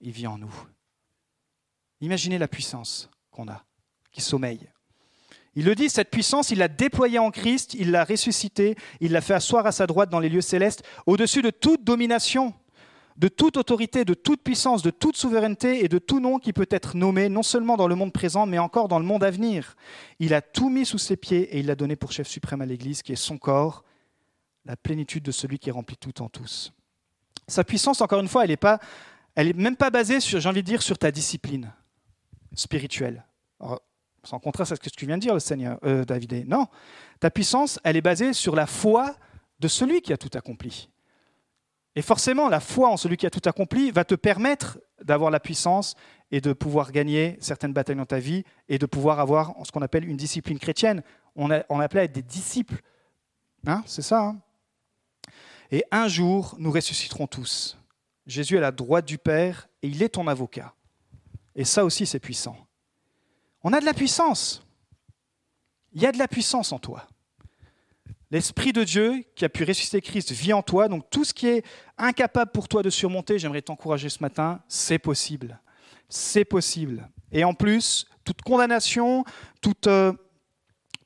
Il 0.02 0.10
vit 0.10 0.26
en 0.26 0.36
nous. 0.36 0.54
Imaginez 2.00 2.36
la 2.36 2.48
puissance 2.48 3.10
qu'on 3.30 3.48
a, 3.48 3.64
qui 4.12 4.20
sommeille. 4.20 4.68
Il 5.56 5.64
le 5.64 5.74
dit, 5.74 5.90
cette 5.90 6.10
puissance, 6.10 6.50
il 6.50 6.58
l'a 6.58 6.68
déployée 6.68 7.18
en 7.18 7.30
Christ, 7.30 7.74
il 7.74 7.90
l'a 7.90 8.04
ressuscité, 8.04 8.76
il 9.00 9.12
l'a 9.12 9.20
fait 9.20 9.34
asseoir 9.34 9.66
à 9.66 9.72
sa 9.72 9.86
droite 9.86 10.08
dans 10.08 10.20
les 10.20 10.28
lieux 10.28 10.40
célestes, 10.40 10.84
au-dessus 11.06 11.42
de 11.42 11.50
toute 11.50 11.82
domination, 11.82 12.54
de 13.16 13.28
toute 13.28 13.56
autorité, 13.56 14.04
de 14.04 14.14
toute 14.14 14.42
puissance, 14.42 14.82
de 14.82 14.90
toute 14.90 15.16
souveraineté 15.16 15.84
et 15.84 15.88
de 15.88 15.98
tout 15.98 16.20
nom 16.20 16.38
qui 16.38 16.52
peut 16.52 16.68
être 16.70 16.96
nommé, 16.96 17.28
non 17.28 17.42
seulement 17.42 17.76
dans 17.76 17.88
le 17.88 17.94
monde 17.94 18.12
présent, 18.12 18.46
mais 18.46 18.58
encore 18.58 18.88
dans 18.88 18.98
le 18.98 19.04
monde 19.04 19.24
à 19.24 19.30
venir. 19.30 19.76
Il 20.20 20.34
a 20.34 20.40
tout 20.40 20.70
mis 20.70 20.86
sous 20.86 20.98
ses 20.98 21.16
pieds 21.16 21.42
et 21.54 21.58
il 21.58 21.66
l'a 21.66 21.74
donné 21.74 21.96
pour 21.96 22.12
chef 22.12 22.28
suprême 22.28 22.62
à 22.62 22.66
l'Église, 22.66 23.02
qui 23.02 23.12
est 23.12 23.16
son 23.16 23.36
corps, 23.36 23.84
la 24.64 24.76
plénitude 24.76 25.24
de 25.24 25.32
celui 25.32 25.58
qui 25.58 25.70
remplit 25.70 25.96
tout 25.96 26.22
en 26.22 26.28
tous. 26.28 26.72
Sa 27.48 27.64
puissance, 27.64 28.00
encore 28.00 28.20
une 28.20 28.28
fois, 28.28 28.44
elle 28.44 28.50
n'est 28.50 28.56
pas, 28.56 28.78
elle 29.34 29.48
est 29.48 29.56
même 29.56 29.76
pas 29.76 29.90
basée 29.90 30.20
sur, 30.20 30.38
j'ai 30.40 30.48
envie 30.48 30.62
de 30.62 30.66
dire, 30.66 30.80
sur 30.80 30.96
ta 30.96 31.10
discipline 31.10 31.72
spirituelle. 32.54 33.24
Sans 34.22 34.38
contraste 34.38 34.72
à 34.72 34.76
ce 34.76 34.80
que 34.80 34.90
tu 34.90 35.06
viens 35.06 35.16
de 35.16 35.22
dire, 35.22 35.34
le 35.34 35.40
Seigneur, 35.40 35.78
euh, 35.84 36.04
David. 36.04 36.48
Non, 36.48 36.66
ta 37.20 37.30
puissance, 37.30 37.78
elle 37.84 37.96
est 37.96 38.02
basée 38.02 38.32
sur 38.32 38.54
la 38.54 38.66
foi 38.66 39.16
de 39.60 39.68
celui 39.68 40.02
qui 40.02 40.12
a 40.12 40.16
tout 40.16 40.30
accompli. 40.34 40.90
Et 41.96 42.02
forcément, 42.02 42.48
la 42.48 42.60
foi 42.60 42.88
en 42.88 42.96
celui 42.96 43.16
qui 43.16 43.26
a 43.26 43.30
tout 43.30 43.46
accompli 43.48 43.90
va 43.90 44.04
te 44.04 44.14
permettre 44.14 44.78
d'avoir 45.02 45.30
la 45.30 45.40
puissance 45.40 45.94
et 46.30 46.40
de 46.40 46.52
pouvoir 46.52 46.92
gagner 46.92 47.36
certaines 47.40 47.72
batailles 47.72 47.96
dans 47.96 48.06
ta 48.06 48.20
vie 48.20 48.44
et 48.68 48.78
de 48.78 48.86
pouvoir 48.86 49.18
avoir 49.18 49.54
ce 49.64 49.72
qu'on 49.72 49.82
appelle 49.82 50.08
une 50.08 50.16
discipline 50.16 50.58
chrétienne. 50.58 51.02
On 51.34 51.50
appelait 51.50 52.00
à 52.00 52.04
être 52.04 52.12
des 52.12 52.22
disciples. 52.22 52.80
Hein, 53.66 53.82
c'est 53.86 54.02
ça. 54.02 54.20
Hein 54.20 54.40
et 55.70 55.84
un 55.90 56.08
jour, 56.08 56.56
nous 56.58 56.72
ressusciterons 56.72 57.26
tous. 57.26 57.78
Jésus 58.26 58.54
est 58.54 58.58
à 58.58 58.62
la 58.62 58.72
droite 58.72 59.06
du 59.06 59.18
Père 59.18 59.68
et 59.82 59.88
il 59.88 60.02
est 60.02 60.10
ton 60.10 60.26
avocat. 60.26 60.74
Et 61.54 61.64
ça 61.64 61.84
aussi, 61.84 62.06
c'est 62.06 62.18
puissant. 62.18 62.56
On 63.62 63.72
a 63.72 63.80
de 63.80 63.84
la 63.84 63.94
puissance. 63.94 64.62
Il 65.92 66.02
y 66.02 66.06
a 66.06 66.12
de 66.12 66.18
la 66.18 66.28
puissance 66.28 66.72
en 66.72 66.78
toi. 66.78 67.06
L'Esprit 68.30 68.72
de 68.72 68.84
Dieu 68.84 69.24
qui 69.34 69.44
a 69.44 69.48
pu 69.48 69.64
ressusciter 69.64 70.00
Christ 70.00 70.30
vit 70.30 70.52
en 70.52 70.62
toi. 70.62 70.88
Donc 70.88 71.10
tout 71.10 71.24
ce 71.24 71.34
qui 71.34 71.48
est 71.48 71.64
incapable 71.98 72.52
pour 72.52 72.68
toi 72.68 72.82
de 72.82 72.90
surmonter, 72.90 73.38
j'aimerais 73.38 73.62
t'encourager 73.62 74.08
ce 74.08 74.22
matin, 74.22 74.60
c'est 74.68 75.00
possible. 75.00 75.60
C'est 76.08 76.44
possible. 76.44 77.08
Et 77.32 77.42
en 77.44 77.54
plus, 77.54 78.06
toute 78.24 78.42
condamnation, 78.42 79.24
euh, 79.86 80.12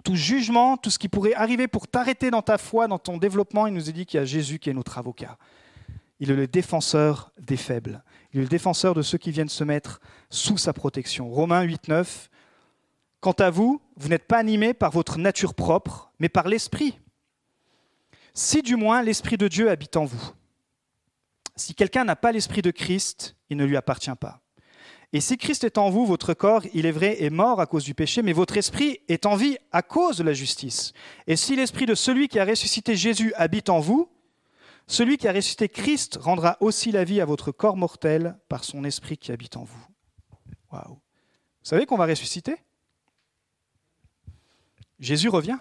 tout 0.04 0.16
jugement, 0.16 0.76
tout 0.76 0.90
ce 0.90 0.98
qui 0.98 1.08
pourrait 1.08 1.34
arriver 1.34 1.66
pour 1.66 1.88
t'arrêter 1.88 2.30
dans 2.30 2.42
ta 2.42 2.58
foi, 2.58 2.88
dans 2.88 2.98
ton 2.98 3.16
développement, 3.16 3.66
il 3.66 3.72
nous 3.72 3.88
a 3.88 3.92
dit 3.92 4.04
qu'il 4.04 4.20
y 4.20 4.22
a 4.22 4.26
Jésus 4.26 4.58
qui 4.58 4.68
est 4.68 4.74
notre 4.74 4.98
avocat. 4.98 5.38
Il 6.20 6.30
est 6.30 6.36
le 6.36 6.46
défenseur 6.46 7.32
des 7.40 7.56
faibles. 7.56 8.04
Il 8.32 8.40
est 8.40 8.42
le 8.42 8.48
défenseur 8.48 8.94
de 8.94 9.02
ceux 9.02 9.18
qui 9.18 9.30
viennent 9.30 9.48
se 9.48 9.64
mettre 9.64 10.00
sous 10.28 10.58
sa 10.58 10.72
protection. 10.74 11.28
Romains 11.28 11.62
8, 11.62 11.88
9. 11.88 12.30
Quant 13.24 13.32
à 13.32 13.48
vous, 13.48 13.80
vous 13.96 14.08
n'êtes 14.08 14.26
pas 14.26 14.37
animés 14.37 14.74
par 14.74 14.90
votre 14.90 15.16
nature 15.16 15.54
propre, 15.54 16.12
mais 16.18 16.28
par 16.28 16.46
l'Esprit. 16.46 17.00
Si 18.34 18.60
du 18.60 18.76
moins 18.76 19.00
l'Esprit 19.00 19.38
de 19.38 19.48
Dieu 19.48 19.70
habite 19.70 19.96
en 19.96 20.04
vous. 20.04 20.32
Si 21.56 21.74
quelqu'un 21.74 22.04
n'a 22.04 22.16
pas 22.16 22.32
l'Esprit 22.32 22.60
de 22.60 22.70
Christ, 22.70 23.34
il 23.48 23.56
ne 23.56 23.64
lui 23.64 23.78
appartient 23.78 24.14
pas. 24.20 24.42
Et 25.14 25.22
si 25.22 25.38
Christ 25.38 25.64
est 25.64 25.78
en 25.78 25.88
vous, 25.88 26.04
votre 26.04 26.34
corps, 26.34 26.64
il 26.74 26.84
est 26.84 26.92
vrai, 26.92 27.22
est 27.22 27.30
mort 27.30 27.62
à 27.62 27.66
cause 27.66 27.84
du 27.84 27.94
péché, 27.94 28.20
mais 28.20 28.34
votre 28.34 28.58
esprit 28.58 29.00
est 29.08 29.24
en 29.24 29.37
vie 29.37 29.56
à 29.72 29.80
cause 29.80 30.18
de 30.18 30.22
la 30.22 30.34
justice. 30.34 30.92
Et 31.26 31.37
si 31.37 31.56
l'esprit 31.56 31.87
de 31.87 31.94
celui 31.94 32.28
qui 32.28 32.38
a 32.38 32.44
ressuscité 32.44 32.94
Jésus 32.94 33.33
habite 33.37 33.70
en 33.70 33.81
vous, 33.81 34.10
celui 34.87 35.16
qui 35.16 35.29
a 35.29 35.33
ressuscité 35.33 35.70
Christ 35.70 36.18
rendra 36.20 36.58
aussi 36.60 36.92
la 36.92 37.04
vie 37.04 37.22
à 37.22 37.25
votre 37.25 37.52
corps 37.52 37.79
mortel 37.79 38.37
par 38.50 38.64
son 38.64 38.85
esprit 38.85 39.16
qui 39.16 39.33
habite 39.33 39.56
en 39.56 39.64
vous. 39.64 39.87
Waouh. 40.70 40.90
Vous 40.90 41.70
savez 41.70 41.87
qu'on 41.87 41.96
va 41.96 42.04
ressusciter? 42.04 42.63
Jésus 44.98 45.28
revient. 45.28 45.58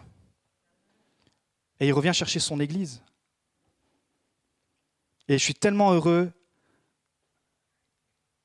Et 1.79 1.87
il 1.87 1.93
revient 1.93 2.13
chercher 2.13 2.39
son 2.39 2.59
Église. 2.59 3.01
Et 5.27 5.37
je 5.37 5.43
suis 5.43 5.53
tellement 5.53 5.93
heureux 5.93 6.31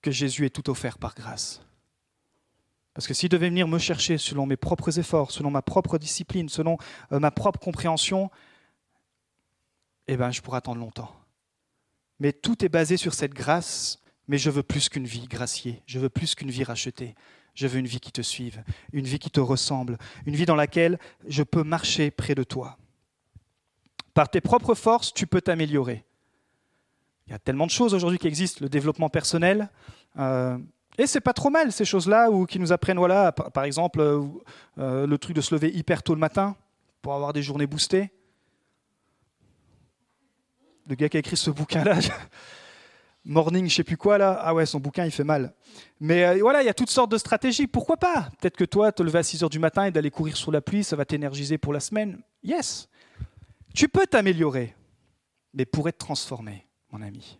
que 0.01 0.11
Jésus 0.11 0.47
ait 0.47 0.51
tout 0.51 0.71
offert 0.71 0.99
par 0.99 1.15
grâce. 1.15 1.61
Parce 2.95 3.07
que 3.07 3.15
s'il 3.15 3.29
devait 3.29 3.49
venir 3.49 3.69
me 3.69 3.79
chercher 3.79 4.19
selon 4.19 4.47
mes 4.47 4.57
propres 4.57 4.99
efforts, 4.99 5.31
selon 5.31 5.51
ma 5.51 5.63
propre 5.63 5.99
discipline, 5.99 6.49
selon 6.49 6.79
euh, 7.13 7.21
ma 7.21 7.31
propre 7.31 7.61
compréhension, 7.61 8.31
eh 10.09 10.17
bien, 10.17 10.31
je 10.31 10.41
pourrais 10.41 10.59
attendre 10.59 10.81
longtemps. 10.81 11.15
Mais 12.19 12.33
tout 12.33 12.65
est 12.65 12.69
basé 12.69 12.97
sur 12.97 13.15
cette 13.15 13.35
grâce 13.35 14.03
Mais 14.29 14.37
je 14.37 14.51
veux 14.51 14.63
plus 14.63 14.91
qu'une 14.91 15.07
vie 15.07 15.27
graciée, 15.27 15.83
je 15.87 15.99
veux 15.99 16.11
plus 16.11 16.35
qu'une 16.35 16.51
vie 16.51 16.65
rachetée. 16.65 17.15
Je 17.59 17.67
veux 17.67 17.81
une 17.81 17.89
vie 17.89 17.99
qui 17.99 18.13
te 18.13 18.23
suive, 18.23 18.63
une 18.93 19.05
vie 19.05 19.19
qui 19.19 19.33
te 19.33 19.41
ressemble, 19.41 19.99
une 20.27 20.37
vie 20.37 20.47
dans 20.47 20.55
laquelle 20.55 20.97
je 21.27 21.43
peux 21.43 21.65
marcher 21.65 22.13
près 22.13 22.37
de 22.37 22.45
toi. 22.45 22.79
Par 24.15 24.31
tes 24.31 24.41
propres 24.41 24.77
forces, 24.77 25.13
tu 25.13 25.27
peux 25.27 25.41
t'améliorer. 25.41 26.05
Il 27.27 27.33
y 27.33 27.35
a 27.35 27.41
tellement 27.41 27.67
de 27.67 27.73
choses 27.73 27.95
aujourd'hui 27.95 28.21
qui 28.21 28.29
existent, 28.29 28.61
le 28.63 28.69
développement 28.69 29.09
personnel. 29.09 29.71
Euh, 30.21 30.57
et 30.99 31.09
c'est 31.09 31.21
pas 31.21 31.33
trop 31.33 31.51
mal 31.51 31.73
ces 31.73 31.85
choses-là, 31.85 32.31
ou 32.31 32.47
qui 32.47 32.61
nous 32.61 32.71
apprennent, 32.71 32.99
voilà, 32.99 33.33
par, 33.33 33.65
exemple, 33.65 33.99
euh, 33.99 34.23
euh, 34.79 35.09
le 35.09 35.19
truc 35.19 35.35
de 35.35 35.41
se 35.41 35.53
lever 35.53 35.77
hyper 35.77 36.05
tôt 36.05 36.15
le 36.15 36.21
matin 36.21 36.55
pour 37.03 37.13
avoir 37.13 37.33
des 37.33 37.43
journées 37.43 37.67
boostées. 37.67 38.13
Le 40.87 40.95
gars 40.95 41.09
qui 41.09 41.17
a 41.17 41.21
écrit 41.21 41.37
ce 41.37 41.51
bouquin-là, 41.51 41.99
Morning, 43.29 43.69
je 43.69 43.75
sais 43.75 43.85
plus 43.85 43.99
quoi 43.99 44.17
là. 44.17 44.41
Ah 44.41 44.55
ouais, 44.55 44.65
son 44.65 44.81
bouquin 44.81 45.05
il 45.05 45.11
fait 45.11 45.23
mal. 45.23 45.53
Mais 46.01 46.25
euh, 46.25 46.39
voilà, 46.41 46.63
il 46.63 46.65
y 46.67 46.71
a 46.71 46.75
toutes 46.75 46.89
sortes 46.89 47.11
de 47.11 47.19
stratégies. 47.19 47.67
Pourquoi 47.67 47.99
pas? 47.99 48.31
Peut-être 48.41 48.57
que 48.57 48.65
toi, 48.65 48.91
te 48.91 49.03
lever 49.03 49.19
à 49.19 49.23
6 49.23 49.43
heures 49.43 49.51
du 49.51 49.59
matin 49.59 49.85
et 49.85 49.91
d'aller 49.91 50.11
courir 50.11 50.35
sous 50.35 50.51
la 50.51 50.63
pluie, 50.63 50.83
ça 50.83 50.97
va 50.97 51.05
t'énergiser 51.05 51.59
pour 51.59 51.75
la 51.75 51.81
semaine. 51.81 52.23
Yes. 52.43 52.89
Tu 53.75 53.87
peux 53.87 54.07
t'améliorer. 54.07 54.75
Mais 55.53 55.67
pour 55.67 55.91
être 55.91 55.99
transformé, 55.99 56.67
mon 56.91 57.03
ami, 57.03 57.39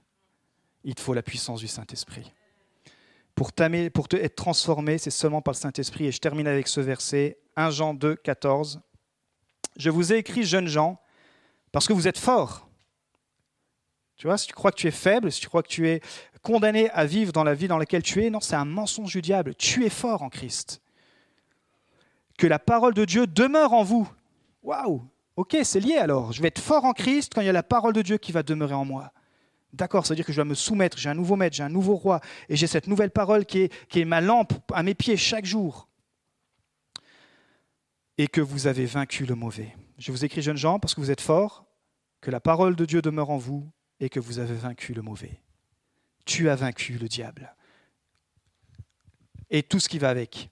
il 0.85 0.95
te 0.95 1.01
faut 1.01 1.15
la 1.15 1.23
puissance 1.23 1.61
du 1.61 1.69
Saint-Esprit. 1.69 2.35
Pour, 3.35 3.53
pour 3.95 4.09
te, 4.09 4.17
être 4.17 4.37
transformé, 4.37 4.99
c'est 4.99 5.09
seulement 5.09 5.41
par 5.41 5.53
le 5.53 5.59
Saint-Esprit. 5.59 6.05
Et 6.05 6.13
je 6.13 6.21
termine 6.21 6.49
avec 6.49 6.69
ce 6.69 6.83
verset, 6.83 7.39
1 7.57 7.71
Jean 7.71 7.95
2, 7.95 8.15
14. 8.15 8.83
Je 9.77 9.89
vous 9.89 10.13
ai 10.13 10.17
écrit, 10.17 10.45
jeunes 10.45 10.69
gens, 10.69 11.01
parce 11.73 11.89
que 11.89 11.95
vous 11.95 12.09
êtes 12.09 12.19
forts. 12.19 12.68
Tu 14.19 14.27
vois, 14.27 14.37
si 14.37 14.49
tu 14.49 14.53
crois 14.53 14.73
que 14.73 14.77
tu 14.77 14.89
es 14.89 14.93
faible, 14.93 15.31
si 15.31 15.41
tu 15.41 15.47
crois 15.47 15.63
que 15.63 15.69
tu 15.69 15.89
es 15.89 16.01
condamné 16.43 16.91
à 16.91 17.07
vivre 17.07 17.33
dans 17.33 17.45
la 17.45 17.55
vie 17.55 17.69
dans 17.69 17.79
laquelle 17.79 18.03
tu 18.03 18.23
es, 18.25 18.31
non, 18.31 18.41
c'est 18.41 18.57
un 18.57 18.65
mensonge 18.65 19.13
du 19.13 19.23
diable. 19.23 19.55
Tu 19.55 19.87
es 19.87 19.91
fort 19.91 20.23
en 20.23 20.29
Christ. 20.29 20.81
Que 22.37 22.49
la 22.49 22.59
parole 22.59 22.95
de 22.95 23.05
Dieu 23.05 23.29
demeure 23.29 23.73
en 23.73 23.85
vous. 23.85 24.11
Waouh 24.63 25.09
Ok, 25.37 25.57
c'est 25.63 25.79
lié 25.79 25.99
alors. 25.99 26.33
Je 26.33 26.43
vais 26.43 26.49
être 26.49 26.61
fort 26.61 26.85
en 26.85 26.93
Christ 26.93 27.33
quand 27.33 27.43
il 27.43 27.47
y 27.47 27.49
a 27.49 27.53
la 27.53 27.63
parole 27.63 27.93
de 27.93 28.03
Dieu 28.03 28.19
qui 28.19 28.33
va 28.33 28.43
demeurer 28.43 28.75
en 28.75 28.85
moi. 28.85 29.13
D'accord, 29.73 30.05
ça 30.05 30.15
veut 30.15 30.17
dire 30.17 30.25
que 30.27 30.33
je 30.33 30.39
dois 30.39 30.45
me 30.45 30.55
soumettre, 30.55 30.99
j'ai 30.99 31.11
un 31.11 31.15
nouveau 31.15 31.37
maître, 31.37 31.55
j'ai 31.55 31.63
un 31.63 31.69
nouveau 31.69 31.95
roi, 31.95 32.21
et 32.49 32.57
j'ai 32.57 32.67
cette 32.67 32.89
nouvelle 32.89 33.11
parole 33.11 33.45
qui 33.45 33.61
est, 33.61 33.87
qui 33.89 34.01
est 34.01 34.05
ma 34.05 34.21
lampe 34.21 34.53
à 34.73 34.83
mes 34.83 34.95
pieds 34.95 35.17
chaque 35.17 35.45
jour. 35.45 35.89
Et 38.17 38.27
que 38.27 38.41
vous 38.41 38.67
avez 38.67 38.87
vaincu 38.87 39.27
le 39.27 39.37
mauvais. 39.37 39.77
Je 39.99 40.11
vous 40.11 40.25
écris, 40.25 40.43
jeunes 40.43 40.57
gens, 40.57 40.81
parce 40.81 40.95
que 40.95 41.01
vous 41.01 41.13
êtes 41.13 41.21
forts, 41.21 41.67
que 42.21 42.33
la 42.33 42.41
parole 42.41 42.75
de 42.75 42.85
Dieu 42.85 43.01
demeure 43.01 43.31
en 43.31 43.37
vous, 43.37 43.71
et 44.01 44.09
que 44.09 44.21
vous 44.21 44.39
avez 44.39 44.55
vaincu 44.55 44.95
le 44.95 45.03
mauvais. 45.03 45.41
Tu 46.25 46.49
as 46.49 46.57
vaincu 46.57 46.99
le 46.99 47.09
diable. 47.09 47.55
Et 49.51 49.63
tout 49.63 49.81
ce 49.81 49.89
qui 49.89 49.99
va 49.99 50.11
avec. 50.11 50.51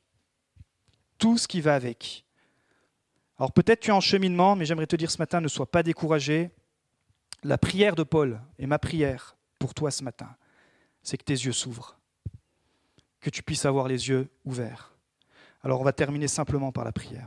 Tout 1.19 1.39
ce 1.39 1.47
qui 1.47 1.61
va 1.61 1.75
avec. 1.75 2.25
Alors 3.39 3.53
peut-être 3.53 3.81
tu 3.81 3.91
es 3.91 3.93
en 3.93 4.01
cheminement, 4.01 4.57
mais 4.57 4.65
j'aimerais 4.65 4.87
te 4.87 4.97
dire 4.97 5.11
ce 5.11 5.19
matin, 5.19 5.41
ne 5.41 5.49
sois 5.49 5.71
pas 5.71 5.83
découragé. 5.83 6.51
La 7.43 7.59
prière 7.59 7.95
de 7.95 8.03
Paul 8.03 8.41
et 8.59 8.67
ma 8.67 8.79
prière 8.79 9.37
pour 9.59 9.75
toi 9.75 9.91
ce 9.91 10.03
matin, 10.03 10.37
c'est 11.03 11.19
que 11.19 11.25
tes 11.25 11.35
yeux 11.35 11.53
s'ouvrent, 11.53 11.99
que 13.21 13.31
tu 13.31 13.43
puisses 13.43 13.67
avoir 13.67 13.89
les 13.89 14.09
yeux 14.09 14.29
ouverts. 14.45 14.95
Alors 15.63 15.81
on 15.81 15.85
va 15.85 15.93
terminer 15.93 16.29
simplement 16.29 16.73
par 16.73 16.85
la 16.85 16.93
prière. 16.93 17.25